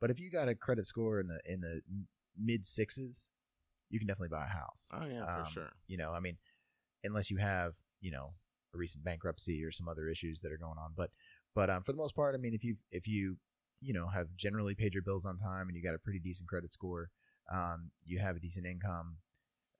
but 0.00 0.10
if 0.10 0.18
you 0.18 0.30
got 0.30 0.48
a 0.48 0.54
credit 0.54 0.86
score 0.86 1.20
in 1.20 1.26
the 1.28 1.40
in 1.44 1.60
the 1.60 1.82
mid 2.36 2.64
sixes, 2.66 3.30
you 3.90 3.98
can 3.98 4.08
definitely 4.08 4.34
buy 4.34 4.46
a 4.46 4.48
house. 4.48 4.90
Oh 4.94 5.06
yeah, 5.06 5.26
for 5.26 5.42
Um, 5.42 5.46
sure. 5.52 5.72
You 5.86 5.98
know, 5.98 6.12
I 6.12 6.20
mean, 6.20 6.38
unless 7.04 7.30
you 7.30 7.36
have 7.36 7.74
you 8.00 8.10
know 8.10 8.32
a 8.74 8.78
recent 8.78 9.04
bankruptcy 9.04 9.64
or 9.64 9.70
some 9.72 9.88
other 9.88 10.08
issues 10.08 10.40
that 10.40 10.52
are 10.52 10.58
going 10.58 10.78
on, 10.78 10.92
but 10.96 11.10
but 11.54 11.70
um, 11.70 11.82
for 11.84 11.92
the 11.92 11.98
most 11.98 12.14
part, 12.16 12.34
I 12.34 12.38
mean, 12.38 12.54
if 12.54 12.64
you 12.64 12.76
if 12.90 13.06
you 13.06 13.36
you 13.80 13.92
know 13.94 14.06
have 14.08 14.34
generally 14.36 14.74
paid 14.74 14.94
your 14.94 15.02
bills 15.02 15.24
on 15.26 15.36
time 15.38 15.68
and 15.68 15.76
you 15.76 15.82
got 15.82 15.94
a 15.94 15.98
pretty 15.98 16.20
decent 16.20 16.48
credit 16.48 16.72
score, 16.72 17.10
um, 17.52 17.90
you 18.04 18.18
have 18.18 18.36
a 18.36 18.40
decent 18.40 18.66
income, 18.66 19.18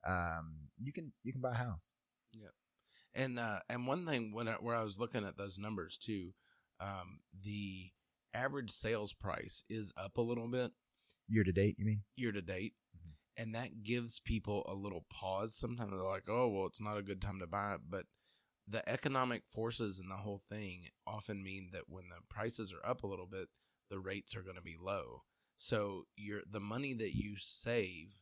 um, 0.06 0.68
you 0.82 0.92
can 0.92 1.12
you 1.22 1.32
can 1.32 1.40
buy 1.42 1.52
a 1.52 1.54
house. 1.54 1.94
Yeah, 2.32 2.48
And 3.14 3.38
uh, 3.38 3.60
and 3.68 3.86
one 3.86 4.06
thing 4.06 4.32
when 4.32 4.48
I, 4.48 4.54
where 4.54 4.76
I 4.76 4.84
was 4.84 4.98
looking 4.98 5.24
at 5.24 5.36
those 5.36 5.58
numbers 5.58 5.96
too, 5.98 6.32
um, 6.80 7.20
the 7.44 7.90
average 8.34 8.70
sales 8.70 9.12
price 9.12 9.64
is 9.68 9.92
up 9.96 10.16
a 10.18 10.22
little 10.22 10.48
bit 10.48 10.72
Year 11.28 11.44
to 11.44 11.52
date, 11.52 11.76
you 11.78 11.84
mean? 11.86 12.02
year 12.16 12.32
to 12.32 12.42
date, 12.42 12.74
Mhm. 12.96 13.14
and 13.36 13.54
that 13.54 13.82
gives 13.82 14.20
people 14.20 14.64
a 14.68 14.74
little 14.74 15.06
pause. 15.10 15.54
Sometimes 15.56 15.90
they're 15.92 16.00
like, 16.02 16.28
"Oh, 16.28 16.48
well, 16.48 16.66
it's 16.66 16.80
not 16.80 16.98
a 16.98 17.02
good 17.02 17.20
time 17.22 17.40
to 17.40 17.46
buy 17.46 17.74
it," 17.74 17.80
but 17.88 18.06
the 18.66 18.88
economic 18.88 19.42
forces 19.46 19.98
and 19.98 20.10
the 20.10 20.16
whole 20.16 20.42
thing 20.50 20.88
often 21.06 21.42
mean 21.42 21.70
that 21.72 21.88
when 21.88 22.04
the 22.08 22.22
prices 22.28 22.72
are 22.72 22.88
up 22.88 23.02
a 23.02 23.06
little 23.06 23.26
bit, 23.26 23.48
the 23.90 23.98
rates 23.98 24.34
are 24.34 24.42
going 24.42 24.56
to 24.56 24.62
be 24.62 24.76
low. 24.80 25.22
So 25.58 26.04
your 26.16 26.40
the 26.50 26.60
money 26.60 26.94
that 26.94 27.14
you 27.14 27.34
save 27.38 28.16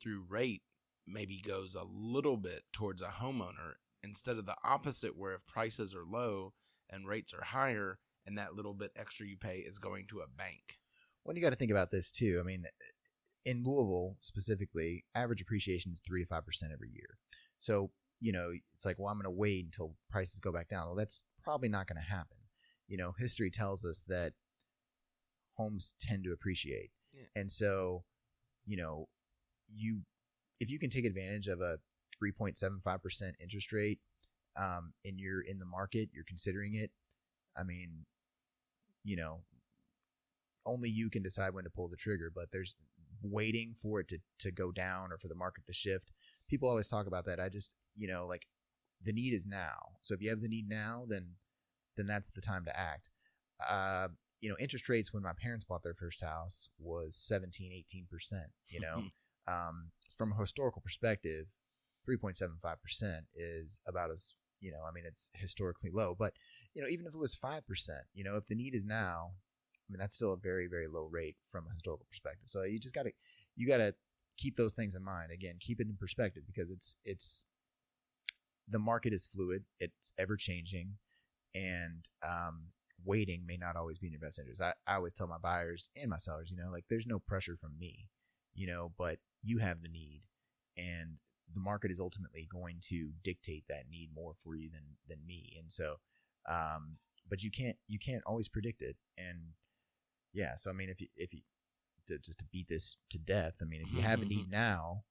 through 0.00 0.24
rate 0.28 0.62
maybe 1.06 1.40
goes 1.40 1.74
a 1.74 1.84
little 1.84 2.36
bit 2.36 2.62
towards 2.72 3.02
a 3.02 3.08
homeowner 3.08 3.74
instead 4.02 4.36
of 4.36 4.46
the 4.46 4.56
opposite 4.64 5.16
where 5.16 5.34
if 5.34 5.46
prices 5.46 5.94
are 5.94 6.04
low 6.04 6.52
and 6.90 7.08
rates 7.08 7.32
are 7.32 7.44
higher 7.44 7.98
and 8.26 8.38
that 8.38 8.54
little 8.54 8.74
bit 8.74 8.92
extra 8.96 9.26
you 9.26 9.36
pay 9.36 9.58
is 9.58 9.78
going 9.78 10.06
to 10.08 10.20
a 10.20 10.28
bank. 10.38 10.78
Well, 11.24 11.36
you 11.36 11.42
got 11.42 11.50
to 11.50 11.56
think 11.56 11.70
about 11.70 11.90
this 11.90 12.10
too. 12.10 12.38
I 12.40 12.46
mean, 12.46 12.64
in 13.44 13.64
Louisville 13.64 14.16
specifically, 14.20 15.04
average 15.14 15.40
appreciation 15.40 15.92
is 15.92 16.00
three 16.00 16.22
to 16.22 16.28
five 16.28 16.44
percent 16.44 16.72
every 16.72 16.90
year. 16.90 17.18
So 17.58 17.90
you 18.24 18.32
know, 18.32 18.48
it's 18.72 18.86
like, 18.86 18.98
well, 18.98 19.08
I'm 19.10 19.18
going 19.18 19.24
to 19.24 19.30
wait 19.30 19.66
until 19.66 19.94
prices 20.08 20.40
go 20.40 20.50
back 20.50 20.68
down. 20.70 20.86
Well, 20.86 20.96
that's 20.96 21.26
probably 21.42 21.68
not 21.68 21.86
going 21.86 22.00
to 22.02 22.10
happen. 22.10 22.38
You 22.88 22.96
know, 22.96 23.12
history 23.18 23.50
tells 23.50 23.84
us 23.84 24.02
that 24.08 24.32
homes 25.58 25.94
tend 26.00 26.24
to 26.24 26.32
appreciate, 26.32 26.90
Yeah. 27.12 27.26
and 27.36 27.52
so, 27.52 28.04
you 28.64 28.76
know, 28.78 29.08
you 29.68 30.02
if 30.58 30.70
you 30.70 30.78
can 30.78 30.88
take 30.88 31.04
advantage 31.04 31.48
of 31.48 31.60
a 31.60 31.76
3.75 32.22 33.02
percent 33.02 33.36
interest 33.42 33.72
rate, 33.72 34.00
um, 34.56 34.94
and 35.04 35.18
you're 35.20 35.42
in 35.42 35.58
the 35.58 35.66
market, 35.66 36.08
you're 36.14 36.24
considering 36.24 36.74
it. 36.74 36.90
I 37.56 37.62
mean, 37.62 38.06
you 39.02 39.16
know, 39.16 39.42
only 40.64 40.88
you 40.88 41.10
can 41.10 41.22
decide 41.22 41.52
when 41.52 41.64
to 41.64 41.70
pull 41.70 41.88
the 41.90 41.96
trigger, 41.96 42.30
but 42.34 42.46
there's 42.52 42.76
waiting 43.22 43.74
for 43.80 44.00
it 44.00 44.08
to, 44.08 44.18
to 44.38 44.50
go 44.50 44.72
down 44.72 45.12
or 45.12 45.18
for 45.18 45.28
the 45.28 45.34
market 45.34 45.66
to 45.66 45.72
shift. 45.74 46.10
People 46.48 46.68
always 46.68 46.88
talk 46.88 47.06
about 47.06 47.24
that. 47.26 47.38
I 47.40 47.48
just, 47.48 47.74
you 47.94 48.08
know, 48.08 48.26
like 48.26 48.46
the 49.04 49.12
need 49.12 49.32
is 49.32 49.46
now. 49.46 49.96
So 50.02 50.14
if 50.14 50.22
you 50.22 50.30
have 50.30 50.40
the 50.40 50.48
need 50.48 50.68
now, 50.68 51.04
then 51.08 51.34
then 51.96 52.06
that's 52.06 52.30
the 52.30 52.40
time 52.40 52.64
to 52.64 52.78
act. 52.78 53.10
Uh, 53.66 54.08
you 54.40 54.50
know, 54.50 54.56
interest 54.58 54.88
rates 54.88 55.12
when 55.12 55.22
my 55.22 55.32
parents 55.40 55.64
bought 55.64 55.82
their 55.82 55.94
first 55.94 56.22
house 56.22 56.68
was 56.78 57.16
17, 57.16 57.70
18%, 57.72 58.32
you 58.68 58.80
know. 58.80 59.04
um, 59.48 59.90
from 60.16 60.32
a 60.32 60.36
historical 60.36 60.82
perspective, 60.82 61.46
3.75% 62.08 63.20
is 63.34 63.80
about 63.86 64.10
as, 64.10 64.34
you 64.60 64.70
know, 64.70 64.80
I 64.86 64.92
mean, 64.92 65.04
it's 65.06 65.30
historically 65.34 65.90
low, 65.90 66.14
but, 66.18 66.34
you 66.74 66.82
know, 66.82 66.88
even 66.88 67.06
if 67.06 67.14
it 67.14 67.18
was 67.18 67.36
5%, 67.36 67.62
you 68.12 68.24
know, 68.24 68.36
if 68.36 68.46
the 68.46 68.54
need 68.54 68.74
is 68.74 68.84
now, 68.84 69.30
I 69.88 69.92
mean, 69.92 69.98
that's 69.98 70.14
still 70.14 70.32
a 70.32 70.36
very, 70.36 70.66
very 70.66 70.88
low 70.88 71.08
rate 71.10 71.36
from 71.50 71.66
a 71.66 71.72
historical 71.72 72.06
perspective. 72.08 72.46
So 72.46 72.64
you 72.64 72.78
just 72.78 72.94
got 72.94 73.04
to, 73.04 73.12
you 73.56 73.66
got 73.66 73.78
to 73.78 73.94
keep 74.36 74.56
those 74.56 74.74
things 74.74 74.94
in 74.94 75.02
mind. 75.02 75.30
Again, 75.30 75.56
keep 75.60 75.80
it 75.80 75.86
in 75.86 75.96
perspective 75.96 76.42
because 76.46 76.70
it's, 76.70 76.96
it's, 77.04 77.44
the 78.68 78.78
market 78.78 79.12
is 79.12 79.26
fluid, 79.26 79.64
it's 79.80 80.12
ever 80.18 80.36
changing, 80.36 80.96
and 81.54 82.08
um, 82.22 82.68
waiting 83.04 83.44
may 83.46 83.56
not 83.56 83.76
always 83.76 83.98
be 83.98 84.06
in 84.06 84.12
your 84.12 84.20
best 84.20 84.38
interest. 84.38 84.62
I, 84.62 84.72
I 84.86 84.96
always 84.96 85.12
tell 85.12 85.26
my 85.26 85.38
buyers 85.38 85.90
and 85.96 86.10
my 86.10 86.18
sellers, 86.18 86.50
you 86.50 86.56
know, 86.56 86.70
like 86.70 86.84
there's 86.88 87.06
no 87.06 87.18
pressure 87.18 87.56
from 87.60 87.78
me, 87.78 88.08
you 88.54 88.66
know, 88.66 88.92
but 88.98 89.18
you 89.42 89.58
have 89.58 89.82
the 89.82 89.88
need, 89.88 90.22
and 90.76 91.18
the 91.52 91.60
market 91.60 91.90
is 91.90 92.00
ultimately 92.00 92.48
going 92.50 92.78
to 92.88 93.10
dictate 93.22 93.64
that 93.68 93.84
need 93.90 94.10
more 94.14 94.32
for 94.42 94.54
you 94.56 94.70
than 94.70 94.96
than 95.08 95.18
me. 95.26 95.54
And 95.58 95.70
so, 95.70 95.96
um, 96.48 96.96
but 97.28 97.42
you 97.42 97.50
can't 97.50 97.76
you 97.86 97.98
can't 97.98 98.22
always 98.26 98.48
predict 98.48 98.82
it. 98.82 98.96
And 99.18 99.52
yeah, 100.32 100.54
so 100.56 100.70
I 100.70 100.72
mean, 100.72 100.88
if 100.88 101.00
you 101.00 101.08
if 101.16 101.32
you 101.32 101.42
to, 102.08 102.18
just 102.18 102.38
to 102.38 102.44
beat 102.52 102.68
this 102.68 102.96
to 103.10 103.18
death, 103.18 103.54
I 103.60 103.64
mean, 103.64 103.82
if 103.82 103.92
you 103.92 104.02
have 104.02 104.20
a 104.20 104.24
need 104.24 104.50
now, 104.50 105.04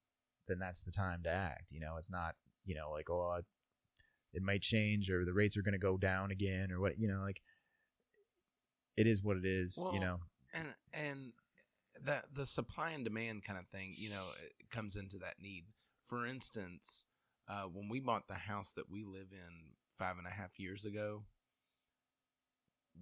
then 0.48 0.58
that's 0.58 0.82
the 0.82 0.92
time 0.92 1.22
to 1.24 1.30
act. 1.30 1.72
You 1.72 1.80
know, 1.80 1.96
it's 1.98 2.10
not 2.10 2.34
you 2.64 2.74
know 2.74 2.90
like 2.90 3.10
oh 3.10 3.40
it 4.32 4.42
might 4.42 4.62
change 4.62 5.10
or 5.10 5.24
the 5.24 5.32
rates 5.32 5.56
are 5.56 5.62
going 5.62 5.72
to 5.72 5.78
go 5.78 5.96
down 5.96 6.30
again 6.30 6.72
or 6.72 6.80
what 6.80 6.98
you 6.98 7.06
know 7.06 7.20
like 7.20 7.40
it 8.96 9.06
is 9.06 9.22
what 9.22 9.36
it 9.36 9.44
is. 9.44 9.78
Well, 9.80 9.94
you 9.94 10.00
know, 10.00 10.20
and 10.52 10.74
and 10.92 11.32
that 12.04 12.26
the 12.34 12.46
supply 12.46 12.90
and 12.90 13.04
demand 13.04 13.44
kind 13.44 13.58
of 13.58 13.66
thing, 13.66 13.94
you 13.96 14.10
know, 14.10 14.24
it 14.42 14.70
comes 14.70 14.96
into 14.96 15.18
that 15.18 15.36
need. 15.40 15.64
For 16.02 16.26
instance, 16.26 17.06
uh, 17.48 17.62
when 17.62 17.88
we 17.88 18.00
bought 18.00 18.28
the 18.28 18.34
house 18.34 18.72
that 18.72 18.90
we 18.90 19.04
live 19.04 19.28
in 19.32 19.74
five 19.98 20.18
and 20.18 20.26
a 20.26 20.30
half 20.30 20.58
years 20.58 20.84
ago, 20.84 21.24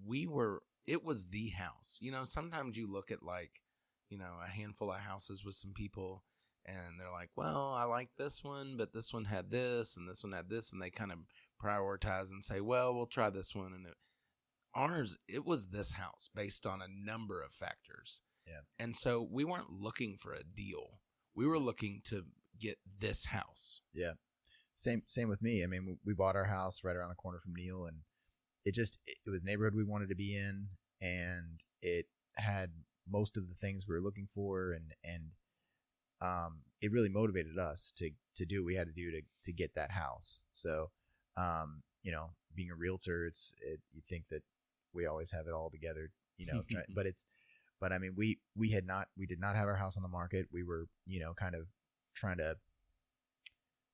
we 0.07 0.27
were 0.27 0.63
it 0.87 1.05
was 1.05 1.27
the 1.27 1.51
house. 1.51 1.99
You 2.01 2.13
know, 2.13 2.25
sometimes 2.25 2.77
you 2.77 2.91
look 2.91 3.11
at 3.11 3.23
like, 3.23 3.61
you 4.09 4.19
know, 4.19 4.35
a 4.45 4.49
handful 4.49 4.91
of 4.91 5.01
houses 5.01 5.45
with 5.45 5.55
some 5.55 5.73
people 5.73 6.25
and 6.67 6.99
they're 6.99 7.11
like, 7.11 7.31
well, 7.37 7.73
I 7.73 7.85
like 7.85 8.11
this 8.17 8.43
one, 8.45 8.77
but 8.77 8.93
this 8.93 9.13
one 9.13 9.25
had 9.25 9.51
this 9.51 9.97
and 9.97 10.09
this 10.09 10.23
one 10.23 10.33
had 10.33 10.49
this, 10.49 10.73
and 10.73 10.81
they 10.81 10.91
kind 10.91 11.13
of 11.13 11.19
prioritize 11.63 12.31
and 12.31 12.45
say, 12.45 12.61
well, 12.61 12.95
we'll 12.95 13.07
try 13.07 13.31
this 13.31 13.55
one. 13.55 13.73
And 13.73 13.87
it, 13.87 13.95
ours, 14.75 15.19
it 15.29 15.45
was 15.45 15.67
this 15.67 15.93
house 15.93 16.29
based 16.35 16.67
on 16.67 16.81
a 16.81 16.89
number 16.89 17.43
of 17.43 17.53
factors. 17.53 18.21
Yeah. 18.47 18.61
And 18.79 18.97
so 18.97 19.27
we 19.31 19.45
weren't 19.45 19.71
looking 19.71 20.17
for 20.21 20.33
a 20.33 20.43
deal. 20.45 21.01
We 21.35 21.47
were 21.47 21.59
looking 21.59 22.03
to 22.07 22.25
get 22.61 22.77
this 22.99 23.27
house. 23.27 23.81
Yeah. 23.93 24.13
Same 24.75 25.03
same 25.07 25.29
with 25.29 25.43
me. 25.43 25.63
I 25.63 25.67
mean, 25.67 25.99
we- 26.05 26.15
bought 26.15 26.37
our 26.37 26.47
house 26.47 26.81
right 26.83 26.97
around 26.97 27.11
the 27.11 27.15
corner 27.15 27.39
from 27.41 27.55
Neil, 27.55 27.85
and 27.87 27.99
it 28.65 28.75
just 28.75 28.99
it 29.07 29.19
was 29.31 29.43
a 29.43 29.45
neighborhood 29.45 29.75
we 29.75 29.85
wanted 29.85 30.09
to 30.09 30.15
be 30.15 30.37
in, 30.37 30.69
and 31.01 31.65
it 31.83 32.07
had 32.37 32.71
most 33.09 33.37
of 33.37 33.49
the 33.49 33.55
things 33.55 33.87
we 33.87 33.95
were 33.95 34.01
looking 34.01 34.29
for, 34.35 34.73
and 34.73 34.93
and 35.05 35.33
um, 36.23 36.61
it 36.81 36.93
really 36.93 37.09
motivated 37.09 37.59
us 37.59 37.93
to 37.97 38.11
to 38.37 38.47
do 38.47 38.63
what 38.63 38.67
we 38.67 38.75
had 38.77 38.87
to 38.87 38.93
do 38.93 39.11
to 39.11 39.21
to 39.45 39.53
get 39.53 39.75
that 39.75 39.91
house. 39.91 40.45
So, 40.53 40.91
um, 41.37 41.83
you 42.03 42.13
know, 42.13 42.31
being 42.55 42.71
a 42.71 42.77
realtor, 42.77 43.27
it's 43.27 43.53
it, 43.61 43.81
you 43.93 44.01
think 44.09 44.25
that 44.31 44.43
we 44.95 45.07
always 45.07 45.33
have 45.33 45.47
it 45.47 45.53
all 45.53 45.69
together, 45.71 46.11
you 46.39 46.47
know, 46.47 46.63
try, 46.71 46.83
but 46.95 47.07
it's 47.07 47.27
but 47.81 47.93
I 47.93 47.99
mean, 47.99 48.15
we 48.17 48.39
we 48.57 48.71
had 48.71 48.87
not 48.87 49.09
we 49.19 49.27
did 49.27 49.41
not 49.41 49.57
have 49.57 49.67
our 49.67 49.77
house 49.77 49.97
on 49.97 50.03
the 50.03 50.09
market. 50.09 50.47
We 50.53 50.63
were 50.63 50.87
you 51.05 51.21
know 51.21 51.35
kind 51.35 51.55
of 51.55 51.67
trying 52.15 52.39
to 52.39 52.57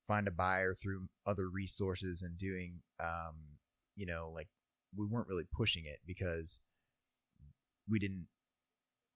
find 0.07 0.29
a 0.29 0.33
buyer 0.33 0.75
through 0.75 1.09
other 1.27 1.49
resources 1.49 2.23
and 2.23 2.39
doing 2.39 2.81
um 2.99 3.37
you 3.95 4.07
know 4.07 4.33
like 4.35 4.49
we 4.97 5.05
weren't 5.05 5.29
really 5.29 5.45
pushing 5.53 5.85
it 5.85 5.99
because 6.07 6.61
we 7.89 7.99
didn't 7.99 8.27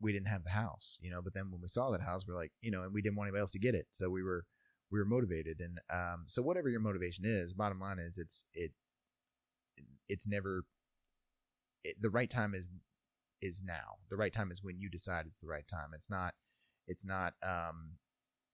we 0.02 0.12
didn't 0.12 0.28
have 0.28 0.44
the 0.44 0.50
house 0.50 0.98
you 1.00 1.10
know 1.10 1.22
but 1.22 1.32
then 1.32 1.50
when 1.50 1.60
we 1.62 1.68
saw 1.68 1.90
that 1.90 2.02
house 2.02 2.24
we're 2.26 2.34
like 2.34 2.52
you 2.60 2.70
know 2.70 2.82
and 2.82 2.92
we 2.92 3.00
didn't 3.00 3.16
want 3.16 3.28
anybody 3.28 3.40
else 3.40 3.52
to 3.52 3.58
get 3.58 3.74
it. 3.74 3.86
So 3.92 4.10
we 4.10 4.22
were 4.22 4.44
we 4.90 4.98
were 4.98 5.04
motivated. 5.06 5.60
And 5.60 5.80
um 5.90 6.24
so 6.26 6.42
whatever 6.42 6.68
your 6.68 6.80
motivation 6.80 7.24
is 7.24 7.54
bottom 7.54 7.80
line 7.80 7.98
is 7.98 8.18
it's 8.18 8.44
it 8.54 8.72
it's 10.08 10.26
never 10.26 10.64
it, 11.84 11.96
the 12.00 12.10
right 12.10 12.30
time 12.30 12.54
is 12.54 12.66
is 13.40 13.62
now. 13.64 13.96
The 14.10 14.16
right 14.16 14.32
time 14.32 14.52
is 14.52 14.62
when 14.62 14.78
you 14.78 14.88
decide 14.88 15.26
it's 15.26 15.38
the 15.38 15.48
right 15.48 15.66
time. 15.66 15.90
It's 15.94 16.10
not 16.10 16.34
it's 16.86 17.04
not 17.04 17.34
um 17.42 17.92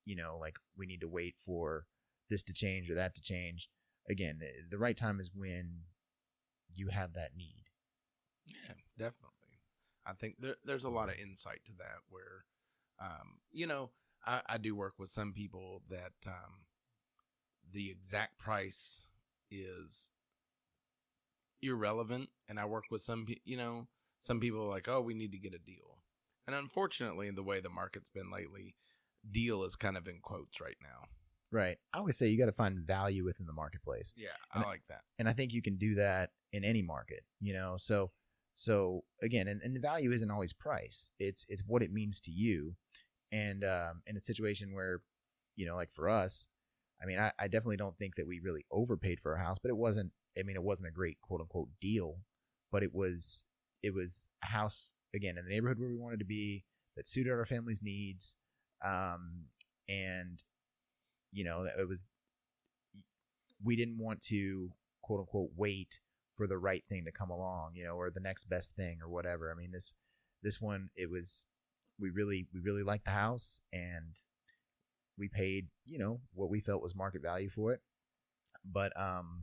you 0.05 0.17
know 0.17 0.39
like 0.39 0.57
we 0.77 0.87
need 0.87 1.01
to 1.01 1.09
wait 1.09 1.35
for 1.45 1.87
this 2.31 2.43
to 2.45 2.53
change 2.53 2.91
or 2.91 2.95
that 2.95 3.15
to 3.17 3.23
change. 3.23 3.69
Again 4.09 4.41
the 4.71 4.79
right 4.79 4.97
time 4.97 5.21
is 5.21 5.31
when 5.35 5.81
you 6.75 6.89
have 6.89 7.15
that 7.15 7.37
need. 7.37 7.65
Yeah, 8.47 8.75
definitely. 8.97 9.38
I 10.09 10.13
think 10.15 10.37
there, 10.39 10.57
there's 10.65 10.85
a 10.85 10.91
lot 10.91 11.09
of 11.11 11.19
insight 11.21 11.61
to 11.67 11.73
that 11.79 11.99
where, 12.09 12.45
um, 13.01 13.41
you 13.53 13.67
know, 13.67 13.91
I, 14.27 14.41
I 14.49 14.59
do 14.59 14.75
work 14.75 14.95
with 14.99 15.11
some 15.11 15.33
people 15.33 15.83
that 15.91 16.13
um, 16.27 16.65
the 17.73 17.91
exact 17.91 18.39
price 18.39 19.03
is 19.51 20.11
irrelevant. 21.63 22.29
And 22.49 22.59
I 22.59 22.65
work 22.65 22.85
with 22.91 23.03
some, 23.03 23.27
you 23.45 23.57
know, 23.57 23.87
some 24.19 24.41
people 24.41 24.63
are 24.65 24.69
like, 24.71 24.89
oh, 24.89 25.01
we 25.01 25.15
need 25.15 25.33
to 25.33 25.39
get 25.39 25.55
a 25.55 25.59
deal. 25.59 25.99
And 26.47 26.57
unfortunately, 26.57 27.29
in 27.29 27.35
the 27.35 27.43
way 27.43 27.61
the 27.61 27.69
market's 27.69 28.09
been 28.09 28.31
lately, 28.31 28.75
deal 29.31 29.65
is 29.65 29.77
kind 29.77 29.97
of 29.97 30.07
in 30.09 30.21
quotes 30.23 30.61
right 30.61 30.77
now. 30.83 31.05
Right. 31.51 31.77
I 31.95 31.99
always 31.99 32.17
say 32.17 32.27
you 32.29 32.39
got 32.39 32.47
to 32.47 32.53
find 32.53 32.79
value 32.79 33.25
within 33.25 33.47
the 33.47 33.53
marketplace. 33.53 34.13
Yeah, 34.17 34.29
And- 34.55 34.65
I 34.65 34.69
like 34.69 34.83
that. 34.89 35.03
and 35.19 35.29
I 35.29 35.33
think 35.33 35.53
you 35.53 35.63
can 35.63 35.77
do 35.77 35.95
that 35.97 36.31
in 36.53 36.65
any 36.65 36.83
market, 36.83 37.21
you 37.41 37.53
know. 37.53 37.77
So 37.79 38.11
so 38.59 39.05
again, 39.23 39.47
and, 39.47 39.63
and 39.63 39.77
the 39.77 39.81
value 39.81 40.11
isn't 40.11 40.33
always 40.33 40.53
price. 40.53 41.13
It's 41.21 41.47
it's 41.49 41.63
what 41.65 41.81
it 41.81 41.93
means 41.93 42.21
to 42.23 42.33
you. 42.33 42.75
And 43.31 43.63
um, 43.63 44.03
in 44.05 44.17
a 44.17 44.21
situation 44.21 44.75
where, 44.75 45.01
you 45.55 45.65
know, 45.65 45.77
like 45.77 45.93
for 45.93 46.09
us, 46.09 46.49
I 47.01 47.07
mean, 47.07 47.21
I, 47.21 47.31
I 47.39 47.47
definitely 47.47 47.77
don't 47.77 47.97
think 47.97 48.17
that 48.17 48.27
we 48.27 48.41
really 48.41 48.65
overpaid 48.73 49.21
for 49.21 49.37
our 49.37 49.45
house, 49.45 49.59
but 49.63 49.69
it 49.69 49.77
wasn't. 49.77 50.11
I 50.37 50.43
mean, 50.43 50.57
it 50.57 50.63
wasn't 50.65 50.89
a 50.89 50.93
great 50.93 51.19
quote 51.23 51.41
unquote 51.41 51.69
deal, 51.81 52.17
but 52.73 52.83
it 52.83 52.93
was 52.93 53.45
it 53.85 53.95
was 53.95 54.27
a 54.43 54.49
house 54.49 54.93
again 55.15 55.39
in 55.39 55.45
the 55.45 55.53
neighborhood 55.53 55.79
where 55.79 55.89
we 55.91 55.97
wanted 55.97 56.19
to 56.19 56.25
be 56.25 56.65
that 56.97 57.07
suited 57.07 57.31
our 57.31 57.47
family's 57.47 57.81
needs, 57.81 58.35
um, 58.85 59.45
and 59.89 60.43
you 61.31 61.45
know 61.45 61.65
it 61.79 61.87
was. 61.89 62.03
We 63.63 63.77
didn't 63.77 63.99
want 63.99 64.21
to 64.23 64.73
quote 65.01 65.21
unquote 65.21 65.51
wait 65.57 66.01
for 66.39 66.47
the 66.47 66.57
right 66.57 66.85
thing 66.89 67.05
to 67.05 67.13
come 67.13 67.31
along, 67.31 67.73
you 67.75 67.85
know, 67.85 67.97
or 67.97 68.11
the 68.11 68.21
next 68.21 68.49
best 68.49 68.77
thing 68.77 69.01
or 69.03 69.09
whatever. 69.09 69.53
I 69.53 69.59
mean, 69.59 69.73
this 69.73 69.93
this 70.43 70.61
one 70.61 70.89
it 70.97 71.11
was 71.11 71.45
we 72.01 72.11
really 72.11 72.47
we 72.55 72.61
really 72.61 72.85
liked 72.85 73.05
the 73.05 73.11
house 73.11 73.61
and 73.73 74.21
we 75.19 75.29
paid, 75.29 75.67
you 75.85 75.99
know, 75.99 76.21
what 76.33 76.49
we 76.49 76.61
felt 76.61 76.83
was 76.83 76.95
market 76.95 77.23
value 77.23 77.51
for 77.51 77.73
it. 77.73 77.81
But 78.65 78.99
um, 78.99 79.43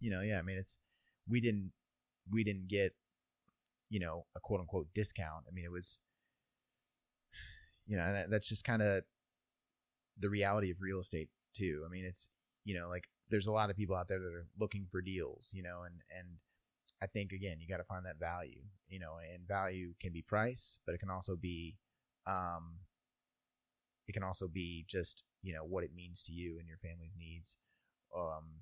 you 0.00 0.10
know, 0.10 0.22
yeah, 0.22 0.38
I 0.38 0.42
mean 0.42 0.56
it's 0.56 0.78
we 1.28 1.40
didn't 1.40 1.72
we 2.32 2.44
didn't 2.44 2.68
get 2.68 2.92
you 3.88 4.00
know, 4.00 4.26
a 4.36 4.40
quote 4.40 4.60
unquote 4.60 4.88
discount. 4.94 5.44
I 5.48 5.52
mean, 5.52 5.64
it 5.64 5.70
was 5.70 6.00
you 7.86 7.96
know, 7.96 8.12
that, 8.12 8.30
that's 8.30 8.48
just 8.48 8.64
kind 8.64 8.82
of 8.82 9.02
the 10.18 10.30
reality 10.30 10.70
of 10.70 10.78
real 10.80 11.00
estate 11.00 11.28
too. 11.54 11.82
I 11.84 11.90
mean, 11.90 12.04
it's 12.04 12.28
you 12.64 12.78
know, 12.78 12.88
like 12.88 13.08
there's 13.30 13.46
a 13.46 13.52
lot 13.52 13.70
of 13.70 13.76
people 13.76 13.96
out 13.96 14.08
there 14.08 14.18
that 14.20 14.34
are 14.34 14.46
looking 14.58 14.86
for 14.90 15.00
deals, 15.00 15.50
you 15.52 15.62
know, 15.62 15.82
and 15.84 15.94
and 16.16 16.28
I 17.02 17.06
think 17.06 17.32
again, 17.32 17.58
you 17.60 17.68
got 17.68 17.78
to 17.78 17.84
find 17.84 18.06
that 18.06 18.18
value, 18.18 18.62
you 18.88 18.98
know, 18.98 19.16
and 19.32 19.46
value 19.46 19.94
can 20.00 20.12
be 20.12 20.22
price, 20.22 20.78
but 20.86 20.94
it 20.94 20.98
can 20.98 21.10
also 21.10 21.36
be, 21.36 21.76
um, 22.26 22.78
it 24.08 24.12
can 24.12 24.22
also 24.22 24.48
be 24.48 24.84
just 24.88 25.24
you 25.42 25.52
know 25.52 25.64
what 25.64 25.84
it 25.84 25.94
means 25.94 26.22
to 26.24 26.32
you 26.32 26.58
and 26.58 26.68
your 26.68 26.78
family's 26.78 27.16
needs. 27.18 27.56
Um, 28.16 28.60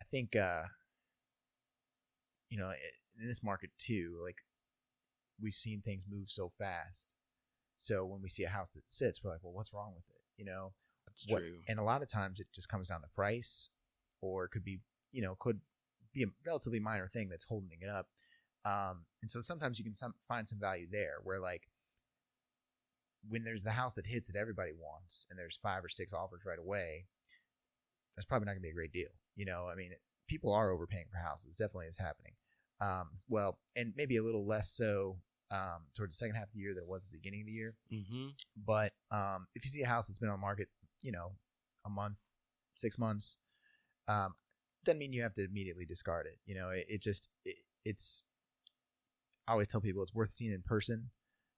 I 0.00 0.04
think, 0.10 0.34
uh, 0.36 0.62
you 2.48 2.58
know, 2.58 2.70
in 3.20 3.28
this 3.28 3.42
market 3.42 3.70
too, 3.78 4.18
like 4.22 4.38
we've 5.40 5.54
seen 5.54 5.82
things 5.82 6.04
move 6.08 6.30
so 6.30 6.52
fast. 6.58 7.14
So 7.78 8.04
when 8.04 8.22
we 8.22 8.28
see 8.28 8.44
a 8.44 8.48
house 8.48 8.72
that 8.72 8.88
sits, 8.88 9.22
we're 9.22 9.30
like, 9.30 9.40
well, 9.42 9.52
what's 9.52 9.72
wrong 9.72 9.92
with 9.94 10.04
it? 10.08 10.22
You 10.36 10.44
know, 10.44 10.72
That's 11.12 11.28
what- 11.28 11.42
true. 11.42 11.60
and 11.68 11.78
a 11.78 11.82
lot 11.82 12.02
of 12.02 12.10
times 12.10 12.40
it 12.40 12.46
just 12.54 12.68
comes 12.68 12.88
down 12.88 13.02
to 13.02 13.08
price, 13.14 13.70
or 14.20 14.44
it 14.44 14.50
could 14.50 14.64
be, 14.64 14.80
you 15.12 15.22
know, 15.22 15.36
could 15.38 15.60
be 16.12 16.22
a 16.22 16.26
relatively 16.46 16.80
minor 16.80 17.08
thing 17.08 17.28
that's 17.28 17.44
holding 17.44 17.78
it 17.80 17.88
up. 17.88 18.08
Um, 18.64 19.06
and 19.22 19.30
so 19.30 19.40
sometimes 19.40 19.78
you 19.78 19.84
can 19.84 19.94
some, 19.94 20.14
find 20.28 20.48
some 20.48 20.60
value 20.60 20.86
there, 20.90 21.16
where 21.24 21.40
like 21.40 21.68
when 23.28 23.44
there's 23.44 23.62
the 23.62 23.72
house 23.72 23.94
that 23.94 24.06
hits 24.06 24.26
that 24.26 24.38
everybody 24.38 24.72
wants, 24.72 25.26
and 25.30 25.38
there's 25.38 25.58
five 25.62 25.84
or 25.84 25.88
six 25.88 26.12
offers 26.12 26.42
right 26.44 26.58
away, 26.58 27.06
that's 28.16 28.26
probably 28.26 28.46
not 28.46 28.52
going 28.52 28.62
to 28.62 28.66
be 28.66 28.70
a 28.70 28.74
great 28.74 28.92
deal. 28.92 29.08
You 29.36 29.46
know, 29.46 29.68
I 29.72 29.74
mean, 29.74 29.92
people 30.28 30.52
are 30.52 30.70
overpaying 30.70 31.06
for 31.10 31.18
houses. 31.18 31.56
Definitely 31.56 31.86
is 31.86 31.98
happening. 31.98 32.32
Um, 32.80 33.10
well, 33.28 33.58
and 33.76 33.92
maybe 33.96 34.16
a 34.16 34.22
little 34.22 34.46
less 34.46 34.70
so 34.70 35.18
um, 35.50 35.86
towards 35.96 36.14
the 36.14 36.16
second 36.16 36.34
half 36.34 36.48
of 36.48 36.52
the 36.54 36.60
year 36.60 36.74
than 36.74 36.82
it 36.84 36.88
was 36.88 37.04
at 37.04 37.10
the 37.10 37.18
beginning 37.18 37.42
of 37.42 37.46
the 37.46 37.52
year. 37.52 37.74
mm-hmm. 37.92 38.28
But 38.66 38.92
um, 39.10 39.46
if 39.54 39.64
you 39.64 39.70
see 39.70 39.82
a 39.82 39.86
house 39.86 40.06
that's 40.08 40.18
been 40.18 40.28
on 40.30 40.38
the 40.38 40.46
market, 40.46 40.68
you 41.02 41.12
know, 41.12 41.32
a 41.84 41.90
month, 41.90 42.18
six 42.74 42.98
months, 42.98 43.38
um, 44.08 44.34
doesn't 44.84 44.98
mean 44.98 45.12
you 45.12 45.22
have 45.22 45.34
to 45.34 45.44
immediately 45.44 45.84
discard 45.84 46.26
it. 46.26 46.38
You 46.46 46.54
know, 46.54 46.70
it, 46.70 46.86
it 46.88 47.02
just 47.02 47.28
it, 47.44 47.56
it's. 47.84 48.22
I 49.48 49.52
always 49.52 49.68
tell 49.68 49.80
people 49.80 50.02
it's 50.02 50.14
worth 50.14 50.30
seeing 50.30 50.52
in 50.52 50.62
person. 50.62 51.10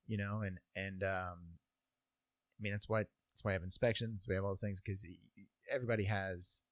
You 0.07 0.19
know, 0.19 0.43
and 0.45 0.59
and 0.77 1.03
um, 1.03 1.59
I 2.59 2.61
mean 2.61 2.73
that's 2.73 2.89
why 2.89 3.01
that's 3.01 3.43
why 3.43 3.51
I 3.51 3.55
have 3.55 3.63
inspections. 3.63 4.27
We 4.29 4.35
have 4.35 4.45
all 4.45 4.51
those 4.51 4.61
things 4.61 4.81
because 4.81 5.07
everybody 5.73 6.05
has 6.05 6.63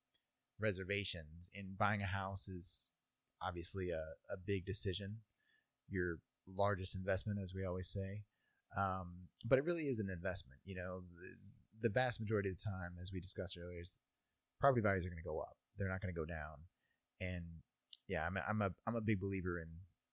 reservations. 0.60 1.50
And 1.54 1.76
buying 1.76 2.02
a 2.02 2.06
house 2.06 2.48
is 2.48 2.90
obviously 3.42 3.90
a, 3.90 4.02
a 4.32 4.36
big 4.46 4.64
decision. 4.64 5.18
Your 5.88 6.18
largest 6.46 6.94
investment, 6.94 7.38
as 7.42 7.52
we 7.54 7.64
always 7.64 7.88
say. 7.88 8.22
Um, 8.76 9.28
but 9.44 9.58
it 9.58 9.64
really 9.64 9.84
is 9.84 9.98
an 9.98 10.08
investment. 10.08 10.60
You 10.64 10.76
know, 10.76 11.00
the, 11.00 11.36
the 11.82 11.90
vast 11.90 12.20
majority 12.20 12.48
of 12.50 12.56
the 12.58 12.64
time, 12.64 12.96
as 13.02 13.10
we 13.12 13.20
discussed 13.20 13.56
earlier, 13.60 13.80
is 13.80 13.94
property 14.60 14.80
values 14.82 15.04
are 15.04 15.10
going 15.10 15.22
to 15.22 15.28
go 15.28 15.40
up. 15.40 15.56
They're 15.76 15.88
not 15.88 16.00
going 16.00 16.14
to 16.14 16.18
go 16.20 16.24
down. 16.26 16.66
And 17.20 17.44
yeah, 18.08 18.26
I'm 18.26 18.36
a, 18.36 18.42
I'm 18.48 18.62
a 18.62 18.70
I'm 18.86 18.96
a 18.96 19.00
big 19.00 19.20
believer 19.20 19.58
in 19.58 19.68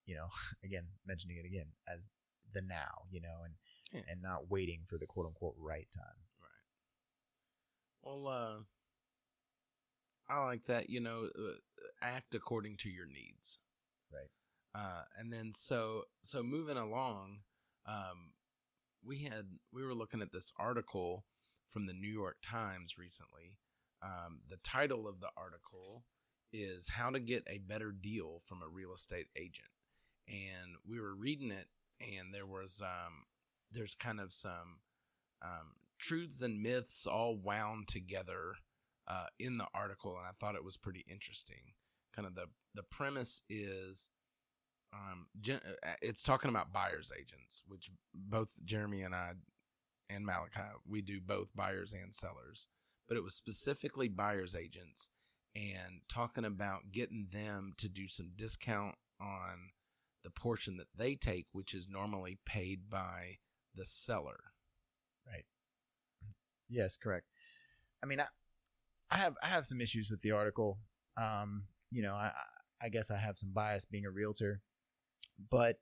you 0.06 0.16
know 0.16 0.28
again 0.64 0.86
mentioning 1.06 1.38
it 1.38 1.46
again 1.48 1.68
as 1.88 2.08
the 2.54 2.62
now. 2.62 3.06
You 3.12 3.22
know, 3.22 3.44
and 3.46 3.54
Yeah. 3.94 4.02
and 4.12 4.22
not 4.22 4.50
waiting 4.50 4.82
for 4.88 4.98
the 4.98 5.06
quote 5.08 5.26
unquote 5.28 5.56
right 5.58 5.88
time. 5.96 6.20
Right. 6.42 6.66
Well, 8.04 8.28
uh, 8.28 8.64
I 10.34 10.46
like 10.46 10.66
that. 10.66 10.90
You 10.90 11.00
know, 11.00 11.30
uh, 11.38 11.58
act 12.02 12.36
according 12.36 12.78
to 12.78 12.90
your 12.90 13.06
needs. 13.08 13.60
Right. 14.12 14.30
Uh, 14.80 15.04
and 15.18 15.32
then 15.34 15.52
so 15.56 16.04
so 16.22 16.44
moving 16.44 16.78
along, 16.78 17.40
um, 17.88 18.34
we 19.04 19.24
had 19.24 19.46
we 19.74 19.84
were 19.84 19.96
looking 19.96 20.22
at 20.22 20.32
this 20.32 20.52
article 20.60 21.26
from 21.72 21.86
the 21.86 21.94
New 21.94 22.12
York 22.12 22.38
Times 22.44 22.98
recently. 22.98 23.58
Um, 24.02 24.42
the 24.50 24.58
title 24.64 25.08
of 25.08 25.20
the 25.20 25.30
article 25.38 26.04
is 26.54 26.90
"How 26.90 27.10
to 27.10 27.20
Get 27.20 27.44
a 27.48 27.60
Better 27.60 27.92
Deal 27.92 28.42
from 28.46 28.62
a 28.62 28.70
Real 28.70 28.94
Estate 28.94 29.28
Agent," 29.36 29.70
and 30.28 30.76
we 30.88 31.00
were 31.00 31.16
reading 31.16 31.52
it, 31.52 31.68
and 32.02 32.34
there 32.34 32.46
was 32.46 32.82
um, 32.82 33.26
there's 33.72 33.96
kind 33.96 34.20
of 34.20 34.34
some 34.34 34.80
um, 35.44 35.74
truths 36.00 36.42
and 36.42 36.62
myths 36.62 37.06
all 37.06 37.38
wound 37.38 37.88
together 37.88 38.56
uh, 39.08 39.26
in 39.40 39.58
the 39.58 39.68
article, 39.74 40.18
and 40.18 40.26
I 40.26 40.32
thought 40.40 40.56
it 40.56 40.64
was 40.64 40.78
pretty 40.78 41.04
interesting. 41.10 41.74
Kind 42.16 42.28
of 42.28 42.36
the 42.36 42.46
the 42.76 42.84
premise 42.84 43.42
is, 43.50 44.10
um, 44.94 45.28
uh, 45.52 45.94
it's 46.02 46.24
talking 46.24 46.50
about 46.50 46.72
buyers 46.72 47.12
agents, 47.18 47.64
which 47.68 47.90
both 48.14 48.50
Jeremy 48.64 49.02
and 49.02 49.16
I 49.16 49.34
and 50.10 50.26
Malachi 50.26 50.70
we 50.88 51.02
do 51.02 51.20
both 51.22 51.50
buyers 51.56 51.94
and 51.94 52.14
sellers, 52.14 52.68
but 53.08 53.18
it 53.18 53.24
was 53.24 53.36
specifically 53.36 54.08
buyers 54.08 54.56
agents 54.56 55.10
and 55.56 56.02
talking 56.08 56.46
about 56.46 56.92
getting 56.92 57.28
them 57.32 57.74
to 57.78 57.90
do 57.90 58.08
some 58.08 58.32
discount 58.36 58.96
on 59.20 59.72
the 60.24 60.30
portion 60.30 60.78
that 60.78 60.88
they 60.96 61.16
take, 61.16 61.48
which 61.52 61.74
is 61.74 61.88
normally 61.90 62.38
paid 62.46 62.90
by 62.90 63.38
the 63.76 63.86
seller. 63.86 64.40
Right. 65.26 65.46
Yes, 66.70 66.98
correct. 66.98 67.26
I 68.04 68.06
mean, 68.06 68.20
I, 68.20 68.26
I 69.12 69.18
have 69.18 69.36
I 69.44 69.48
have 69.48 69.66
some 69.66 69.82
issues 69.82 70.10
with 70.10 70.22
the 70.22 70.32
article. 70.32 70.80
Um, 71.18 71.64
you 71.92 72.02
know, 72.02 72.14
I 72.14 72.32
I- 72.82 72.90
guess 72.90 73.12
I 73.12 73.18
have 73.18 73.38
some 73.38 73.52
bias 73.54 73.86
being 73.86 74.06
a 74.06 74.12
realtor, 74.12 74.62
but 75.52 75.78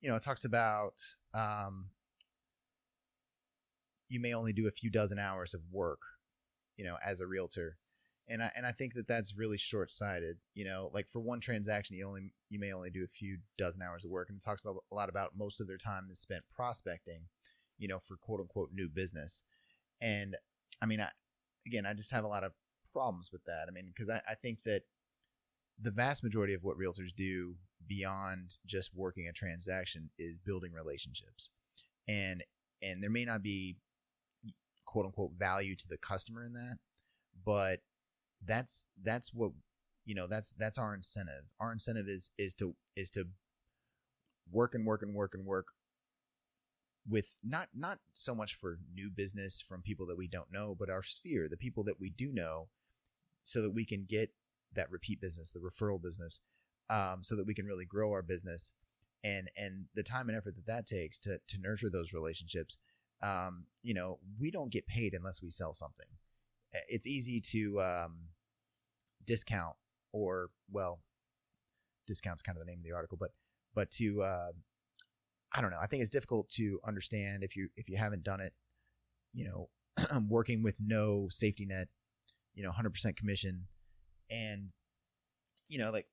you 0.00 0.08
know, 0.08 0.16
it 0.16 0.22
talks 0.22 0.44
about 0.44 0.94
um, 1.34 1.90
you 4.08 4.20
may 4.20 4.34
only 4.34 4.52
do 4.52 4.66
a 4.66 4.72
few 4.72 4.90
dozen 4.90 5.18
hours 5.18 5.54
of 5.54 5.60
work, 5.70 6.00
you 6.76 6.84
know, 6.84 6.96
as 7.04 7.20
a 7.20 7.26
realtor, 7.26 7.76
and 8.28 8.42
I 8.42 8.50
and 8.56 8.66
I 8.66 8.72
think 8.72 8.94
that 8.94 9.08
that's 9.08 9.36
really 9.36 9.58
short 9.58 9.90
sighted. 9.90 10.38
You 10.54 10.64
know, 10.64 10.90
like 10.92 11.08
for 11.08 11.20
one 11.20 11.40
transaction, 11.40 11.96
you 11.96 12.06
only 12.06 12.32
you 12.48 12.58
may 12.58 12.72
only 12.72 12.90
do 12.90 13.04
a 13.04 13.08
few 13.08 13.38
dozen 13.56 13.82
hours 13.82 14.04
of 14.04 14.10
work, 14.10 14.28
and 14.28 14.38
it 14.38 14.44
talks 14.44 14.64
a 14.64 14.94
lot 14.94 15.08
about 15.08 15.32
most 15.36 15.60
of 15.60 15.66
their 15.66 15.78
time 15.78 16.08
is 16.10 16.20
spent 16.20 16.42
prospecting, 16.54 17.26
you 17.78 17.88
know, 17.88 17.98
for 17.98 18.16
quote 18.16 18.40
unquote 18.40 18.70
new 18.72 18.88
business, 18.88 19.42
and 20.00 20.36
I 20.80 20.86
mean, 20.86 21.00
I, 21.00 21.08
again, 21.66 21.86
I 21.86 21.94
just 21.94 22.12
have 22.12 22.24
a 22.24 22.28
lot 22.28 22.44
of 22.44 22.52
problems 22.92 23.30
with 23.32 23.44
that. 23.46 23.66
I 23.68 23.72
mean, 23.72 23.92
because 23.94 24.10
I, 24.10 24.20
I 24.30 24.34
think 24.34 24.60
that 24.64 24.82
the 25.80 25.90
vast 25.90 26.24
majority 26.24 26.54
of 26.54 26.62
what 26.62 26.78
realtors 26.78 27.14
do 27.16 27.56
beyond 27.86 28.56
just 28.66 28.90
working 28.94 29.28
a 29.28 29.32
transaction 29.32 30.10
is 30.18 30.38
building 30.38 30.72
relationships, 30.72 31.50
and 32.08 32.44
and 32.82 33.02
there 33.02 33.10
may 33.10 33.24
not 33.24 33.42
be 33.42 33.76
quote 34.88 35.04
unquote 35.04 35.32
value 35.38 35.76
to 35.76 35.86
the 35.86 35.98
customer 35.98 36.44
in 36.44 36.54
that, 36.54 36.78
but 37.44 37.80
that's 38.44 38.86
that's 39.02 39.34
what 39.34 39.52
you 40.06 40.14
know 40.14 40.26
that's 40.26 40.52
that's 40.52 40.78
our 40.78 40.94
incentive. 40.94 41.44
Our 41.60 41.72
incentive 41.72 42.06
is 42.08 42.30
is 42.38 42.54
to 42.54 42.74
is 42.96 43.10
to 43.10 43.26
work 44.50 44.74
and 44.74 44.86
work 44.86 45.02
and 45.02 45.14
work 45.14 45.34
and 45.34 45.44
work 45.44 45.66
with 47.06 47.36
not 47.44 47.68
not 47.74 47.98
so 48.14 48.34
much 48.34 48.54
for 48.54 48.78
new 48.94 49.10
business 49.14 49.60
from 49.60 49.82
people 49.82 50.06
that 50.06 50.16
we 50.16 50.26
don't 50.26 50.50
know, 50.50 50.74
but 50.78 50.88
our 50.88 51.02
sphere, 51.02 51.48
the 51.50 51.58
people 51.58 51.84
that 51.84 52.00
we 52.00 52.08
do 52.08 52.32
know, 52.32 52.68
so 53.44 53.60
that 53.60 53.74
we 53.74 53.84
can 53.84 54.06
get 54.08 54.30
that 54.74 54.90
repeat 54.90 55.20
business, 55.20 55.52
the 55.52 55.60
referral 55.60 56.02
business, 56.02 56.40
um, 56.88 57.18
so 57.22 57.36
that 57.36 57.46
we 57.46 57.54
can 57.54 57.66
really 57.66 57.84
grow 57.84 58.10
our 58.10 58.22
business 58.22 58.72
and 59.22 59.50
and 59.54 59.86
the 59.94 60.02
time 60.02 60.28
and 60.28 60.38
effort 60.38 60.56
that 60.56 60.66
that 60.66 60.86
takes 60.86 61.18
to 61.18 61.38
to 61.46 61.58
nurture 61.60 61.90
those 61.90 62.14
relationships. 62.14 62.78
Um, 63.22 63.64
you 63.82 63.94
know, 63.94 64.18
we 64.38 64.50
don't 64.50 64.70
get 64.70 64.86
paid 64.86 65.14
unless 65.14 65.42
we 65.42 65.50
sell 65.50 65.74
something. 65.74 66.06
It's 66.88 67.06
easy 67.06 67.40
to 67.52 67.80
um, 67.80 68.16
discount 69.24 69.74
or 70.12 70.50
well, 70.70 71.00
discount's 72.06 72.42
kind 72.42 72.56
of 72.56 72.64
the 72.64 72.70
name 72.70 72.80
of 72.80 72.84
the 72.84 72.92
article, 72.92 73.16
but 73.18 73.30
but 73.74 73.90
to 73.92 74.22
uh, 74.22 74.50
I 75.54 75.60
don't 75.60 75.70
know. 75.70 75.78
I 75.80 75.86
think 75.86 76.02
it's 76.02 76.10
difficult 76.10 76.48
to 76.50 76.78
understand 76.86 77.42
if 77.42 77.56
you 77.56 77.68
if 77.76 77.88
you 77.88 77.96
haven't 77.96 78.24
done 78.24 78.40
it. 78.40 78.52
You 79.32 79.44
know, 79.44 79.68
working 80.28 80.62
with 80.62 80.76
no 80.80 81.28
safety 81.30 81.64
net, 81.66 81.88
you 82.54 82.62
know, 82.62 82.70
hundred 82.70 82.90
percent 82.90 83.16
commission, 83.16 83.66
and 84.30 84.68
you 85.68 85.78
know, 85.78 85.90
like 85.90 86.06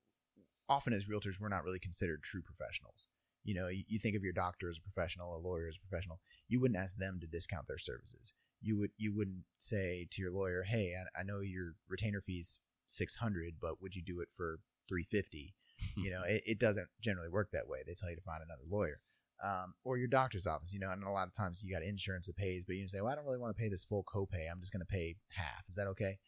often 0.68 0.92
as 0.92 1.06
realtors, 1.06 1.40
we're 1.40 1.48
not 1.48 1.64
really 1.64 1.78
considered 1.78 2.22
true 2.22 2.42
professionals. 2.42 3.08
You 3.46 3.54
know, 3.54 3.68
you, 3.68 3.84
you 3.86 3.98
think 3.98 4.16
of 4.16 4.24
your 4.24 4.32
doctor 4.32 4.68
as 4.68 4.76
a 4.76 4.80
professional, 4.80 5.36
a 5.36 5.38
lawyer 5.38 5.68
as 5.68 5.76
a 5.76 5.88
professional. 5.88 6.20
You 6.48 6.60
wouldn't 6.60 6.78
ask 6.78 6.96
them 6.96 7.18
to 7.20 7.26
discount 7.26 7.68
their 7.68 7.78
services. 7.78 8.34
You 8.60 8.78
would 8.78 8.90
you 8.96 9.14
wouldn't 9.14 9.44
say 9.58 10.08
to 10.10 10.20
your 10.20 10.32
lawyer, 10.32 10.64
"Hey, 10.64 10.94
I, 10.96 11.20
I 11.20 11.22
know 11.22 11.40
your 11.40 11.74
retainer 11.88 12.20
fees 12.20 12.58
six 12.86 13.14
hundred, 13.16 13.54
but 13.60 13.80
would 13.80 13.94
you 13.94 14.02
do 14.02 14.20
it 14.20 14.28
for 14.36 14.58
three 14.88 15.04
fifty? 15.04 15.54
you 15.96 16.10
know, 16.10 16.22
it, 16.26 16.42
it 16.46 16.58
doesn't 16.58 16.88
generally 17.00 17.28
work 17.28 17.50
that 17.52 17.68
way. 17.68 17.82
They 17.86 17.94
tell 17.94 18.10
you 18.10 18.16
to 18.16 18.22
find 18.22 18.42
another 18.42 18.64
lawyer 18.66 19.00
um, 19.44 19.74
or 19.84 19.98
your 19.98 20.08
doctor's 20.08 20.46
office. 20.46 20.72
You 20.72 20.80
know, 20.80 20.90
and 20.90 21.04
a 21.04 21.10
lot 21.10 21.28
of 21.28 21.34
times 21.34 21.62
you 21.62 21.72
got 21.72 21.82
insurance 21.82 22.26
that 22.26 22.36
pays, 22.36 22.64
but 22.64 22.76
you 22.76 22.88
say, 22.88 23.00
"Well, 23.00 23.12
I 23.12 23.14
don't 23.14 23.24
really 23.24 23.38
want 23.38 23.56
to 23.56 23.60
pay 23.60 23.68
this 23.68 23.84
full 23.84 24.04
copay. 24.04 24.50
I'm 24.50 24.60
just 24.60 24.72
going 24.72 24.80
to 24.80 24.86
pay 24.86 25.16
half." 25.28 25.68
Is 25.68 25.76
that 25.76 25.86
okay? 25.88 26.18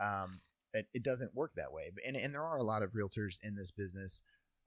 Um, 0.00 0.40
it, 0.74 0.86
it, 0.92 1.02
doesn't 1.02 1.34
work 1.34 1.52
that 1.56 1.72
way. 1.72 1.90
And 2.06 2.16
and 2.16 2.34
there 2.34 2.44
are 2.44 2.58
a 2.58 2.62
lot 2.62 2.82
of 2.82 2.92
realtors 2.92 3.38
in 3.42 3.54
this 3.54 3.70
business. 3.70 4.22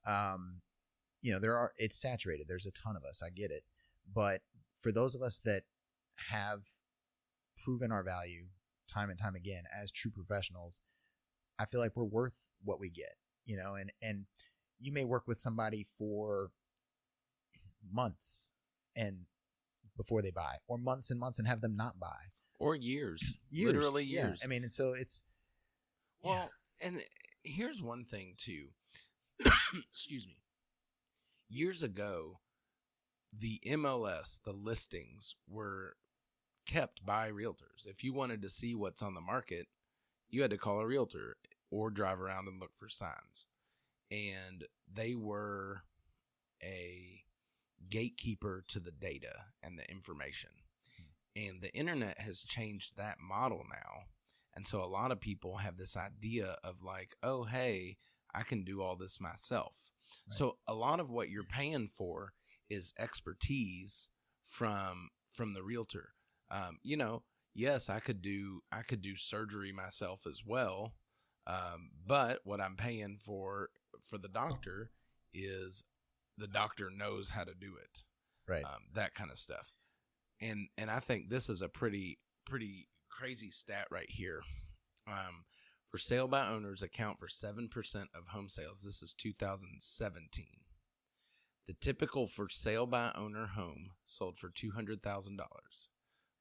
Um, 0.07 0.61
you 1.21 1.31
know, 1.31 1.39
there 1.39 1.57
are. 1.57 1.71
It's 1.77 1.99
saturated. 1.99 2.47
There's 2.47 2.65
a 2.65 2.71
ton 2.71 2.95
of 2.95 3.03
us. 3.03 3.21
I 3.25 3.29
get 3.29 3.51
it, 3.51 3.63
but 4.13 4.41
for 4.79 4.91
those 4.91 5.15
of 5.15 5.21
us 5.21 5.39
that 5.45 5.63
have 6.31 6.61
proven 7.63 7.91
our 7.91 8.03
value 8.03 8.45
time 8.87 9.09
and 9.09 9.19
time 9.19 9.35
again 9.35 9.63
as 9.81 9.91
true 9.91 10.11
professionals, 10.11 10.81
I 11.59 11.65
feel 11.65 11.79
like 11.79 11.95
we're 11.95 12.03
worth 12.03 12.41
what 12.63 12.79
we 12.79 12.89
get. 12.89 13.15
You 13.45 13.57
know, 13.57 13.75
and 13.75 13.91
and 14.01 14.25
you 14.79 14.91
may 14.91 15.05
work 15.05 15.23
with 15.27 15.37
somebody 15.37 15.85
for 15.97 16.51
months 17.91 18.53
and 18.95 19.25
before 19.97 20.21
they 20.21 20.31
buy, 20.31 20.55
or 20.67 20.77
months 20.77 21.11
and 21.11 21.19
months 21.19 21.39
and 21.39 21.47
have 21.47 21.61
them 21.61 21.75
not 21.75 21.99
buy, 21.99 22.31
or 22.57 22.75
years, 22.75 23.35
years. 23.49 23.73
literally 23.73 24.05
years. 24.05 24.39
Yeah. 24.41 24.45
I 24.45 24.47
mean, 24.47 24.63
and 24.63 24.71
so 24.71 24.93
it's 24.93 25.23
well, 26.21 26.49
yeah. 26.81 26.87
and 26.87 27.01
here's 27.43 27.81
one 27.81 28.05
thing 28.05 28.35
too. 28.37 28.67
Excuse 29.91 30.25
me. 30.25 30.38
Years 31.49 31.81
ago, 31.81 32.39
the 33.37 33.59
MLS, 33.65 34.39
the 34.43 34.51
listings 34.53 35.35
were 35.47 35.95
kept 36.65 37.03
by 37.03 37.31
realtors. 37.31 37.87
If 37.87 38.03
you 38.03 38.13
wanted 38.13 38.41
to 38.43 38.49
see 38.49 38.75
what's 38.75 39.01
on 39.01 39.15
the 39.15 39.21
market, 39.21 39.67
you 40.29 40.43
had 40.43 40.51
to 40.51 40.57
call 40.57 40.79
a 40.79 40.85
realtor 40.85 41.37
or 41.71 41.89
drive 41.89 42.21
around 42.21 42.47
and 42.47 42.59
look 42.59 42.75
for 42.75 42.87
signs. 42.87 43.47
And 44.11 44.65
they 44.91 45.15
were 45.15 45.81
a 46.63 47.23
gatekeeper 47.89 48.63
to 48.67 48.79
the 48.79 48.91
data 48.91 49.45
and 49.63 49.77
the 49.77 49.89
information. 49.89 50.51
Hmm. 50.97 51.47
And 51.47 51.61
the 51.61 51.73
internet 51.73 52.19
has 52.19 52.43
changed 52.43 52.97
that 52.97 53.17
model 53.19 53.63
now. 53.69 54.03
And 54.55 54.67
so 54.67 54.83
a 54.83 54.85
lot 54.85 55.11
of 55.11 55.19
people 55.19 55.57
have 55.57 55.77
this 55.77 55.95
idea 55.95 56.57
of 56.63 56.83
like, 56.83 57.15
oh, 57.23 57.43
hey, 57.43 57.97
I 58.33 58.43
can 58.43 58.63
do 58.63 58.81
all 58.81 58.95
this 58.95 59.19
myself. 59.19 59.91
Right. 60.29 60.37
So 60.37 60.57
a 60.67 60.73
lot 60.73 60.99
of 60.99 61.09
what 61.09 61.29
you're 61.29 61.43
paying 61.43 61.87
for 61.87 62.33
is 62.69 62.93
expertise 62.97 64.09
from 64.43 65.09
from 65.31 65.53
the 65.53 65.63
realtor. 65.63 66.09
Um, 66.51 66.79
you 66.83 66.97
know, 66.97 67.23
yes, 67.53 67.89
I 67.89 67.99
could 67.99 68.21
do 68.21 68.61
I 68.71 68.81
could 68.81 69.01
do 69.01 69.15
surgery 69.15 69.71
myself 69.71 70.21
as 70.27 70.41
well, 70.45 70.93
um, 71.47 71.91
but 72.05 72.39
what 72.43 72.61
I'm 72.61 72.75
paying 72.75 73.17
for 73.23 73.69
for 74.09 74.17
the 74.17 74.27
doctor 74.27 74.91
is 75.33 75.83
the 76.37 76.47
doctor 76.47 76.89
knows 76.89 77.29
how 77.29 77.43
to 77.43 77.53
do 77.53 77.75
it. 77.81 78.03
Right. 78.47 78.63
Um, 78.63 78.87
that 78.95 79.13
kind 79.13 79.31
of 79.31 79.37
stuff. 79.37 79.73
And 80.41 80.69
and 80.77 80.89
I 80.89 80.99
think 80.99 81.29
this 81.29 81.49
is 81.49 81.61
a 81.61 81.69
pretty 81.69 82.19
pretty 82.45 82.87
crazy 83.09 83.51
stat 83.51 83.87
right 83.91 84.09
here. 84.09 84.41
Um, 85.07 85.45
for 85.89 85.97
sale 85.97 86.27
by 86.27 86.47
owners 86.47 86.83
account 86.83 87.19
for 87.19 87.27
7% 87.27 87.69
of 88.13 88.27
home 88.27 88.49
sales. 88.49 88.81
This 88.83 89.01
is 89.01 89.13
2017. 89.13 90.45
The 91.67 91.73
typical 91.73 92.27
for 92.27 92.49
sale 92.49 92.85
by 92.85 93.11
owner 93.15 93.47
home 93.47 93.91
sold 94.05 94.37
for 94.37 94.49
$200,000 94.49 95.37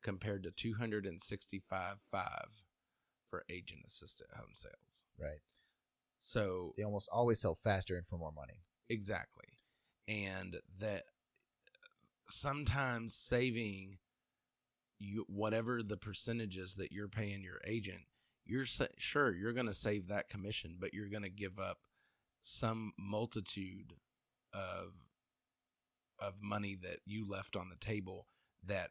compared 0.03 0.43
to 0.45 0.51
265 0.51 1.97
5 2.11 2.31
for 3.29 3.45
agent 3.51 3.83
assisted 3.87 4.29
home 4.35 4.55
sales. 4.55 5.05
Right. 5.21 5.41
So 6.19 6.75
they 6.77 6.83
almost 6.83 7.09
always 7.13 7.41
sell 7.41 7.55
faster 7.55 7.97
and 7.97 8.07
for 8.07 8.17
more 8.17 8.33
money. 8.33 8.63
Exactly 8.89 9.59
and 10.09 10.57
that 10.81 11.05
sometimes 12.27 13.15
saving 13.15 13.99
you 14.99 15.25
whatever 15.29 15.83
the 15.83 15.97
percentages 15.97 16.75
that 16.75 16.91
you're 16.91 17.09
paying 17.09 17.43
your 17.43 17.61
agent 17.65 18.03
you're 18.49 18.67
sure 18.99 19.35
you're 19.35 19.53
going 19.53 19.67
to 19.67 19.75
save 19.75 20.09
that 20.09 20.29
commission 20.29 20.77
but 20.81 20.93
you're 20.93 21.09
going 21.09 21.23
to 21.23 21.31
give 21.31 21.59
up 21.59 21.79
some 22.41 22.93
multitude 22.99 23.95
of 24.53 24.93
of 26.21 26.35
money 26.43 26.77
that 26.83 26.99
you 27.07 27.29
left 27.29 27.55
on 27.55 27.69
the 27.69 27.77
table 27.77 28.27
that 28.67 28.91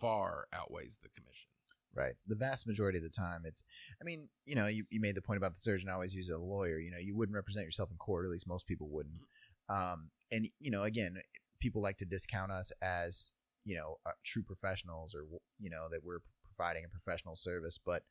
far 0.00 0.46
outweighs 0.52 0.98
the 1.02 1.08
commission. 1.08 1.48
Right. 1.92 2.14
The 2.28 2.36
vast 2.36 2.68
majority 2.68 2.98
of 2.98 3.02
the 3.04 3.10
time 3.10 3.42
it's 3.44 3.64
i 4.00 4.04
mean 4.04 4.28
you 4.44 4.54
know 4.54 4.68
you, 4.68 4.84
you 4.90 5.00
made 5.00 5.16
the 5.16 5.22
point 5.22 5.38
about 5.38 5.54
the 5.54 5.60
surgeon 5.60 5.88
I 5.88 5.94
always 5.94 6.14
use 6.14 6.28
a 6.28 6.38
lawyer 6.38 6.78
you 6.78 6.92
know 6.92 6.98
you 6.98 7.16
wouldn't 7.16 7.34
represent 7.34 7.66
yourself 7.66 7.90
in 7.90 7.96
court 7.96 8.24
at 8.24 8.30
least 8.30 8.46
most 8.46 8.68
people 8.68 8.88
wouldn't. 8.88 9.22
Mm-hmm. 9.68 9.92
um, 9.92 10.10
and 10.32 10.48
you 10.58 10.70
know, 10.70 10.82
again, 10.82 11.16
people 11.60 11.82
like 11.82 11.98
to 11.98 12.04
discount 12.04 12.52
us 12.52 12.72
as 12.82 13.34
you 13.64 13.76
know 13.76 13.96
uh, 14.06 14.12
true 14.24 14.42
professionals 14.42 15.14
or 15.14 15.24
you 15.58 15.70
know 15.70 15.88
that 15.90 16.00
we're 16.04 16.20
providing 16.44 16.84
a 16.84 16.88
professional 16.88 17.36
service, 17.36 17.78
but 17.84 18.02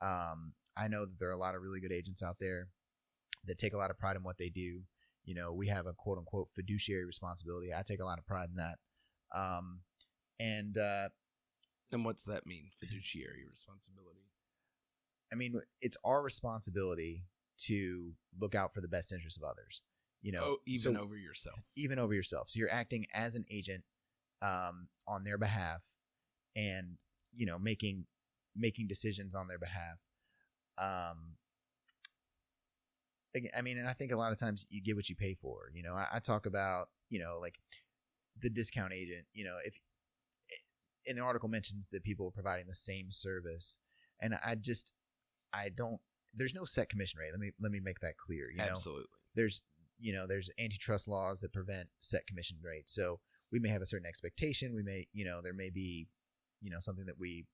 um, 0.00 0.52
I 0.76 0.88
know 0.88 1.04
that 1.04 1.18
there 1.18 1.28
are 1.28 1.32
a 1.32 1.38
lot 1.38 1.54
of 1.54 1.62
really 1.62 1.80
good 1.80 1.92
agents 1.92 2.22
out 2.22 2.36
there 2.40 2.68
that 3.46 3.58
take 3.58 3.74
a 3.74 3.76
lot 3.76 3.90
of 3.90 3.98
pride 3.98 4.16
in 4.16 4.22
what 4.22 4.38
they 4.38 4.48
do. 4.48 4.82
You 5.24 5.34
know, 5.34 5.52
we 5.52 5.68
have 5.68 5.86
a 5.86 5.92
quote 5.92 6.18
unquote 6.18 6.48
fiduciary 6.54 7.04
responsibility. 7.04 7.72
I 7.74 7.82
take 7.82 8.00
a 8.00 8.04
lot 8.04 8.18
of 8.18 8.26
pride 8.26 8.48
in 8.50 8.56
that. 8.56 8.78
Um, 9.34 9.80
and 10.40 10.76
uh, 10.76 11.08
and 11.92 12.04
what's 12.04 12.24
that 12.24 12.46
mean, 12.46 12.70
fiduciary 12.80 13.44
responsibility? 13.50 14.30
I 15.32 15.36
mean, 15.36 15.60
it's 15.82 15.96
our 16.04 16.22
responsibility 16.22 17.24
to 17.66 18.12
look 18.40 18.54
out 18.54 18.72
for 18.72 18.80
the 18.80 18.88
best 18.88 19.12
interest 19.12 19.36
of 19.36 19.42
others 19.42 19.82
you 20.22 20.32
know, 20.32 20.40
oh, 20.42 20.56
even 20.66 20.94
so, 20.94 21.00
over 21.00 21.16
yourself, 21.16 21.58
even 21.76 21.98
over 21.98 22.12
yourself. 22.12 22.50
So 22.50 22.58
you're 22.58 22.72
acting 22.72 23.06
as 23.14 23.34
an 23.34 23.44
agent 23.50 23.84
um, 24.42 24.88
on 25.06 25.24
their 25.24 25.38
behalf, 25.38 25.82
and 26.56 26.96
you 27.32 27.46
know, 27.46 27.58
making 27.58 28.06
making 28.58 28.88
decisions 28.88 29.34
on 29.34 29.48
their 29.48 29.58
behalf. 29.58 29.98
Um, 30.78 31.36
I 33.56 33.62
mean, 33.62 33.78
and 33.78 33.88
I 33.88 33.92
think 33.92 34.10
a 34.10 34.16
lot 34.16 34.32
of 34.32 34.38
times 34.38 34.66
you 34.68 34.82
get 34.82 34.96
what 34.96 35.08
you 35.08 35.14
pay 35.14 35.34
for. 35.34 35.70
You 35.72 35.82
know, 35.82 35.94
I, 35.94 36.06
I 36.14 36.18
talk 36.18 36.46
about 36.46 36.88
you 37.08 37.20
know 37.20 37.38
like 37.40 37.54
the 38.40 38.50
discount 38.50 38.92
agent. 38.92 39.26
You 39.32 39.44
know, 39.44 39.56
if 39.64 39.78
in 41.06 41.16
the 41.16 41.22
article 41.22 41.48
mentions 41.48 41.88
that 41.92 42.02
people 42.02 42.26
are 42.26 42.32
providing 42.32 42.66
the 42.68 42.74
same 42.74 43.10
service, 43.10 43.78
and 44.20 44.34
I 44.44 44.56
just 44.56 44.92
I 45.52 45.68
don't. 45.74 46.00
There's 46.34 46.54
no 46.54 46.64
set 46.64 46.88
commission 46.88 47.20
rate. 47.20 47.30
Let 47.32 47.40
me 47.40 47.52
let 47.60 47.70
me 47.70 47.80
make 47.80 48.00
that 48.00 48.16
clear. 48.16 48.50
You 48.50 48.58
know, 48.58 48.64
absolutely. 48.64 49.06
There's 49.34 49.62
you 49.98 50.12
know, 50.12 50.26
there's 50.26 50.50
antitrust 50.58 51.08
laws 51.08 51.40
that 51.40 51.52
prevent 51.52 51.88
set 52.00 52.26
commission 52.26 52.58
rates. 52.62 52.94
So 52.94 53.20
we 53.50 53.58
may 53.58 53.68
have 53.68 53.82
a 53.82 53.86
certain 53.86 54.06
expectation. 54.06 54.74
We 54.74 54.82
may, 54.82 55.08
you 55.12 55.24
know, 55.24 55.40
there 55.42 55.54
may 55.54 55.70
be, 55.70 56.06
you 56.60 56.70
know, 56.70 56.78
something 56.78 57.06
that 57.06 57.18
we 57.18 57.46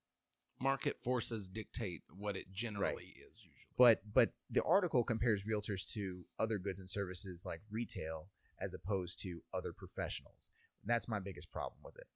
market 0.60 0.98
forces 1.00 1.48
dictate 1.48 2.02
what 2.16 2.36
it 2.36 2.50
generally 2.52 2.94
right. 2.94 3.28
is 3.30 3.40
usually. 3.42 3.50
But 3.76 4.02
but 4.12 4.30
the 4.50 4.62
article 4.62 5.04
compares 5.04 5.42
realtors 5.42 5.90
to 5.92 6.24
other 6.38 6.58
goods 6.58 6.78
and 6.78 6.88
services 6.88 7.44
like 7.44 7.60
retail 7.70 8.28
as 8.60 8.72
opposed 8.74 9.20
to 9.22 9.42
other 9.52 9.72
professionals. 9.72 10.52
That's 10.84 11.08
my 11.08 11.18
biggest 11.18 11.50
problem 11.50 11.80
with 11.82 11.96
it. 11.96 12.06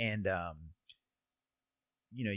And 0.00 0.26
um, 0.26 0.56
you 2.10 2.24
know, 2.24 2.32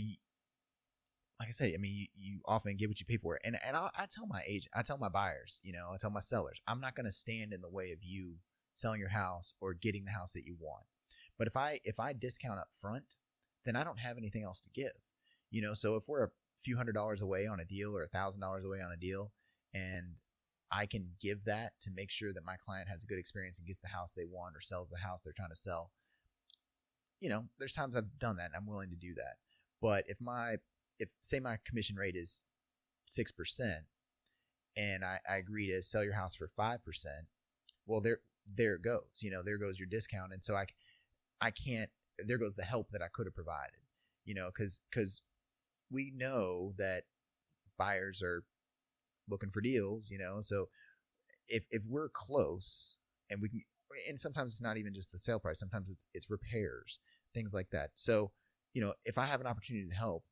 like 1.39 1.47
I 1.47 1.51
say, 1.51 1.73
I 1.73 1.77
mean, 1.77 1.93
you, 1.95 2.07
you 2.15 2.39
often 2.45 2.75
get 2.77 2.89
what 2.89 2.99
you 2.99 3.05
pay 3.05 3.17
for. 3.17 3.39
And 3.43 3.57
and 3.65 3.75
I, 3.75 3.89
I 3.97 4.05
tell 4.05 4.27
my 4.27 4.41
agent, 4.45 4.71
I 4.75 4.81
tell 4.81 4.97
my 4.97 5.09
buyers, 5.09 5.61
you 5.63 5.73
know, 5.73 5.89
I 5.93 5.97
tell 5.97 6.11
my 6.11 6.19
sellers, 6.19 6.59
I'm 6.67 6.81
not 6.81 6.95
going 6.95 7.05
to 7.05 7.11
stand 7.11 7.53
in 7.53 7.61
the 7.61 7.69
way 7.69 7.91
of 7.91 7.99
you 8.03 8.35
selling 8.73 8.99
your 8.99 9.09
house 9.09 9.53
or 9.61 9.73
getting 9.73 10.05
the 10.05 10.11
house 10.11 10.33
that 10.33 10.45
you 10.45 10.55
want. 10.59 10.83
But 11.37 11.47
if 11.47 11.57
I 11.57 11.79
if 11.83 11.99
I 11.99 12.13
discount 12.13 12.59
up 12.59 12.67
front, 12.79 13.15
then 13.65 13.75
I 13.75 13.83
don't 13.83 13.99
have 13.99 14.17
anything 14.17 14.43
else 14.43 14.59
to 14.61 14.69
give. 14.69 14.91
You 15.51 15.61
know, 15.61 15.73
so 15.73 15.95
if 15.95 16.07
we're 16.07 16.23
a 16.23 16.31
few 16.57 16.77
hundred 16.77 16.93
dollars 16.93 17.21
away 17.21 17.45
on 17.47 17.59
a 17.59 17.65
deal 17.65 17.95
or 17.95 18.03
a 18.03 18.07
thousand 18.07 18.41
dollars 18.41 18.65
away 18.65 18.79
on 18.81 18.91
a 18.91 18.97
deal, 18.97 19.31
and 19.73 20.21
I 20.71 20.85
can 20.85 21.09
give 21.19 21.43
that 21.45 21.73
to 21.81 21.91
make 21.91 22.11
sure 22.11 22.31
that 22.33 22.45
my 22.45 22.55
client 22.55 22.87
has 22.87 23.03
a 23.03 23.05
good 23.05 23.19
experience 23.19 23.57
and 23.59 23.67
gets 23.67 23.79
the 23.79 23.89
house 23.89 24.13
they 24.13 24.25
want 24.25 24.55
or 24.55 24.61
sells 24.61 24.89
the 24.89 24.99
house 24.99 25.21
they're 25.21 25.33
trying 25.33 25.49
to 25.49 25.55
sell. 25.55 25.91
You 27.19 27.29
know, 27.29 27.45
there's 27.59 27.73
times 27.73 27.95
I've 27.95 28.17
done 28.19 28.37
that 28.37 28.45
and 28.45 28.55
I'm 28.55 28.65
willing 28.65 28.89
to 28.89 28.95
do 28.95 29.13
that. 29.15 29.35
But 29.81 30.05
if 30.07 30.19
my 30.21 30.55
if 30.97 31.09
say 31.19 31.39
my 31.39 31.57
commission 31.65 31.97
rate 31.97 32.15
is 32.15 32.45
six 33.05 33.31
percent 33.31 33.85
and 34.77 35.03
I, 35.03 35.19
I 35.29 35.37
agree 35.37 35.67
to 35.67 35.81
sell 35.81 36.03
your 36.03 36.13
house 36.13 36.35
for 36.35 36.47
five 36.47 36.83
percent, 36.85 37.27
well 37.85 38.01
there 38.01 38.19
there 38.47 38.75
it 38.75 38.81
goes. 38.81 39.19
You 39.19 39.31
know, 39.31 39.43
there 39.43 39.57
goes 39.57 39.77
your 39.77 39.87
discount. 39.87 40.31
And 40.33 40.43
so 40.43 40.55
I 40.55 40.65
I 41.41 41.51
can't 41.51 41.89
there 42.25 42.37
goes 42.37 42.55
the 42.55 42.63
help 42.63 42.91
that 42.91 43.01
I 43.01 43.07
could 43.11 43.27
have 43.27 43.35
provided. 43.35 43.81
You 44.25 44.35
know, 44.35 44.49
because 44.53 44.79
because 44.89 45.21
we 45.91 46.11
know 46.15 46.73
that 46.77 47.03
buyers 47.77 48.21
are 48.23 48.43
looking 49.29 49.49
for 49.49 49.61
deals, 49.61 50.09
you 50.09 50.17
know. 50.17 50.41
So 50.41 50.69
if 51.47 51.65
if 51.69 51.83
we're 51.87 52.09
close 52.09 52.97
and 53.29 53.41
we 53.41 53.49
can 53.49 53.61
and 54.07 54.19
sometimes 54.19 54.53
it's 54.53 54.61
not 54.61 54.77
even 54.77 54.93
just 54.93 55.11
the 55.11 55.19
sale 55.19 55.39
price, 55.39 55.59
sometimes 55.59 55.89
it's 55.89 56.05
it's 56.13 56.29
repairs, 56.29 56.99
things 57.33 57.53
like 57.53 57.69
that. 57.71 57.91
So, 57.95 58.31
you 58.73 58.81
know, 58.81 58.93
if 59.05 59.17
I 59.17 59.25
have 59.25 59.41
an 59.41 59.47
opportunity 59.47 59.87
to 59.89 59.95
help, 59.95 60.23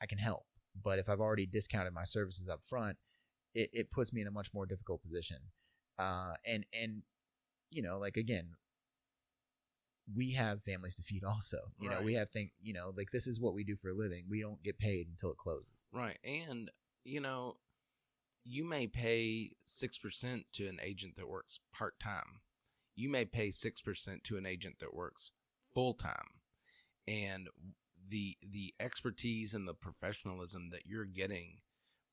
I 0.00 0.06
can 0.06 0.18
help. 0.18 0.44
But 0.82 0.98
if 0.98 1.08
I've 1.08 1.20
already 1.20 1.46
discounted 1.46 1.92
my 1.92 2.04
services 2.04 2.48
up 2.48 2.60
front, 2.64 2.96
it, 3.54 3.70
it 3.72 3.90
puts 3.90 4.12
me 4.12 4.20
in 4.20 4.26
a 4.26 4.32
much 4.32 4.48
more 4.52 4.66
difficult 4.66 5.02
position. 5.02 5.38
Uh, 5.98 6.34
and 6.46 6.66
and 6.78 7.02
you 7.70 7.82
know, 7.82 7.98
like 7.98 8.16
again, 8.16 8.50
we 10.14 10.32
have 10.32 10.62
families 10.62 10.94
to 10.94 11.02
feed 11.02 11.24
also 11.24 11.58
you 11.78 11.88
right. 11.88 11.98
know 11.98 12.04
we 12.04 12.14
have 12.14 12.30
things 12.30 12.50
you 12.60 12.74
know 12.74 12.92
like 12.96 13.10
this 13.10 13.26
is 13.26 13.40
what 13.40 13.54
we 13.54 13.64
do 13.64 13.76
for 13.76 13.88
a 13.88 13.94
living 13.94 14.24
we 14.28 14.40
don't 14.40 14.62
get 14.62 14.78
paid 14.78 15.06
until 15.08 15.30
it 15.30 15.38
closes 15.38 15.84
right 15.92 16.18
and 16.24 16.70
you 17.04 17.20
know, 17.20 17.56
you 18.44 18.64
may 18.64 18.86
pay 18.86 19.52
6% 19.66 20.44
to 20.54 20.68
an 20.68 20.78
agent 20.82 21.16
that 21.16 21.28
works 21.28 21.60
part 21.72 22.00
time. 22.00 22.40
You 22.96 23.08
may 23.08 23.24
pay 23.24 23.48
6% 23.48 24.22
to 24.24 24.36
an 24.36 24.46
agent 24.46 24.76
that 24.80 24.94
works 24.94 25.30
full 25.74 25.94
time. 25.94 26.40
And 27.06 27.48
the 28.06 28.36
the 28.42 28.74
expertise 28.80 29.54
and 29.54 29.66
the 29.66 29.74
professionalism 29.74 30.70
that 30.70 30.86
you're 30.86 31.06
getting 31.06 31.58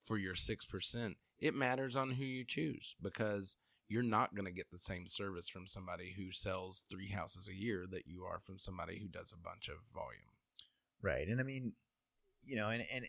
for 0.02 0.18
your 0.18 0.36
6%, 0.36 1.16
it 1.40 1.54
matters 1.54 1.96
on 1.96 2.12
who 2.12 2.24
you 2.24 2.44
choose 2.46 2.96
because 3.02 3.56
you're 3.92 4.04
not 4.04 4.34
going 4.34 4.46
to 4.46 4.54
get 4.54 4.72
the 4.72 4.78
same 4.78 5.06
service 5.06 5.50
from 5.50 5.68
somebody 5.68 6.14
who 6.16 6.32
sells 6.32 6.86
3 6.90 7.10
houses 7.10 7.50
a 7.50 7.54
year 7.54 7.86
that 7.92 8.08
you 8.08 8.24
are 8.24 8.40
from 8.40 8.58
somebody 8.58 9.00
who 9.00 9.10
does 9.10 9.34
a 9.34 9.44
bunch 9.44 9.68
of 9.68 9.76
volume. 9.94 10.32
Right. 11.02 11.28
And 11.28 11.42
I 11.42 11.44
mean, 11.44 11.74
you 12.44 12.56
know, 12.56 12.70
and 12.70 12.84
and 12.94 13.06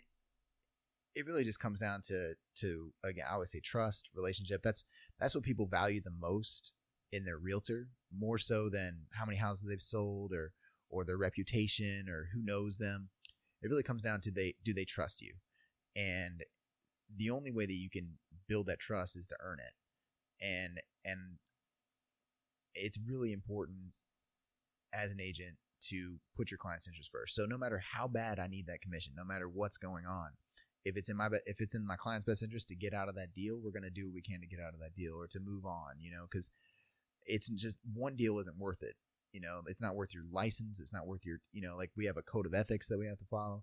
it 1.15 1.27
really 1.27 1.45
just 1.45 1.61
comes 1.61 1.79
down 1.79 2.01
to 2.09 2.35
to 2.57 2.93
again 3.05 3.27
I 3.31 3.35
always 3.35 3.53
say 3.53 3.61
trust 3.61 4.11
relationship. 4.15 4.61
That's 4.65 4.85
that's 5.21 5.35
what 5.35 5.45
people 5.45 5.67
value 5.67 6.01
the 6.03 6.11
most 6.11 6.73
in 7.13 7.25
their 7.25 7.39
realtor, 7.39 7.89
more 8.13 8.39
so 8.39 8.69
than 8.69 9.07
how 9.13 9.25
many 9.25 9.39
houses 9.39 9.69
they've 9.69 9.81
sold 9.81 10.33
or 10.33 10.53
or 10.91 11.05
their 11.05 11.17
reputation 11.17 12.09
or 12.09 12.29
who 12.35 12.43
knows 12.43 12.79
them. 12.79 13.11
It 13.63 13.69
really 13.69 13.85
comes 13.85 14.03
down 14.03 14.21
to 14.23 14.33
they 14.33 14.55
do 14.65 14.75
they 14.75 14.85
trust 14.85 15.23
you, 15.23 15.35
and 15.95 16.43
the 17.15 17.31
only 17.31 17.53
way 17.53 17.67
that 17.67 17.73
you 17.73 17.91
can 17.91 18.19
build 18.49 18.67
that 18.67 18.81
trust 18.81 19.17
is 19.17 19.27
to 19.29 19.37
earn 19.41 19.61
it, 19.61 19.75
and 20.43 20.81
and 21.05 21.39
it's 22.75 22.99
really 23.09 23.33
important 23.33 23.93
as 24.93 25.13
an 25.13 25.21
agent 25.21 25.57
to 25.89 26.19
put 26.37 26.51
your 26.51 26.59
client's 26.59 26.87
interest 26.87 27.11
first. 27.11 27.35
So 27.35 27.45
no 27.45 27.59
matter 27.59 27.83
how 27.95 28.07
bad 28.07 28.39
I 28.39 28.47
need 28.47 28.67
that 28.67 28.81
commission, 28.81 29.15
no 29.17 29.25
matter 29.25 29.49
what's 29.49 29.79
going 29.79 30.07
on, 30.07 30.31
if 30.85 30.97
it's 30.97 31.09
in 31.09 31.17
my 31.17 31.29
if 31.47 31.61
it's 31.61 31.75
in 31.75 31.87
my 31.87 31.97
client's 31.97 32.25
best 32.25 32.43
interest 32.43 32.69
to 32.69 32.77
get 32.77 32.95
out 32.95 33.09
of 33.09 33.15
that 33.15 33.35
deal, 33.35 33.61
we're 33.63 33.71
going 33.71 33.83
to 33.83 33.91
do 33.91 34.07
what 34.07 34.15
we 34.15 34.23
can 34.23 34.41
to 34.41 34.47
get 34.47 34.61
out 34.61 34.75
of 34.75 34.81
that 34.81 34.95
deal 34.95 35.15
or 35.15 35.27
to 35.29 35.41
move 35.41 35.65
on, 35.65 36.01
you 36.01 36.11
know, 36.11 36.27
because 36.31 36.51
it's 37.25 37.49
just 37.49 37.79
one 37.95 38.17
deal 38.17 38.39
isn't 38.39 38.59
worth 38.59 38.83
it. 38.83 38.97
You 39.33 39.41
know, 39.41 39.61
it's 39.67 39.81
not 39.81 39.95
worth 39.95 40.13
your 40.13 40.25
license. 40.31 40.79
It's 40.81 40.93
not 40.93 41.07
worth 41.07 41.25
your, 41.25 41.39
you 41.53 41.63
know, 41.63 41.77
like 41.77 41.91
we 41.97 42.07
have 42.07 42.17
a 42.17 42.23
code 42.23 42.47
of 42.47 42.55
ethics 42.55 42.89
that 42.89 42.99
we 42.99 43.07
have 43.07 43.19
to 43.19 43.25
follow. 43.31 43.63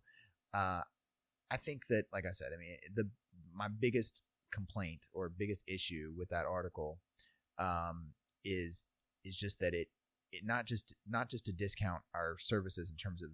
Uh, 0.54 0.82
I 1.52 1.58
think 1.58 1.88
that, 1.90 2.06
like 2.12 2.26
I 2.26 2.32
said, 2.32 2.50
I 2.54 2.58
mean, 2.58 2.78
the 2.96 3.10
my 3.54 3.68
biggest 3.68 4.24
complaint 4.52 5.08
or 5.14 5.30
biggest 5.30 5.64
issue 5.68 6.12
with 6.18 6.30
that 6.30 6.46
article 6.46 7.00
um, 7.58 8.14
is 8.44 8.84
is 9.26 9.38
just 9.38 9.60
that 9.60 9.74
it 9.74 9.88
it 10.32 10.44
not 10.46 10.66
just 10.66 10.96
not 11.08 11.30
just 11.30 11.46
to 11.46 11.54
discount 11.54 12.02
our 12.16 12.36
services 12.40 12.92
in 12.92 12.98
terms 12.98 13.22
of 13.22 13.30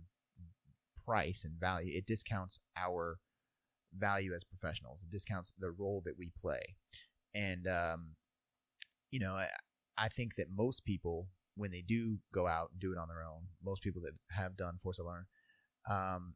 price 1.06 1.46
and 1.46 1.60
value, 1.60 1.92
it 1.96 2.06
discounts 2.06 2.60
our 2.78 3.20
value 3.98 4.34
as 4.34 4.44
professionals. 4.44 5.04
It 5.04 5.12
discounts 5.12 5.54
the 5.58 5.72
role 5.72 6.02
that 6.06 6.18
we 6.18 6.32
play. 6.40 6.76
And, 7.34 7.68
um, 7.68 8.16
you 9.12 9.20
know, 9.20 9.34
I, 9.34 9.48
I 9.98 10.10
think 10.10 10.36
that 10.36 10.48
most 10.54 10.86
people, 10.86 11.28
when 11.56 11.72
they 11.72 11.84
do 11.88 12.18
go 12.34 12.48
out 12.48 12.70
and 12.72 12.80
do 12.80 12.92
it 12.92 12.98
on 12.98 13.08
their 13.08 13.24
own, 13.24 13.48
most 13.64 13.82
people 13.82 14.02
that 14.02 14.14
have 14.32 14.58
done 14.58 14.78
Force 14.82 15.00
Learn, 15.00 15.26
um, 15.90 16.36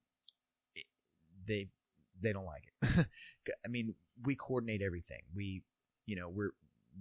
they 1.48 1.70
they 2.22 2.34
don't 2.34 2.46
like 2.46 2.64
it. 2.82 3.08
I 3.66 3.68
mean, 3.70 3.96
we 4.24 4.36
coordinate 4.36 4.82
everything. 4.82 5.22
We, 5.36 5.64
you 6.06 6.16
know, 6.16 6.30
we're 6.30 6.52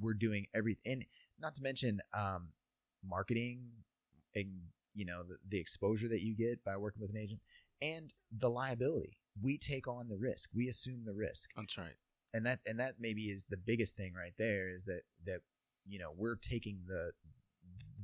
we're 0.00 0.14
doing 0.14 0.46
everything, 0.54 0.92
and 0.92 1.04
not 1.40 1.54
to 1.56 1.62
mention 1.62 2.00
um, 2.14 2.48
marketing 3.04 3.62
and 4.34 4.48
you 4.94 5.04
know 5.04 5.22
the, 5.22 5.36
the 5.48 5.58
exposure 5.58 6.08
that 6.08 6.22
you 6.22 6.34
get 6.34 6.62
by 6.64 6.76
working 6.76 7.00
with 7.00 7.10
an 7.10 7.16
agent 7.16 7.40
and 7.80 8.12
the 8.36 8.50
liability 8.50 9.18
we 9.40 9.58
take 9.58 9.86
on 9.86 10.08
the 10.08 10.16
risk. 10.16 10.50
We 10.54 10.68
assume 10.68 11.04
the 11.04 11.14
risk. 11.14 11.50
That's 11.56 11.78
right. 11.78 11.94
And 12.34 12.44
that 12.46 12.60
and 12.66 12.78
that 12.80 12.94
maybe 12.98 13.24
is 13.24 13.46
the 13.48 13.56
biggest 13.56 13.96
thing 13.96 14.12
right 14.14 14.34
there 14.38 14.68
is 14.68 14.84
that 14.84 15.02
that 15.26 15.40
you 15.86 15.98
know 15.98 16.10
we're 16.16 16.36
taking 16.36 16.80
the 16.86 17.12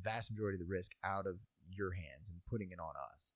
vast 0.00 0.30
majority 0.30 0.56
of 0.56 0.60
the 0.60 0.72
risk 0.72 0.92
out 1.04 1.26
of 1.26 1.36
your 1.70 1.92
hands 1.92 2.30
and 2.30 2.40
putting 2.48 2.70
it 2.70 2.78
on 2.78 2.94
us. 3.12 3.32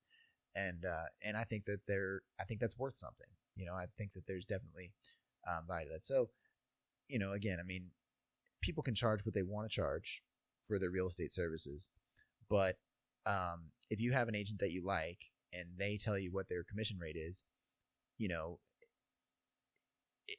And 0.55 0.85
uh, 0.85 1.05
and 1.23 1.37
I 1.37 1.43
think 1.43 1.65
that 1.65 1.81
there 1.87 2.21
I 2.39 2.43
think 2.43 2.59
that's 2.59 2.77
worth 2.77 2.95
something. 2.95 3.27
You 3.59 3.65
know, 3.65 3.73
I 3.73 3.85
think 3.97 4.13
that 4.13 4.25
there's 4.25 4.45
definitely 4.45 4.93
um, 5.47 5.65
value 5.67 5.87
to 5.87 5.93
that. 5.93 6.03
So, 6.05 6.29
you 7.09 7.19
know, 7.19 7.33
again, 7.33 7.57
I 7.59 7.63
mean, 7.63 7.91
people 8.61 8.83
can 8.83 8.95
charge 8.95 9.25
what 9.25 9.35
they 9.35 9.43
want 9.43 9.69
to 9.69 9.75
charge 9.75 10.21
for 10.65 10.79
their 10.79 10.89
real 10.89 11.07
estate 11.07 11.33
services, 11.33 11.89
but 12.49 12.77
um, 13.25 13.71
if 13.89 13.99
you 13.99 14.13
have 14.13 14.29
an 14.29 14.35
agent 14.35 14.59
that 14.59 14.71
you 14.71 14.83
like 14.85 15.19
and 15.51 15.65
they 15.77 15.97
tell 15.97 16.17
you 16.17 16.31
what 16.31 16.47
their 16.47 16.63
commission 16.63 16.97
rate 16.99 17.17
is, 17.17 17.43
you 18.17 18.29
know, 18.29 18.59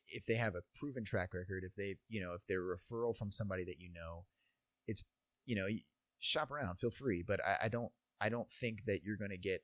if 0.09 0.25
they 0.27 0.37
have 0.37 0.55
a 0.55 0.63
proven 0.79 1.05
track 1.05 1.35
record, 1.35 1.65
if 1.65 1.75
they, 1.75 1.97
you 2.09 2.23
know, 2.23 2.33
if 2.33 2.43
they're 2.49 2.73
a 2.73 2.77
referral 2.77 3.15
from 3.15 3.31
somebody 3.31 3.65
that 3.65 3.81
you 3.81 3.91
know, 3.93 4.25
it's, 4.87 5.03
you 5.47 5.57
know, 5.57 5.67
shop 6.21 6.51
around, 6.51 6.79
feel 6.79 6.91
free. 6.91 7.23
But 7.27 7.41
I, 7.45 7.65
I 7.65 7.69
don't, 7.69 7.91
I 8.21 8.29
don't 8.29 8.51
think 8.51 8.85
that 8.87 9.01
you're 9.05 9.17
going 9.17 9.31
to 9.33 9.39
get 9.39 9.63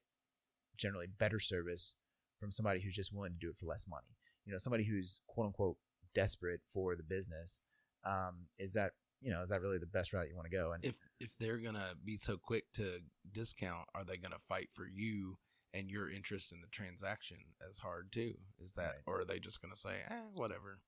generally 0.77 1.07
better 1.07 1.41
service 1.41 1.95
from 2.39 2.51
somebody 2.51 2.81
who's 2.81 2.95
just 2.95 3.13
willing 3.13 3.33
to 3.33 3.39
do 3.39 3.51
it 3.51 3.57
for 3.57 3.67
less 3.67 3.87
money. 3.89 4.17
You 4.45 4.53
know, 4.53 4.59
somebody 4.59 4.85
who's 4.85 5.21
quote 5.27 5.47
unquote 5.47 5.77
desperate 6.15 6.61
for 6.73 6.97
the 6.97 7.03
business. 7.03 7.61
Um, 8.05 8.47
is 8.59 8.73
that 8.75 8.93
you 9.21 9.33
know 9.33 9.43
is 9.43 9.51
that 9.51 9.61
really 9.61 9.79
the 9.79 9.87
best 9.87 10.13
route 10.13 10.29
you 10.29 10.37
want 10.37 10.51
to 10.51 10.57
go? 10.57 10.73
And 10.73 10.85
if 10.85 10.97
if 11.21 11.31
they're 11.39 11.59
gonna 11.59 11.95
be 12.05 12.17
so 12.17 12.37
quick 12.37 12.65
to 12.75 13.01
discount, 13.33 13.89
are 13.95 14.05
they 14.05 14.17
gonna 14.17 14.39
fight 14.49 14.69
for 14.73 14.87
you 14.87 15.39
and 15.77 15.91
your 15.91 16.11
interest 16.11 16.53
in 16.53 16.61
the 16.61 16.69
transaction 16.69 17.37
as 17.69 17.79
hard 17.79 18.11
too. 18.11 18.35
Is 18.59 18.73
that, 18.73 18.83
right. 18.83 19.03
or 19.07 19.21
are 19.21 19.25
they 19.25 19.39
just 19.39 19.61
going 19.61 19.73
to 19.73 19.79
say, 19.79 19.97
eh, 20.09 20.23
whatever? 20.35 20.81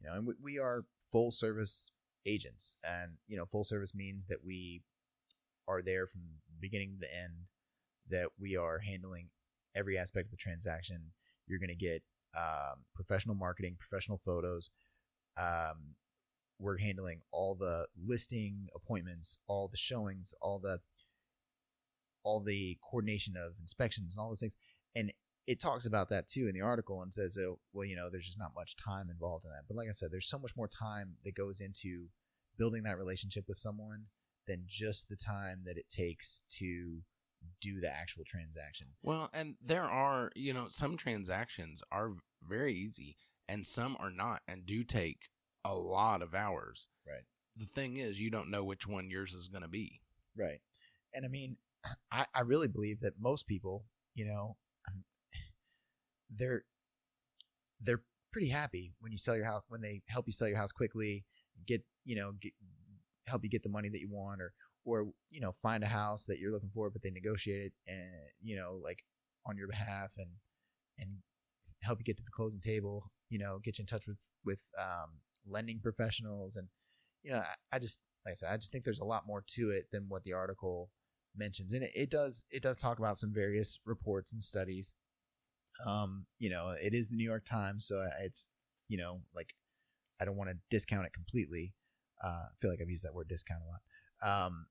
You 0.00 0.08
know, 0.08 0.16
and 0.16 0.26
we, 0.26 0.34
we 0.42 0.58
are 0.58 0.84
full 1.12 1.30
service 1.30 1.90
agents, 2.26 2.76
and 2.84 3.12
you 3.28 3.36
know, 3.36 3.44
full 3.44 3.64
service 3.64 3.94
means 3.94 4.26
that 4.26 4.44
we 4.44 4.82
are 5.68 5.82
there 5.82 6.06
from 6.06 6.22
beginning 6.60 6.94
to 6.94 7.00
the 7.00 7.14
end. 7.14 7.46
That 8.10 8.28
we 8.38 8.56
are 8.56 8.80
handling 8.80 9.30
every 9.74 9.98
aspect 9.98 10.26
of 10.26 10.30
the 10.30 10.36
transaction. 10.36 11.12
You're 11.46 11.58
going 11.58 11.68
to 11.68 11.74
get 11.74 12.02
um, 12.36 12.84
professional 12.94 13.34
marketing, 13.34 13.76
professional 13.78 14.18
photos. 14.18 14.70
Um, 15.36 15.94
we're 16.58 16.78
handling 16.78 17.20
all 17.32 17.54
the 17.54 17.86
listing 18.06 18.68
appointments, 18.74 19.38
all 19.46 19.68
the 19.68 19.76
showings, 19.76 20.34
all 20.40 20.60
the 20.60 20.78
all 22.22 22.42
the 22.42 22.78
coordination 22.82 23.34
of 23.36 23.52
inspections 23.60 24.14
and 24.14 24.20
all 24.22 24.30
those 24.30 24.40
things. 24.40 24.56
And 24.96 25.12
it 25.46 25.60
talks 25.60 25.84
about 25.84 26.08
that 26.08 26.26
too 26.26 26.46
in 26.48 26.54
the 26.54 26.62
article 26.62 27.02
and 27.02 27.12
says, 27.12 27.36
oh, 27.38 27.58
well, 27.74 27.84
you 27.84 27.96
know, 27.96 28.08
there's 28.10 28.24
just 28.24 28.38
not 28.38 28.54
much 28.56 28.76
time 28.76 29.10
involved 29.10 29.44
in 29.44 29.50
that. 29.50 29.64
But 29.68 29.76
like 29.76 29.88
I 29.88 29.92
said, 29.92 30.08
there's 30.10 30.28
so 30.28 30.38
much 30.38 30.56
more 30.56 30.68
time 30.68 31.16
that 31.24 31.34
goes 31.34 31.60
into 31.60 32.06
building 32.56 32.82
that 32.84 32.96
relationship 32.96 33.44
with 33.46 33.58
someone 33.58 34.06
than 34.46 34.64
just 34.66 35.08
the 35.08 35.16
time 35.16 35.62
that 35.66 35.76
it 35.76 35.88
takes 35.90 36.44
to 36.58 37.00
do 37.60 37.80
the 37.80 37.92
actual 37.92 38.24
transaction. 38.26 38.88
Well, 39.02 39.30
and 39.32 39.56
there 39.64 39.84
are, 39.84 40.30
you 40.34 40.52
know, 40.52 40.66
some 40.68 40.96
transactions 40.96 41.82
are 41.90 42.12
very 42.42 42.74
easy 42.74 43.16
and 43.48 43.66
some 43.66 43.96
are 44.00 44.10
not 44.10 44.40
and 44.48 44.66
do 44.66 44.84
take 44.84 45.28
a 45.64 45.74
lot 45.74 46.22
of 46.22 46.34
hours. 46.34 46.88
Right. 47.06 47.24
The 47.56 47.66
thing 47.66 47.96
is, 47.96 48.20
you 48.20 48.30
don't 48.30 48.50
know 48.50 48.64
which 48.64 48.86
one 48.86 49.10
yours 49.10 49.32
is 49.32 49.48
going 49.48 49.62
to 49.62 49.68
be. 49.68 50.00
Right. 50.36 50.60
And 51.14 51.24
I 51.24 51.28
mean, 51.28 51.56
I, 52.12 52.26
I 52.34 52.40
really 52.40 52.68
believe 52.68 53.00
that 53.00 53.14
most 53.18 53.46
people, 53.46 53.84
you 54.14 54.26
know, 54.26 54.56
they're 56.36 56.64
they're 57.80 58.02
pretty 58.32 58.48
happy 58.48 58.92
when 59.00 59.12
you 59.12 59.18
sell 59.18 59.36
your 59.36 59.44
house 59.44 59.62
when 59.68 59.80
they 59.80 60.02
help 60.08 60.26
you 60.26 60.32
sell 60.32 60.48
your 60.48 60.58
house 60.58 60.72
quickly, 60.72 61.24
get 61.66 61.82
you 62.04 62.16
know 62.16 62.32
get, 62.40 62.52
help 63.26 63.44
you 63.44 63.50
get 63.50 63.62
the 63.62 63.68
money 63.68 63.88
that 63.88 64.00
you 64.00 64.08
want, 64.10 64.40
or 64.40 64.52
or 64.84 65.06
you 65.30 65.40
know 65.40 65.52
find 65.52 65.82
a 65.82 65.88
house 65.88 66.26
that 66.26 66.38
you're 66.38 66.52
looking 66.52 66.70
for, 66.70 66.90
but 66.90 67.02
they 67.02 67.10
negotiate 67.10 67.62
it 67.62 67.72
and 67.86 68.30
you 68.42 68.56
know 68.56 68.80
like 68.82 69.04
on 69.46 69.56
your 69.56 69.68
behalf 69.68 70.12
and 70.18 70.28
and 70.98 71.10
help 71.82 71.98
you 71.98 72.04
get 72.04 72.16
to 72.16 72.24
the 72.24 72.30
closing 72.30 72.60
table. 72.60 73.10
You 73.30 73.38
know, 73.38 73.58
get 73.62 73.78
you 73.78 73.82
in 73.82 73.86
touch 73.86 74.06
with 74.06 74.18
with 74.44 74.60
um, 74.80 75.20
lending 75.46 75.80
professionals, 75.80 76.56
and 76.56 76.68
you 77.22 77.32
know 77.32 77.38
I, 77.38 77.76
I 77.76 77.78
just 77.78 78.00
like 78.24 78.32
I 78.32 78.34
said, 78.34 78.50
I 78.52 78.56
just 78.56 78.72
think 78.72 78.84
there's 78.84 79.00
a 79.00 79.04
lot 79.04 79.26
more 79.26 79.44
to 79.54 79.70
it 79.70 79.86
than 79.92 80.06
what 80.08 80.24
the 80.24 80.32
article 80.32 80.90
mentions, 81.36 81.72
and 81.72 81.82
it, 81.82 81.92
it 81.94 82.10
does 82.10 82.44
it 82.50 82.62
does 82.62 82.76
talk 82.76 82.98
about 82.98 83.18
some 83.18 83.32
various 83.32 83.78
reports 83.84 84.32
and 84.32 84.42
studies. 84.42 84.94
Um, 85.86 86.26
you 86.38 86.50
know, 86.50 86.72
it 86.80 86.94
is 86.94 87.08
the 87.08 87.16
New 87.16 87.28
York 87.28 87.44
Times, 87.44 87.86
so 87.86 88.04
it's 88.22 88.48
you 88.88 88.98
know 88.98 89.22
like 89.34 89.54
I 90.20 90.24
don't 90.24 90.36
want 90.36 90.50
to 90.50 90.56
discount 90.70 91.06
it 91.06 91.12
completely. 91.12 91.74
Uh, 92.22 92.28
I 92.28 92.54
feel 92.60 92.70
like 92.70 92.80
I've 92.80 92.90
used 92.90 93.04
that 93.04 93.14
word 93.14 93.28
discount 93.28 93.60
a 93.62 93.66
lot, 93.66 94.46
um, 94.46 94.66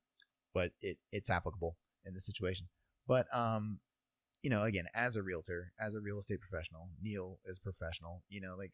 but 0.54 0.72
it 0.82 0.98
it's 1.12 1.30
applicable 1.30 1.78
in 2.06 2.14
this 2.14 2.26
situation. 2.26 2.68
But 3.08 3.28
um, 3.34 3.80
you 4.42 4.50
know, 4.50 4.64
again, 4.64 4.86
as 4.94 5.16
a 5.16 5.24
realtor, 5.24 5.74
as 5.80 5.96
a 5.96 6.02
real 6.02 6.20
estate 6.20 6.42
professional, 6.42 6.90
Neil 7.02 7.40
is 7.46 7.60
professional. 7.60 8.24
You 8.30 8.42
know, 8.42 8.56
like 8.58 8.74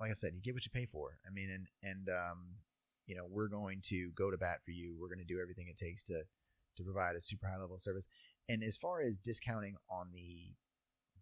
like 0.00 0.10
I 0.10 0.14
said, 0.14 0.32
you 0.34 0.42
get 0.42 0.54
what 0.54 0.64
you 0.64 0.70
pay 0.72 0.86
for. 0.86 1.18
I 1.26 1.30
mean, 1.32 1.50
and 1.50 1.66
and 1.82 2.08
um, 2.08 2.56
you 3.06 3.14
know, 3.14 3.26
we're 3.28 3.48
going 3.48 3.80
to 3.86 4.10
go 4.16 4.30
to 4.30 4.38
bat 4.38 4.60
for 4.64 4.70
you. 4.70 4.96
We're 4.98 5.08
going 5.08 5.24
to 5.26 5.34
do 5.34 5.40
everything 5.40 5.66
it 5.68 5.76
takes 5.76 6.02
to 6.04 6.22
to 6.76 6.82
provide 6.82 7.16
a 7.16 7.20
super 7.20 7.46
high 7.46 7.58
level 7.58 7.76
of 7.76 7.80
service. 7.80 8.08
And 8.48 8.62
as 8.62 8.76
far 8.76 9.00
as 9.00 9.16
discounting 9.16 9.76
on 9.90 10.08
the 10.12 10.54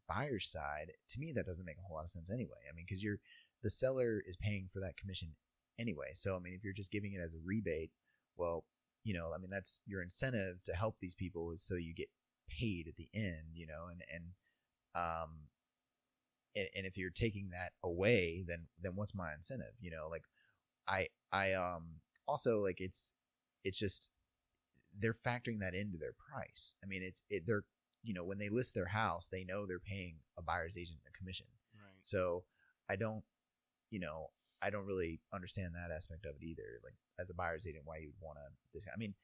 buyer's 0.08 0.50
side, 0.50 0.92
to 1.10 1.18
me 1.18 1.32
that 1.34 1.46
doesn't 1.46 1.64
make 1.64 1.76
a 1.78 1.86
whole 1.86 1.96
lot 1.96 2.04
of 2.04 2.10
sense 2.10 2.30
anyway. 2.30 2.58
I 2.68 2.74
mean, 2.74 2.84
because 2.88 3.02
you're 3.02 3.18
the 3.62 3.70
seller 3.70 4.22
is 4.26 4.36
paying 4.36 4.68
for 4.72 4.80
that 4.80 4.96
commission 4.96 5.34
anyway. 5.78 6.10
So 6.14 6.36
I 6.36 6.40
mean, 6.40 6.54
if 6.54 6.64
you're 6.64 6.72
just 6.72 6.92
giving 6.92 7.12
it 7.12 7.20
as 7.24 7.34
a 7.34 7.44
rebate, 7.44 7.90
well, 8.36 8.64
you 9.04 9.14
know, 9.14 9.30
I 9.34 9.38
mean, 9.38 9.50
that's 9.50 9.82
your 9.86 10.02
incentive 10.02 10.62
to 10.64 10.72
help 10.72 10.96
these 11.00 11.14
people 11.14 11.52
is 11.52 11.62
so 11.62 11.74
you 11.74 11.94
get 11.94 12.08
paid 12.48 12.86
at 12.88 12.96
the 12.96 13.08
end, 13.14 13.54
you 13.54 13.66
know, 13.66 13.88
and 13.90 14.02
and 14.12 14.24
um, 14.94 15.48
and, 16.54 16.68
and 16.76 16.86
if 16.86 16.96
you're 16.96 17.10
taking 17.10 17.50
that 17.50 17.72
away, 17.82 18.44
then 18.46 18.66
then 18.80 18.92
what's 18.94 19.14
my 19.14 19.32
incentive? 19.32 19.74
You 19.80 19.90
know, 19.90 20.08
like 20.10 20.24
I 20.86 21.08
I 21.32 21.52
um 21.52 22.00
also 22.26 22.58
like 22.60 22.80
it's 22.80 23.12
it's 23.64 23.78
just 23.78 24.10
they're 24.98 25.14
factoring 25.14 25.60
that 25.60 25.74
into 25.74 25.98
their 25.98 26.12
price. 26.12 26.74
I 26.82 26.86
mean, 26.86 27.02
it's 27.02 27.22
it, 27.30 27.44
they're 27.46 27.64
you 28.02 28.14
know 28.14 28.24
when 28.24 28.38
they 28.38 28.48
list 28.48 28.74
their 28.74 28.86
house, 28.86 29.28
they 29.28 29.44
know 29.44 29.66
they're 29.66 29.78
paying 29.78 30.16
a 30.38 30.42
buyer's 30.42 30.76
agent 30.76 30.98
a 31.08 31.16
commission. 31.16 31.46
Right. 31.74 31.98
So 32.02 32.44
I 32.88 32.96
don't, 32.96 33.22
you 33.90 34.00
know, 34.00 34.28
I 34.60 34.70
don't 34.70 34.86
really 34.86 35.20
understand 35.32 35.72
that 35.74 35.94
aspect 35.94 36.26
of 36.26 36.36
it 36.40 36.44
either. 36.44 36.80
Like 36.84 36.94
as 37.22 37.30
a 37.30 37.34
buyer's 37.34 37.66
agent, 37.66 37.84
why 37.86 37.98
you'd 37.98 38.12
want 38.20 38.38
to 38.38 38.44
this. 38.74 38.86
I 38.92 38.98
mean, 38.98 39.14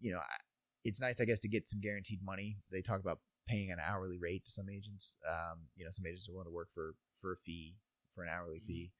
you 0.00 0.12
know, 0.12 0.18
I, 0.18 0.36
it's 0.84 1.00
nice, 1.00 1.20
I 1.20 1.24
guess, 1.24 1.40
to 1.40 1.48
get 1.48 1.68
some 1.68 1.80
guaranteed 1.80 2.20
money. 2.22 2.58
They 2.70 2.82
talk 2.82 3.00
about 3.00 3.20
paying 3.48 3.70
an 3.70 3.78
hourly 3.84 4.18
rate 4.18 4.44
to 4.44 4.50
some 4.50 4.68
agents. 4.68 5.16
Um, 5.28 5.68
you 5.76 5.84
know, 5.84 5.90
some 5.90 6.06
agents 6.06 6.28
are 6.28 6.32
willing 6.32 6.48
to 6.48 6.54
work 6.54 6.68
for 6.74 6.94
for 7.20 7.32
a 7.32 7.36
fee 7.36 7.76
for 8.14 8.22
an 8.22 8.30
hourly 8.30 8.58
mm-hmm. 8.58 8.66
fee, 8.66 8.92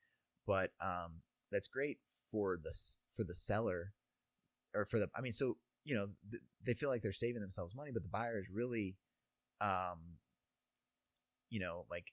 but 0.46 0.70
um, 0.80 1.20
that's 1.50 1.68
great 1.68 1.98
for 2.30 2.57
the 2.62 2.72
for 3.16 3.24
the 3.24 3.34
seller 3.34 3.92
or 4.74 4.84
for 4.84 4.98
the. 4.98 5.09
I 5.14 5.20
mean, 5.20 5.32
so 5.32 5.57
you 5.84 5.94
know, 5.94 6.07
th- 6.30 6.42
they 6.64 6.74
feel 6.74 6.88
like 6.88 7.02
they're 7.02 7.12
saving 7.12 7.42
themselves 7.42 7.74
money, 7.74 7.90
but 7.92 8.02
the 8.02 8.09
buyer 8.09 8.38
is 8.38 8.46
really, 8.50 8.96
um, 9.61 10.18
you 11.50 11.61
know, 11.61 11.84
like 11.90 12.07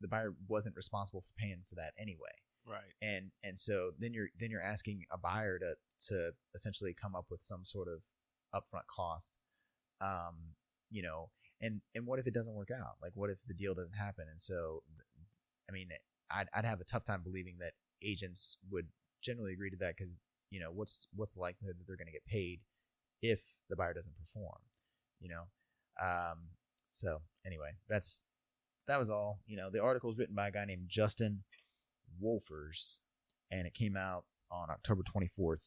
the 0.00 0.08
buyer 0.08 0.34
wasn't 0.48 0.76
responsible 0.76 1.20
for 1.20 1.32
paying 1.36 1.62
for 1.68 1.74
that 1.76 1.92
anyway. 1.98 2.30
Right. 2.70 2.92
And 3.02 3.30
and 3.42 3.58
so 3.58 3.90
then 3.98 4.14
you're 4.14 4.28
then 4.38 4.50
you're 4.50 4.62
asking 4.62 5.04
a 5.10 5.18
buyer 5.18 5.58
to 5.58 5.74
to 6.08 6.30
essentially 6.54 6.94
come 6.94 7.14
up 7.16 7.26
with 7.30 7.40
some 7.40 7.64
sort 7.64 7.88
of 7.88 8.00
upfront 8.54 8.86
cost. 8.94 9.36
Um, 10.00 10.54
you 10.90 11.02
know, 11.02 11.30
and 11.60 11.80
and 11.94 12.06
what 12.06 12.18
if 12.18 12.26
it 12.26 12.34
doesn't 12.34 12.54
work 12.54 12.70
out? 12.70 12.96
Like 13.02 13.12
what 13.14 13.30
if 13.30 13.38
the 13.46 13.54
deal 13.54 13.74
doesn't 13.74 13.96
happen? 13.96 14.26
And 14.30 14.40
so 14.40 14.82
I 15.68 15.72
mean, 15.72 15.88
I'd 16.30 16.48
I'd 16.54 16.64
have 16.64 16.80
a 16.80 16.84
tough 16.84 17.04
time 17.04 17.22
believing 17.22 17.56
that 17.60 17.72
agents 18.02 18.56
would 18.70 18.86
generally 19.22 19.52
agree 19.52 19.70
to 19.70 19.76
that 19.76 19.96
because 19.96 20.14
you 20.50 20.60
know 20.60 20.70
what's 20.72 21.06
what's 21.14 21.32
the 21.32 21.40
likelihood 21.40 21.76
that 21.78 21.86
they're 21.86 21.96
going 21.96 22.06
to 22.06 22.12
get 22.12 22.24
paid 22.24 22.60
if 23.22 23.40
the 23.68 23.76
buyer 23.76 23.94
doesn't 23.94 24.16
perform 24.16 24.58
you 25.20 25.28
know 25.28 25.42
um, 26.00 26.48
so 26.90 27.20
anyway 27.46 27.70
that's 27.88 28.24
that 28.88 28.98
was 28.98 29.08
all 29.08 29.40
you 29.46 29.56
know 29.56 29.70
the 29.70 29.82
article 29.82 30.10
is 30.10 30.18
written 30.18 30.34
by 30.34 30.48
a 30.48 30.50
guy 30.50 30.64
named 30.64 30.86
justin 30.88 31.42
wolfers 32.22 33.00
and 33.50 33.66
it 33.66 33.74
came 33.74 33.96
out 33.96 34.24
on 34.50 34.70
october 34.70 35.02
24th 35.02 35.62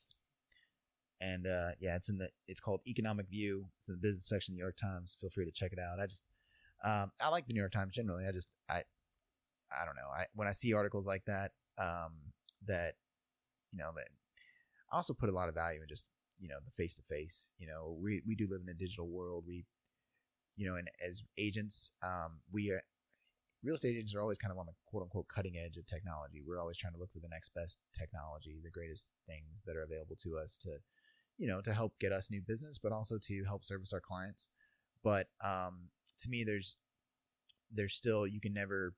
and 1.22 1.48
uh, 1.48 1.70
yeah 1.80 1.96
it's 1.96 2.10
in 2.10 2.18
the 2.18 2.30
it's 2.48 2.60
called 2.60 2.82
economic 2.86 3.30
view. 3.30 3.68
It's 3.80 3.88
in 3.88 3.94
the 3.96 4.00
business 4.00 4.28
section 4.28 4.52
of 4.52 4.56
the 4.56 4.60
new 4.60 4.64
york 4.64 4.76
times. 4.76 5.16
Feel 5.22 5.30
free 5.30 5.46
to 5.46 5.52
check 5.52 5.72
it 5.72 5.80
out. 5.80 6.00
I 6.00 6.06
just 6.06 6.26
um, 6.84 7.12
i 7.22 7.30
like 7.30 7.48
the 7.48 7.54
new 7.54 7.62
york 7.62 7.72
times 7.72 7.94
generally. 7.94 8.26
I 8.28 8.32
just 8.32 8.50
i 8.70 8.84
i 9.72 9.86
don't 9.86 9.96
know. 9.96 10.10
I 10.14 10.26
when 10.34 10.48
i 10.48 10.52
see 10.52 10.74
articles 10.74 11.06
like 11.06 11.24
that 11.26 11.52
um, 11.78 12.14
that 12.68 12.96
you 13.72 13.80
know 13.80 13.92
that 13.96 14.08
I 14.92 14.96
also 14.96 15.14
put 15.14 15.30
a 15.30 15.34
lot 15.34 15.50
of 15.50 15.56
value 15.56 15.82
in 15.82 15.88
just 15.88 16.10
you 16.40 16.48
know 16.48 16.58
the 16.64 16.72
face 16.72 16.96
to 16.96 17.04
face. 17.04 17.52
You 17.58 17.68
know, 17.68 17.98
we 18.02 18.22
we 18.28 18.36
do 18.36 18.48
live 18.50 18.62
in 18.62 18.70
a 18.70 18.74
digital 18.74 19.08
world. 19.08 19.46
We, 19.48 19.66
you 20.56 20.68
know, 20.70 20.76
and 20.76 20.90
as 21.06 21.24
agents, 21.38 21.92
um, 22.04 22.42
we 22.52 22.70
are 22.72 22.82
real 23.64 23.76
estate 23.76 23.96
agents 23.96 24.14
are 24.16 24.22
always 24.22 24.38
kind 24.38 24.52
of 24.52 24.58
on 24.58 24.66
the 24.66 24.74
quote 24.86 25.04
unquote 25.04 25.28
cutting 25.28 25.58
edge 25.58 25.78
of 25.78 25.86
technology. 25.86 26.42
We're 26.46 26.60
always 26.60 26.78
trying 26.78 26.94
to 26.94 27.00
look 27.00 27.12
for 27.12 27.20
the 27.20 27.30
next 27.30 27.54
best 27.54 27.80
technology, 27.98 28.60
the 28.64 28.70
greatest 28.70 29.14
things 29.28 29.64
that 29.66 29.76
are 29.76 29.84
available 29.84 30.18
to 30.24 30.38
us 30.38 30.58
to, 30.60 30.78
you 31.38 31.48
know, 31.48 31.62
to 31.62 31.74
help 31.74 31.94
get 32.00 32.12
us 32.12 32.30
new 32.30 32.42
business, 32.42 32.78
but 32.78 32.92
also 32.92 33.18
to 33.24 33.44
help 33.46 33.64
service 33.64 33.94
our 33.94 34.02
clients. 34.02 34.50
But 35.04 35.28
um, 35.44 35.90
to 36.20 36.30
me, 36.30 36.44
there's 36.44 36.78
there's 37.72 37.96
still 37.96 38.28
you 38.28 38.40
can 38.40 38.54
never, 38.54 38.94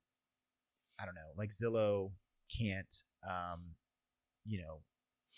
I 1.00 1.06
don't 1.06 1.16
know, 1.16 1.32
like 1.38 1.52
Zillow 1.52 2.12
can't 2.50 2.94
um, 3.28 3.76
you 4.46 4.60
know, 4.60 4.82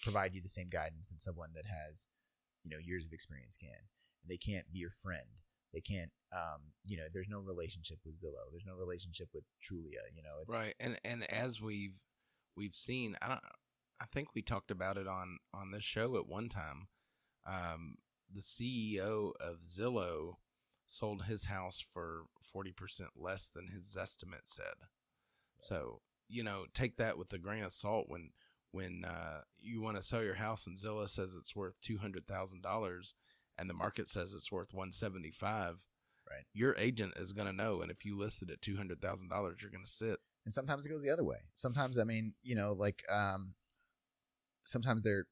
provide 0.04 0.34
you 0.34 0.42
the 0.42 0.50
same 0.50 0.70
guidance 0.70 1.10
that 1.10 1.22
someone 1.22 1.50
that 1.56 1.66
has, 1.66 2.08
you 2.64 2.70
know, 2.70 2.78
years 2.84 3.06
of 3.06 3.14
experience 3.14 3.58
can. 3.58 3.88
They 4.28 4.38
can't 4.38 4.72
be 4.72 4.80
your 4.80 4.92
friend. 4.92 5.42
They 5.74 5.82
can't, 5.82 6.12
um, 6.34 6.62
you 6.86 6.98
know, 6.98 7.04
there's 7.14 7.30
no 7.30 7.40
relationship 7.40 8.00
with 8.06 8.16
Zillow. 8.16 8.52
There's 8.52 8.66
no 8.66 8.76
relationship 8.76 9.30
with 9.34 9.44
Trulia. 9.64 10.04
You 10.14 10.24
know, 10.24 10.42
it's, 10.42 10.50
right. 10.50 10.74
And 10.80 10.98
and 11.04 11.30
as 11.32 11.62
we've 11.62 12.00
we've 12.56 12.76
seen, 12.76 13.16
I 13.22 13.28
don't, 13.28 13.42
I 14.02 14.06
think 14.14 14.30
we 14.34 14.42
talked 14.42 14.72
about 14.72 14.98
it 14.98 15.08
on 15.08 15.40
on 15.54 15.72
this 15.72 15.84
show 15.84 16.18
at 16.18 16.28
one 16.28 16.50
time. 16.50 16.88
Um, 17.46 17.96
the 18.32 18.42
CEO 18.42 19.32
of 19.40 19.62
Zillow 19.68 20.36
sold 20.86 21.26
his 21.26 21.46
house 21.46 21.84
for 21.94 22.24
forty 22.42 22.72
percent 22.72 23.12
less 23.16 23.48
than 23.48 23.68
his 23.68 23.96
estimate 24.00 24.44
said. 24.46 24.76
So 25.60 26.02
you 26.30 26.44
know, 26.44 26.66
take 26.74 26.98
that 26.98 27.18
with 27.18 27.32
a 27.34 27.38
grain 27.38 27.64
of 27.64 27.72
salt 27.72 28.06
when 28.08 28.32
when 28.72 29.04
uh, 29.06 29.42
you 29.60 29.82
want 29.82 29.98
to 29.98 30.04
sell 30.04 30.24
your 30.24 30.36
house 30.36 30.68
and 30.68 30.78
Zillow 30.78 31.10
says 31.10 31.36
it's 31.36 31.56
worth 31.56 31.80
two 31.82 31.98
hundred 31.98 32.28
thousand 32.28 32.62
dollars 32.62 33.16
and 33.58 33.70
the 33.70 33.74
market 33.74 34.10
says 34.10 34.34
it's 34.34 34.52
worth 34.52 34.74
one 34.74 34.92
seventy 34.92 35.32
five. 35.32 35.76
Right. 36.30 36.44
Your 36.54 36.76
agent 36.78 37.14
is 37.16 37.32
going 37.32 37.48
to 37.48 37.56
know, 37.56 37.82
and 37.82 37.90
if 37.90 38.04
you 38.04 38.18
listed 38.18 38.52
at 38.52 38.62
two 38.62 38.76
hundred 38.76 39.02
thousand 39.02 39.30
dollars, 39.30 39.58
you're 39.62 39.72
going 39.72 39.86
to 39.86 39.90
sit. 39.90 40.18
And 40.44 40.54
sometimes 40.54 40.86
it 40.86 40.90
goes 40.90 41.02
the 41.02 41.10
other 41.10 41.24
way. 41.24 41.38
Sometimes, 41.56 41.98
I 41.98 42.04
mean, 42.04 42.34
you 42.44 42.56
know, 42.56 42.74
like 42.74 43.04
um, 43.10 43.54
sometimes 44.62 45.04
they're 45.04 45.26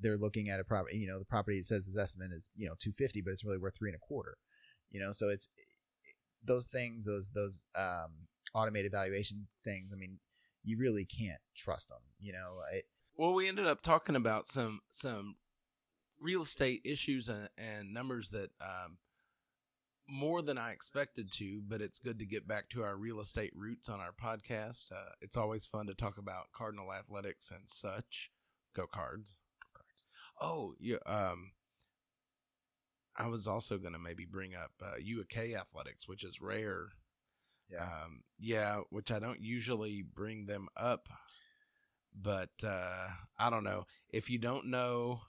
they're 0.00 0.16
looking 0.16 0.48
at 0.48 0.60
a 0.60 0.64
property. 0.64 0.98
You 0.98 1.08
know, 1.08 1.18
the 1.18 1.24
property 1.24 1.62
says 1.62 1.86
this 1.86 1.96
estimate 1.96 2.32
is 2.32 2.48
you 2.54 2.66
know 2.66 2.74
two 2.78 2.92
fifty, 2.92 3.20
but 3.20 3.32
it's 3.32 3.44
really 3.44 3.58
worth 3.58 3.76
three 3.76 3.90
and 3.90 3.96
a 3.96 4.06
quarter. 4.06 4.36
You 4.90 5.00
know, 5.00 5.12
so 5.12 5.28
it's 5.28 5.48
those 6.44 6.66
things, 6.66 7.04
those 7.04 7.30
those 7.34 7.66
um, 7.76 8.28
automated 8.54 8.92
valuation 8.92 9.48
things. 9.64 9.92
I 9.92 9.96
mean, 9.96 10.18
you 10.62 10.78
really 10.78 11.06
can't 11.06 11.40
trust 11.56 11.88
them. 11.88 12.00
You 12.20 12.32
know. 12.32 12.58
It, 12.72 12.84
well, 13.16 13.34
we 13.34 13.48
ended 13.48 13.66
up 13.66 13.82
talking 13.82 14.16
about 14.16 14.48
some 14.48 14.80
some 14.90 15.36
real 16.24 16.42
estate 16.42 16.80
issues 16.84 17.28
and, 17.28 17.48
and 17.58 17.92
numbers 17.92 18.30
that 18.30 18.50
um, 18.60 18.96
more 20.08 20.42
than 20.42 20.56
I 20.58 20.70
expected 20.70 21.30
to, 21.34 21.62
but 21.68 21.80
it's 21.80 21.98
good 21.98 22.18
to 22.18 22.26
get 22.26 22.48
back 22.48 22.70
to 22.70 22.82
our 22.82 22.96
real 22.96 23.20
estate 23.20 23.52
roots 23.54 23.88
on 23.88 24.00
our 24.00 24.12
podcast. 24.12 24.90
Uh, 24.90 25.12
it's 25.20 25.36
always 25.36 25.66
fun 25.66 25.86
to 25.86 25.94
talk 25.94 26.18
about 26.18 26.52
Cardinal 26.52 26.92
athletics 26.92 27.50
and 27.50 27.62
such. 27.66 28.30
Go 28.74 28.86
cards. 28.86 29.36
Go 29.60 29.68
cards. 29.78 30.06
Oh, 30.40 30.74
yeah. 30.80 30.96
Um, 31.06 31.52
I 33.16 33.28
was 33.28 33.46
also 33.46 33.78
going 33.78 33.92
to 33.92 33.98
maybe 33.98 34.24
bring 34.24 34.54
up 34.54 34.72
uh, 34.82 34.96
UAK 34.98 35.54
athletics, 35.54 36.08
which 36.08 36.24
is 36.24 36.40
rare 36.40 36.88
yeah. 37.70 37.84
Um, 37.84 38.22
yeah, 38.38 38.80
which 38.90 39.10
I 39.10 39.18
don't 39.18 39.40
usually 39.40 40.02
bring 40.02 40.46
them 40.46 40.68
up, 40.76 41.08
but 42.14 42.50
uh, 42.64 43.08
I 43.38 43.50
don't 43.50 43.64
know. 43.64 43.86
If 44.10 44.30
you 44.30 44.38
don't 44.38 44.66
know 44.66 45.20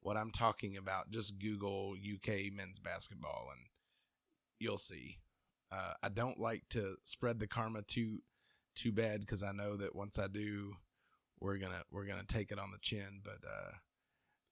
what 0.00 0.16
I'm 0.16 0.30
talking 0.30 0.76
about, 0.76 1.10
just 1.10 1.38
Google 1.38 1.94
UK 1.94 2.52
men's 2.52 2.78
basketball 2.78 3.48
and 3.52 3.66
you'll 4.58 4.78
see. 4.78 5.18
Uh, 5.70 5.92
I 6.02 6.08
don't 6.08 6.40
like 6.40 6.64
to 6.70 6.96
spread 7.04 7.38
the 7.38 7.46
karma 7.46 7.82
too 7.82 8.22
too 8.74 8.92
bad 8.92 9.20
because 9.20 9.42
I 9.42 9.52
know 9.52 9.76
that 9.76 9.94
once 9.94 10.18
I 10.18 10.28
do, 10.28 10.74
we're 11.40 11.58
gonna 11.58 11.82
we're 11.90 12.06
gonna 12.06 12.24
take 12.26 12.52
it 12.52 12.58
on 12.58 12.70
the 12.70 12.78
chin. 12.80 13.20
But 13.22 13.38
uh, 13.46 13.72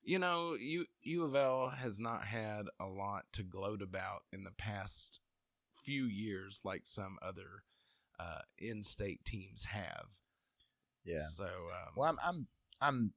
you 0.03 0.19
know, 0.19 0.55
U 0.55 0.85
U 1.01 1.25
of 1.25 1.35
L 1.35 1.69
has 1.69 1.99
not 1.99 2.23
had 2.23 2.67
a 2.79 2.85
lot 2.85 3.25
to 3.33 3.43
gloat 3.43 3.81
about 3.81 4.23
in 4.31 4.43
the 4.43 4.53
past 4.57 5.19
few 5.83 6.05
years 6.05 6.61
like 6.63 6.81
some 6.85 7.17
other 7.21 7.63
uh, 8.19 8.41
in-state 8.57 9.23
teams 9.25 9.63
have. 9.65 10.05
Yeah. 11.05 11.19
So 11.33 11.45
um, 11.45 11.93
Well, 11.95 12.09
I'm, 12.09 12.17
I'm, 12.23 12.47
I'm, 12.81 13.13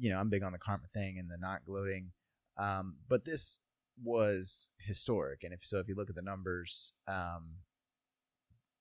you 0.00 0.10
know, 0.10 0.16
I'm 0.16 0.30
big 0.30 0.42
on 0.42 0.52
the 0.52 0.58
karma 0.58 0.86
thing 0.94 1.18
and 1.18 1.30
the 1.30 1.36
not 1.38 1.64
gloating. 1.64 2.12
Um, 2.58 2.96
but 3.08 3.24
this 3.24 3.60
was 4.02 4.70
historic, 4.78 5.44
and 5.44 5.52
if 5.52 5.64
so, 5.64 5.78
if 5.78 5.88
you 5.88 5.94
look 5.94 6.08
at 6.08 6.16
the 6.16 6.22
numbers, 6.22 6.94
um, 7.06 7.56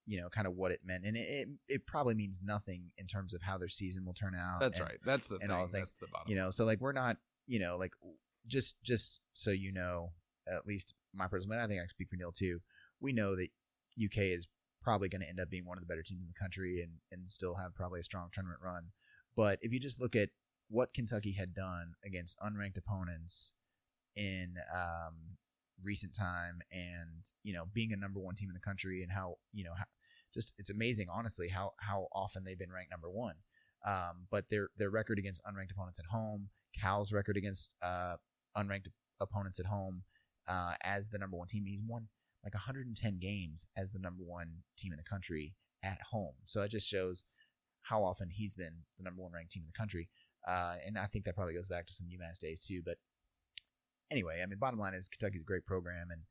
you 0.06 0.20
know, 0.20 0.30
kind 0.30 0.48
of 0.48 0.56
what 0.56 0.72
it 0.72 0.80
meant, 0.84 1.06
and 1.06 1.18
it, 1.18 1.28
it, 1.30 1.48
it 1.68 1.88
probably 1.88 2.16
means 2.16 2.40
nothing 2.44 2.92
in 2.98 3.06
terms 3.06 3.34
of 3.34 3.42
how 3.42 3.58
their 3.58 3.70
season 3.70 4.06
will 4.06 4.14
turn 4.14 4.34
out. 4.34 4.62
that's 4.62 4.80
and, 4.80 4.88
right. 4.88 4.98
That's 5.06 5.28
the 5.28 5.36
and 5.36 5.44
thing. 5.44 5.52
all 5.52 5.62
those 5.64 5.74
That's 5.74 5.96
the 5.96 6.08
bottom. 6.12 6.30
You 6.30 6.36
know, 6.36 6.52
so 6.52 6.64
like 6.64 6.80
we're 6.80 6.94
not, 6.94 7.18
you 7.48 7.60
know, 7.60 7.76
like 7.78 7.92
just 8.48 8.82
just 8.82 9.20
so 9.34 9.52
you 9.52 9.74
know, 9.74 10.14
at 10.48 10.66
least 10.66 10.94
my 11.14 11.28
personal, 11.28 11.54
and 11.54 11.64
I 11.64 11.68
think 11.68 11.80
I 11.80 11.84
can 11.84 11.90
speak 11.90 12.10
for 12.10 12.16
Neil 12.16 12.32
too. 12.32 12.60
We 13.02 13.12
know 13.12 13.36
that 13.36 13.50
UK 14.04 14.18
is 14.18 14.48
probably 14.82 15.10
going 15.10 15.22
to 15.22 15.30
end 15.30 15.40
up 15.40 15.50
being 15.50 15.66
one 15.66 15.78
of 15.78 15.82
the 15.82 15.88
better 15.88 16.04
teams 16.04 16.22
in 16.22 16.28
the 16.28 16.40
country 16.40 16.82
and 16.82 16.94
and 17.12 17.30
still 17.30 17.56
have 17.56 17.76
probably 17.76 18.00
a 18.00 18.04
strong 18.04 18.30
tournament 18.34 18.62
run. 18.64 18.88
But 19.36 19.60
if 19.62 19.74
you 19.74 19.80
just 19.80 20.00
look 20.00 20.16
at 20.16 20.30
what 20.70 20.94
Kentucky 20.94 21.34
had 21.34 21.54
done 21.54 21.94
against 22.06 22.38
unranked 22.40 22.78
opponents 22.78 23.54
in 24.16 24.56
um, 24.74 25.38
recent 25.84 26.14
time, 26.14 26.60
and 26.72 27.32
you 27.44 27.54
know, 27.54 27.66
being 27.74 27.94
a 27.94 27.98
number 27.98 28.20
one 28.20 28.36
team 28.36 28.50
in 28.50 28.54
the 28.54 28.60
country, 28.60 29.04
and 29.04 29.12
how 29.12 29.36
you 29.54 29.64
know, 29.64 29.74
how, 29.78 29.86
just 30.34 30.54
it's 30.58 30.70
amazing, 30.70 31.08
honestly, 31.12 31.50
how 31.50 31.72
how 31.80 32.08
often 32.14 32.44
they've 32.44 32.60
been 32.60 32.72
ranked 32.72 32.92
number 32.92 33.10
one. 33.10 33.36
Um, 33.86 34.28
but 34.30 34.46
their 34.50 34.70
their 34.78 34.90
record 34.90 35.20
against 35.20 35.42
unranked 35.46 35.72
opponents 35.72 36.00
at 36.00 36.06
home, 36.06 36.50
Cal's 36.80 37.12
record 37.12 37.38
against 37.38 37.76
uh, 37.82 38.16
unranked 38.58 38.88
opponents 39.22 39.60
at 39.60 39.66
home, 39.66 40.04
uh, 40.48 40.74
as 40.84 41.10
the 41.10 41.18
number 41.18 41.38
one 41.38 41.48
team, 41.48 41.66
he's 41.66 41.84
won 41.86 42.08
like 42.44 42.54
110 42.54 43.20
games 43.20 43.66
as 43.78 43.92
the 43.92 44.00
number 44.00 44.24
one 44.24 44.64
team 44.78 44.94
in 44.94 44.98
the 44.98 45.04
country 45.04 45.54
at 45.84 46.00
home. 46.12 46.34
So 46.46 46.62
it 46.62 46.72
just 46.72 46.88
shows 46.88 47.24
how 47.84 48.04
often 48.04 48.30
he's 48.30 48.54
been 48.54 48.84
the 48.98 49.04
number 49.04 49.22
one 49.22 49.32
ranked 49.32 49.52
team 49.52 49.64
in 49.64 49.68
the 49.68 49.78
country. 49.78 50.10
Uh, 50.48 50.76
and 50.86 50.98
I 50.98 51.06
think 51.06 51.26
that 51.26 51.36
probably 51.36 51.54
goes 51.54 51.68
back 51.68 51.86
to 51.88 51.94
some 51.94 52.08
UMass 52.08 52.40
days 52.40 52.62
too. 52.62 52.82
But 52.84 52.98
anyway, 54.12 54.42
I 54.42 54.46
mean, 54.46 54.60
bottom 54.60 54.80
line 54.80 54.94
is 54.94 55.08
Kentucky's 55.08 55.42
a 55.42 55.46
great 55.46 55.66
program, 55.66 56.10
and 56.12 56.22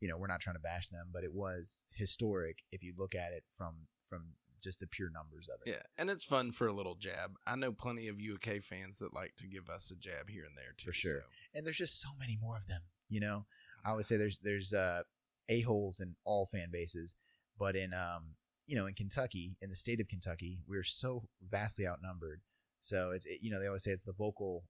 you 0.00 0.08
know 0.08 0.16
we're 0.16 0.28
not 0.28 0.40
trying 0.40 0.56
to 0.56 0.62
bash 0.62 0.88
them, 0.88 1.08
but 1.12 1.24
it 1.24 1.32
was 1.32 1.84
historic 1.90 2.58
if 2.72 2.82
you 2.82 2.92
look 2.96 3.14
at 3.14 3.32
it 3.32 3.44
from 3.56 3.86
from 4.08 4.34
just 4.62 4.80
the 4.80 4.86
pure 4.86 5.10
numbers 5.10 5.48
of 5.48 5.60
it. 5.64 5.70
Yeah, 5.70 5.82
and 5.96 6.10
it's 6.10 6.24
fun 6.24 6.52
for 6.52 6.66
a 6.66 6.72
little 6.72 6.94
jab. 6.94 7.32
I 7.46 7.56
know 7.56 7.72
plenty 7.72 8.08
of 8.08 8.16
UK 8.16 8.62
fans 8.62 8.98
that 8.98 9.14
like 9.14 9.34
to 9.36 9.46
give 9.46 9.68
us 9.68 9.90
a 9.90 9.96
jab 9.96 10.28
here 10.28 10.44
and 10.44 10.56
there 10.56 10.74
too. 10.76 10.86
For 10.86 10.92
sure. 10.92 11.20
so. 11.20 11.26
and 11.54 11.66
there's 11.66 11.76
just 11.76 12.00
so 12.00 12.08
many 12.18 12.38
more 12.40 12.56
of 12.56 12.66
them. 12.66 12.82
You 13.08 13.20
know, 13.20 13.46
I 13.84 13.90
always 13.90 14.06
say 14.06 14.16
there's 14.16 14.38
there's 14.38 14.72
uh, 14.72 15.02
a 15.48 15.60
holes 15.62 16.00
in 16.00 16.14
all 16.24 16.46
fan 16.46 16.68
bases, 16.72 17.14
but 17.58 17.76
in 17.76 17.92
um 17.94 18.34
you 18.66 18.76
know 18.76 18.86
in 18.86 18.94
Kentucky, 18.94 19.56
in 19.62 19.70
the 19.70 19.76
state 19.76 20.00
of 20.00 20.08
Kentucky, 20.08 20.58
we're 20.66 20.84
so 20.84 21.24
vastly 21.48 21.86
outnumbered. 21.86 22.40
So 22.80 23.10
it's 23.12 23.26
it, 23.26 23.38
you 23.42 23.50
know 23.50 23.60
they 23.60 23.66
always 23.66 23.84
say 23.84 23.90
it's 23.92 24.02
the 24.02 24.12
vocal 24.12 24.64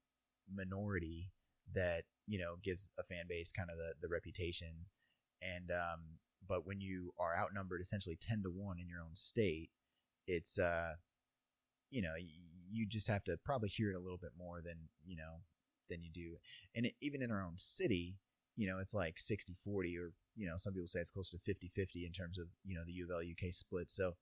minority 0.53 1.31
that 1.75 2.05
you 2.27 2.39
know 2.39 2.57
gives 2.63 2.93
a 2.99 3.03
fan 3.03 3.25
base 3.29 3.53
kind 3.53 3.69
of 3.71 3.77
the 3.77 3.95
the 4.01 4.09
reputation, 4.13 4.87
and 5.43 5.71
um 5.71 6.19
but 6.49 6.67
when 6.67 6.81
you 6.81 7.13
are 7.19 7.37
outnumbered 7.37 7.81
essentially 7.81 8.17
ten 8.21 8.43
to 8.43 8.51
one 8.51 8.79
in 8.79 8.89
your 8.89 9.01
own 9.01 9.15
state, 9.15 9.71
it's 10.27 10.59
uh 10.59 10.95
you 11.91 12.03
know 12.03 12.15
you 12.71 12.87
just 12.87 13.09
have 13.09 13.25
to 13.25 13.37
probably 13.45 13.69
hear 13.69 13.91
it 13.91 13.97
a 13.97 14.01
little 14.01 14.19
bit 14.19 14.33
more 14.39 14.61
than 14.63 14.89
you 15.07 15.17
know 15.17 15.41
than 15.89 16.03
you 16.03 16.11
do. 16.13 16.37
And 16.75 16.87
it, 16.87 16.95
even 17.01 17.23
in 17.23 17.31
our 17.31 17.43
own 17.43 17.57
city 17.57 18.17
you 18.57 18.67
know 18.67 18.79
it's 18.81 18.93
like 18.95 19.19
60 19.19 19.55
40 19.65 19.97
or 19.99 20.11
you 20.37 20.47
know 20.47 20.55
some 20.57 20.75
people 20.75 20.89
say 20.89 21.01
it's 21.01 21.11
closer 21.13 21.37
to 21.37 21.43
50 21.43 21.71
50 21.75 22.05
in 22.07 22.13
terms 22.13 22.39
of 22.39 22.47
you 22.65 22.75
know 22.75 22.83
the 22.85 22.93
u 22.93 23.05
of 23.05 23.11
l 23.11 23.19
uk 23.21 23.53
split. 23.53 23.91
So 23.91 24.15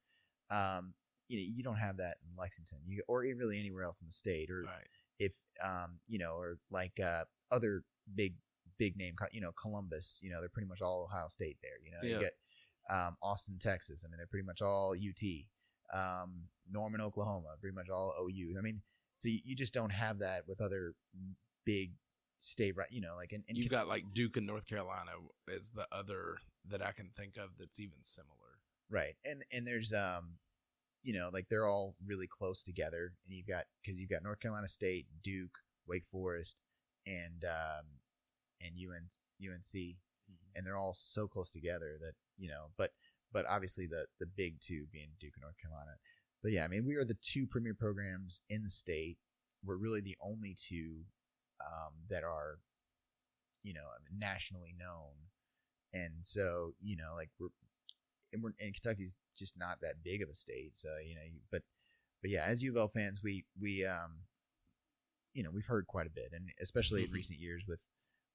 um 0.50 0.94
you 1.28 1.36
know 1.38 1.44
you 1.46 1.62
don't 1.62 1.76
have 1.76 1.96
that 1.96 2.16
in 2.24 2.30
lexington 2.36 2.78
you 2.86 3.02
or 3.08 3.20
really 3.20 3.58
anywhere 3.58 3.82
else 3.82 4.00
in 4.00 4.06
the 4.06 4.12
state 4.12 4.50
or 4.50 4.62
Right. 4.62 4.86
if 5.18 5.32
um 5.62 5.98
you 6.06 6.18
know 6.18 6.34
or 6.36 6.58
like 6.70 6.98
uh 7.00 7.24
other 7.50 7.82
big 8.14 8.34
big 8.78 8.96
name 8.96 9.14
you 9.32 9.40
know 9.40 9.52
columbus 9.52 10.20
you 10.22 10.30
know 10.30 10.40
they're 10.40 10.48
pretty 10.48 10.68
much 10.68 10.82
all 10.82 11.08
ohio 11.10 11.28
state 11.28 11.56
there 11.62 11.78
you 11.82 11.90
know 11.90 11.98
you 12.02 12.20
get 12.20 12.36
um 12.90 13.16
austin 13.22 13.58
texas 13.58 14.04
i 14.04 14.08
mean 14.08 14.18
they're 14.18 14.26
pretty 14.26 14.46
much 14.46 14.60
all 14.62 14.94
ut 14.94 15.24
um 15.94 16.44
norman 16.70 17.00
oklahoma 17.00 17.48
pretty 17.60 17.74
much 17.74 17.88
all 17.88 18.12
ou 18.20 18.58
i 18.58 18.60
mean 18.60 18.82
so 19.14 19.28
you, 19.28 19.38
you 19.44 19.56
just 19.56 19.72
don't 19.72 19.90
have 19.92 20.18
that 20.18 20.42
with 20.46 20.60
other 20.60 20.94
big 21.64 21.92
state 22.38 22.76
right 22.76 22.88
you 22.90 23.00
know 23.00 23.14
like 23.16 23.32
and, 23.32 23.42
in 23.48 23.56
You've 23.56 23.70
got 23.70 23.88
like 23.88 24.04
Duke 24.12 24.36
and 24.36 24.46
North 24.46 24.66
Carolina 24.66 25.12
is 25.48 25.70
the 25.70 25.86
other 25.90 26.36
that 26.68 26.82
I 26.84 26.92
can 26.92 27.10
think 27.16 27.38
of 27.38 27.48
that's 27.58 27.80
even 27.80 27.98
similar. 28.02 28.60
right 28.90 29.14
and 29.24 29.42
and 29.52 29.66
there's 29.66 29.92
um 29.94 30.34
you 31.02 31.12
know 31.12 31.28
like 31.32 31.46
they're 31.48 31.66
all 31.66 31.94
really 32.04 32.26
close 32.26 32.62
together 32.62 33.12
and 33.26 33.36
you've 33.36 33.46
got 33.46 33.64
because 33.82 33.98
you've 33.98 34.10
got 34.10 34.22
north 34.22 34.40
carolina 34.40 34.68
state 34.68 35.06
duke 35.22 35.58
wake 35.86 36.06
forest 36.10 36.60
and 37.06 37.44
um 37.44 37.86
and 38.60 38.72
UN, 38.76 39.08
unc 39.42 39.96
and 40.54 40.66
they're 40.66 40.76
all 40.76 40.94
so 40.94 41.28
close 41.28 41.50
together 41.50 41.96
that 42.00 42.12
you 42.36 42.48
know 42.48 42.66
but 42.76 42.90
but 43.32 43.44
obviously 43.48 43.86
the 43.86 44.06
the 44.18 44.26
big 44.26 44.60
two 44.60 44.86
being 44.92 45.08
duke 45.20 45.32
and 45.36 45.42
north 45.42 45.56
carolina. 45.60 45.92
But 46.42 46.52
yeah 46.52 46.64
i 46.64 46.68
mean 46.68 46.84
we 46.86 46.96
are 46.96 47.04
the 47.04 47.18
two 47.20 47.46
premier 47.46 47.74
programs 47.74 48.40
in 48.48 48.62
the 48.62 48.70
state. 48.70 49.18
We're 49.64 49.76
really 49.76 50.00
the 50.00 50.16
only 50.22 50.54
two 50.56 51.02
um, 51.60 51.94
that 52.08 52.24
are 52.24 52.58
you 53.62 53.74
know 53.74 53.86
nationally 54.16 54.74
known. 54.78 55.14
And 55.92 56.24
so 56.24 56.72
you 56.82 56.96
know 56.96 57.14
like 57.14 57.30
we're 57.38 57.48
and, 58.32 58.42
we're, 58.42 58.52
and 58.60 58.74
Kentucky's 58.74 59.16
just 59.38 59.56
not 59.58 59.80
that 59.80 60.02
big 60.02 60.22
of 60.22 60.28
a 60.28 60.34
state, 60.34 60.74
so 60.76 60.88
you 61.06 61.14
know. 61.14 61.20
But 61.50 61.62
but 62.22 62.30
yeah, 62.30 62.44
as 62.44 62.62
U 62.62 62.70
of 62.72 62.76
L 62.76 62.88
fans, 62.88 63.20
we 63.22 63.44
we 63.60 63.84
um 63.84 64.22
you 65.34 65.42
know 65.42 65.50
we've 65.50 65.66
heard 65.66 65.86
quite 65.86 66.06
a 66.06 66.10
bit, 66.10 66.30
and 66.32 66.48
especially 66.60 67.04
in 67.04 67.10
Mhm. 67.10 67.14
recent 67.14 67.38
years 67.40 67.64
with 67.66 67.86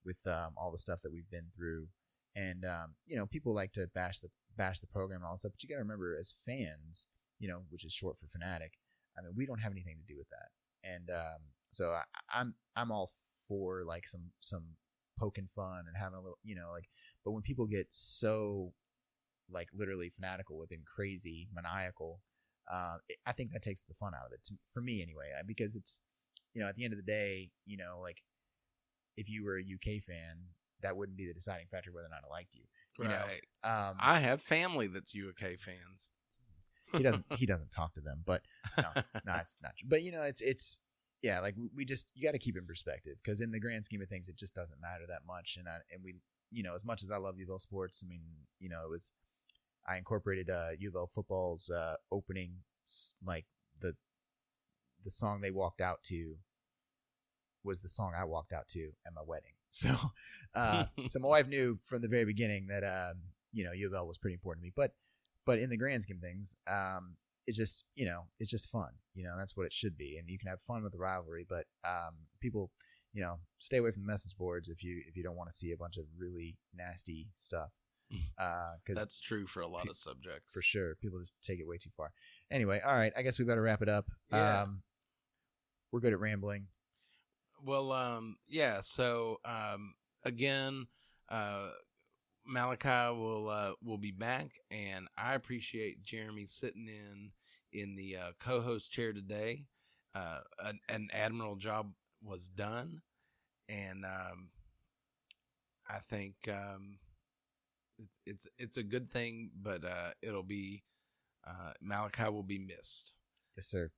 with 0.04 0.26
um, 0.26 0.54
all 0.58 0.72
the 0.72 0.80
stuff 0.80 1.02
that 1.04 1.12
we've 1.12 1.30
been 1.30 1.52
through, 1.56 1.88
and 2.36 2.66
um, 2.66 2.96
you 3.06 3.16
know 3.16 3.26
people 3.26 3.54
like 3.54 3.72
to 3.74 3.88
bash 3.94 4.20
the 4.20 4.30
bash 4.58 4.80
the 4.80 4.88
program 4.88 5.22
and 5.22 5.26
all 5.28 5.34
that 5.34 5.40
stuff, 5.40 5.54
but 5.54 5.64
you 5.64 5.70
got 5.70 5.76
to 5.76 5.82
remember 5.82 6.16
as 6.20 6.34
fans, 6.46 7.08
you 7.40 7.48
know, 7.48 7.64
which 7.70 7.86
is 7.86 7.94
short 7.94 8.18
for 8.20 8.28
fanatic. 8.28 8.74
I 9.18 9.22
mean, 9.22 9.34
we 9.36 9.46
don't 9.46 9.60
have 9.60 9.72
anything 9.72 9.98
to 9.98 10.14
do 10.14 10.18
with 10.18 10.30
that, 10.30 10.50
and 10.84 11.10
um, 11.10 11.42
so 11.72 11.92
I, 11.92 12.04
I'm 12.34 12.56
I'm 12.76 12.92
all 12.92 13.12
for 13.48 13.84
like 13.84 14.08
some 14.08 14.32
some 14.40 14.78
poking 15.20 15.48
fun 15.48 15.84
and 15.88 15.96
having 15.98 16.18
a 16.18 16.22
little, 16.22 16.40
you 16.44 16.56
know, 16.56 16.70
like. 16.72 16.90
But 17.24 17.32
when 17.34 17.44
people 17.44 17.68
get 17.68 17.88
so 17.92 18.74
like 19.52 19.68
literally 19.74 20.10
fanatical 20.10 20.58
with 20.58 20.72
crazy 20.86 21.48
maniacal 21.54 22.20
uh, 22.72 22.96
it, 23.10 23.18
i 23.26 23.32
think 23.32 23.52
that 23.52 23.62
takes 23.62 23.84
the 23.84 23.94
fun 23.96 24.14
out 24.14 24.26
of 24.26 24.32
it 24.32 24.44
to- 24.44 24.58
for 24.74 24.82
me 24.82 25.02
anyway 25.02 25.28
because 25.46 25.76
it's 25.76 26.00
you 26.54 26.62
know 26.62 26.68
at 26.68 26.76
the 26.76 26.84
end 26.84 26.94
of 26.94 26.98
the 26.98 27.04
day 27.12 27.50
you 27.66 27.78
know 27.78 28.00
like 28.02 28.22
if 29.18 29.30
you 29.30 29.44
were 29.44 29.58
a 29.58 29.62
uk 29.76 30.02
fan 30.04 30.38
that 30.82 30.96
wouldn't 30.96 31.18
be 31.18 31.28
the 31.28 31.34
deciding 31.34 31.68
factor 31.70 31.92
whether 31.92 32.08
or 32.08 32.10
not 32.10 32.24
i 32.28 32.32
liked 32.34 32.54
you 32.56 32.64
You 33.00 33.08
know, 33.10 33.16
right. 33.64 33.90
um 33.90 33.98
I 34.00 34.20
have 34.20 34.42
family 34.42 34.88
that's 34.88 35.14
UK 35.16 35.58
fans. 35.60 36.10
he 36.94 37.04
doesn't 37.04 37.26
he 37.38 37.46
doesn't 37.46 37.72
talk 37.72 37.94
to 37.96 38.02
them 38.02 38.24
but 38.26 38.42
no 38.78 38.90
no 39.26 39.34
it's 39.40 39.58
not 39.62 39.72
true 39.78 39.88
but 39.90 40.02
you 40.04 40.12
know 40.12 40.24
it's 40.24 40.42
it's 40.42 40.80
yeah 41.22 41.40
like 41.40 41.56
we- 41.76 41.86
just 41.86 42.12
you 42.16 42.28
got 42.28 42.32
to 42.34 42.40
keep 42.40 42.58
in 42.58 42.66
perspective 42.66 43.16
because 43.24 43.42
in 43.42 43.52
the 43.52 43.60
grand 43.60 43.86
scheme 43.86 44.02
of 44.02 44.10
things 44.10 44.28
it 44.30 44.38
just 44.38 44.54
doesn't 44.56 44.82
matter 44.82 45.06
that 45.08 45.22
much 45.26 45.58
and 45.58 45.68
I, 45.68 45.78
and 45.92 46.04
we 46.04 46.16
you 46.52 46.64
know 46.64 46.76
as 46.76 46.84
much 46.84 47.02
as 47.04 47.12
i 47.12 47.18
love 47.18 47.38
U 47.38 47.46
of 47.46 47.50
L 47.52 47.60
sports 47.60 48.04
i 48.04 48.08
mean 48.08 48.22
you 48.60 48.70
know 48.70 48.84
it 48.84 48.90
was 48.90 49.14
i 49.92 49.98
incorporated 49.98 50.50
uh 50.50 50.70
U 50.80 50.90
of 50.90 50.96
L 50.96 51.10
football's 51.14 51.70
uh 51.70 51.96
opening 52.12 52.58
like 53.26 53.46
the 53.82 53.94
the 55.04 55.12
song 55.12 55.42
they 55.42 55.52
walked 55.52 55.82
out 55.82 56.04
to 56.04 56.36
was 57.64 57.82
the 57.82 57.90
song 57.90 58.14
i 58.18 58.24
walked 58.24 58.54
out 58.54 58.68
to 58.70 58.92
at 59.06 59.14
my 59.14 59.22
wedding. 59.26 59.54
So 59.74 59.96
uh 60.54 60.86
so 61.10 61.20
my 61.20 61.30
wife 61.30 61.48
knew 61.48 61.80
from 61.86 62.02
the 62.02 62.10
very 62.10 62.26
beginning 62.26 62.68
that 62.68 62.84
um 62.84 63.22
you 63.54 63.64
know 63.64 63.72
U 63.72 63.88
of 63.88 63.94
L 63.94 64.08
was 64.08 64.18
pretty 64.18 64.34
important 64.34 64.64
to 64.64 64.68
me. 64.68 64.74
But 64.76 64.92
but 65.46 65.60
in 65.60 65.70
the 65.70 65.78
grand 65.78 66.04
scheme 66.04 66.18
of 66.18 66.22
things 66.22 66.58
um 66.68 67.16
it's 67.48 67.58
just 67.58 67.86
you 67.96 68.06
know 68.06 68.24
it's 68.40 68.52
just 68.52 68.70
fun. 68.70 68.90
You 69.14 69.24
know 69.24 69.36
that's 69.38 69.56
what 69.56 69.66
it 69.66 69.72
should 69.72 69.98
be. 69.98 70.18
And 70.18 70.28
you 70.30 70.38
can 70.38 70.50
have 70.50 70.60
fun 70.62 70.84
with 70.84 70.92
the 70.92 71.00
rivalry 71.00 71.46
but 71.48 71.68
um 71.88 72.28
people 72.42 72.72
you 73.14 73.22
know 73.22 73.40
stay 73.60 73.78
away 73.78 73.92
from 73.92 74.04
the 74.04 74.12
message 74.12 74.36
boards 74.38 74.68
if 74.68 74.84
you 74.84 75.04
if 75.08 75.16
you 75.16 75.24
don't 75.24 75.38
want 75.38 75.50
to 75.50 75.56
see 75.56 75.72
a 75.72 75.78
bunch 75.78 75.98
of 75.98 76.06
really 76.18 76.58
nasty 76.74 77.28
stuff 77.34 77.72
uh 78.38 78.72
That's 78.88 79.20
true 79.20 79.48
for 79.48 79.62
a 79.62 79.68
lot 79.68 79.88
of 79.90 79.96
subjects. 79.98 80.54
for 80.54 80.62
sure 80.62 80.96
people 80.96 81.20
just 81.20 81.36
take 81.42 81.60
it 81.60 81.68
way 81.68 81.78
too 81.78 81.92
far 81.96 82.12
anyway 82.50 82.80
all 82.86 82.94
right 82.96 83.14
i 83.16 83.22
guess 83.22 83.38
we 83.40 83.46
better 83.46 83.62
wrap 83.62 83.82
it 83.82 83.90
up 83.90 84.06
Yeah. 84.30 84.64
um 84.64 84.82
we're 85.92 86.00
good 86.02 86.14
at 86.14 86.20
rambling 86.20 86.68
Well, 87.64 87.92
um, 87.92 88.38
yeah. 88.48 88.82
So, 88.82 89.40
um, 89.46 89.94
again, 90.24 90.88
uh, 91.30 91.70
Malachi 92.46 93.16
will 93.16 93.50
uh, 93.50 93.74
will 93.84 94.00
be 94.00 94.12
back, 94.12 94.48
and 94.72 95.08
I 95.18 95.36
appreciate 95.36 96.02
Jeremy 96.02 96.46
sitting 96.48 96.88
in 96.88 97.32
in 97.72 97.96
the 97.96 98.18
uh, 98.18 98.32
co-host 98.40 98.92
chair 98.92 99.14
today. 99.14 99.66
Uh, 100.16 100.40
an, 100.66 100.80
an 100.90 101.08
admiral 101.14 101.56
job 101.56 101.92
was 102.24 102.50
done, 102.50 103.02
and 103.70 104.04
um, 104.06 104.50
I 105.88 106.00
think 106.00 106.36
um, 106.50 106.98
it's 108.02 108.18
it's 108.26 108.48
it's 108.58 108.78
a 108.78 108.84
good 108.84 109.12
thing, 109.12 109.52
but 109.62 109.84
uh, 109.84 110.12
it'll 110.22 110.44
be 110.44 110.84
uh, 111.48 111.74
Malachi 111.82 112.30
will 112.30 112.44
be 112.44 112.60
missed. 112.60 113.14
Yes, 113.56 113.68
sir. 113.68 113.92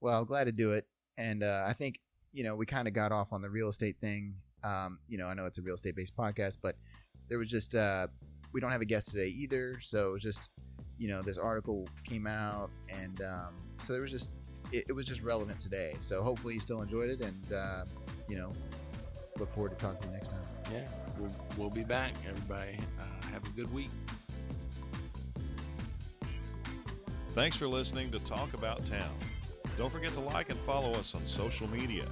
Well, 0.00 0.24
glad 0.24 0.44
to 0.44 0.52
do 0.52 0.72
it, 0.72 0.86
and 1.18 1.42
uh, 1.42 1.64
I 1.66 1.72
think 1.72 2.00
you 2.32 2.44
know 2.44 2.56
we 2.56 2.66
kind 2.66 2.88
of 2.88 2.94
got 2.94 3.12
off 3.12 3.32
on 3.32 3.42
the 3.42 3.50
real 3.50 3.68
estate 3.68 3.96
thing. 4.00 4.34
Um, 4.62 4.98
you 5.08 5.18
know, 5.18 5.26
I 5.26 5.34
know 5.34 5.46
it's 5.46 5.58
a 5.58 5.62
real 5.62 5.74
estate 5.74 5.96
based 5.96 6.16
podcast, 6.16 6.58
but 6.62 6.76
there 7.28 7.38
was 7.38 7.50
just 7.50 7.74
uh, 7.74 8.08
we 8.52 8.60
don't 8.60 8.70
have 8.70 8.80
a 8.80 8.86
guest 8.86 9.10
today 9.10 9.28
either, 9.28 9.78
so 9.80 10.10
it 10.10 10.12
was 10.12 10.22
just 10.22 10.50
you 10.98 11.08
know 11.08 11.22
this 11.22 11.38
article 11.38 11.88
came 12.04 12.26
out, 12.26 12.70
and 12.88 13.20
um, 13.22 13.54
so 13.78 13.92
there 13.92 14.02
was 14.02 14.10
just 14.10 14.36
it, 14.72 14.84
it 14.88 14.92
was 14.92 15.06
just 15.06 15.22
relevant 15.22 15.58
today. 15.58 15.94
So 16.00 16.22
hopefully 16.22 16.54
you 16.54 16.60
still 16.60 16.82
enjoyed 16.82 17.10
it, 17.10 17.20
and 17.20 17.52
uh, 17.52 17.84
you 18.28 18.36
know 18.36 18.52
look 19.38 19.52
forward 19.52 19.70
to 19.70 19.76
talking 19.76 20.00
to 20.00 20.06
you 20.06 20.12
next 20.12 20.28
time. 20.28 20.42
Yeah, 20.72 20.86
we'll, 21.18 21.32
we'll 21.56 21.70
be 21.70 21.84
back. 21.84 22.12
Everybody, 22.28 22.78
uh, 22.98 23.26
have 23.32 23.44
a 23.46 23.50
good 23.50 23.72
week. 23.72 23.90
Thanks 27.34 27.56
for 27.56 27.66
listening 27.66 28.10
to 28.12 28.18
Talk 28.20 28.54
About 28.54 28.86
Town. 28.86 29.10
Don't 29.76 29.90
forget 29.90 30.12
to 30.12 30.20
like 30.20 30.50
and 30.50 30.58
follow 30.60 30.92
us 30.92 31.14
on 31.14 31.26
social 31.26 31.68
media. 31.68 32.04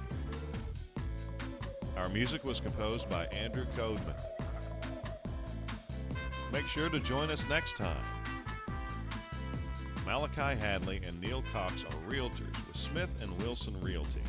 Our 1.95 2.09
music 2.09 2.43
was 2.43 2.59
composed 2.59 3.09
by 3.09 3.25
Andrew 3.27 3.65
Codeman. 3.77 4.19
Make 6.51 6.67
sure 6.67 6.89
to 6.89 6.99
join 6.99 7.31
us 7.31 7.47
next 7.47 7.77
time. 7.77 8.03
Malachi 10.05 10.59
Hadley 10.59 10.99
and 11.07 11.19
Neil 11.21 11.43
Cox 11.53 11.83
are 11.85 12.11
realtors 12.11 12.67
with 12.67 12.75
Smith 12.75 13.09
and 13.21 13.35
Wilson 13.41 13.79
Realty. 13.79 14.21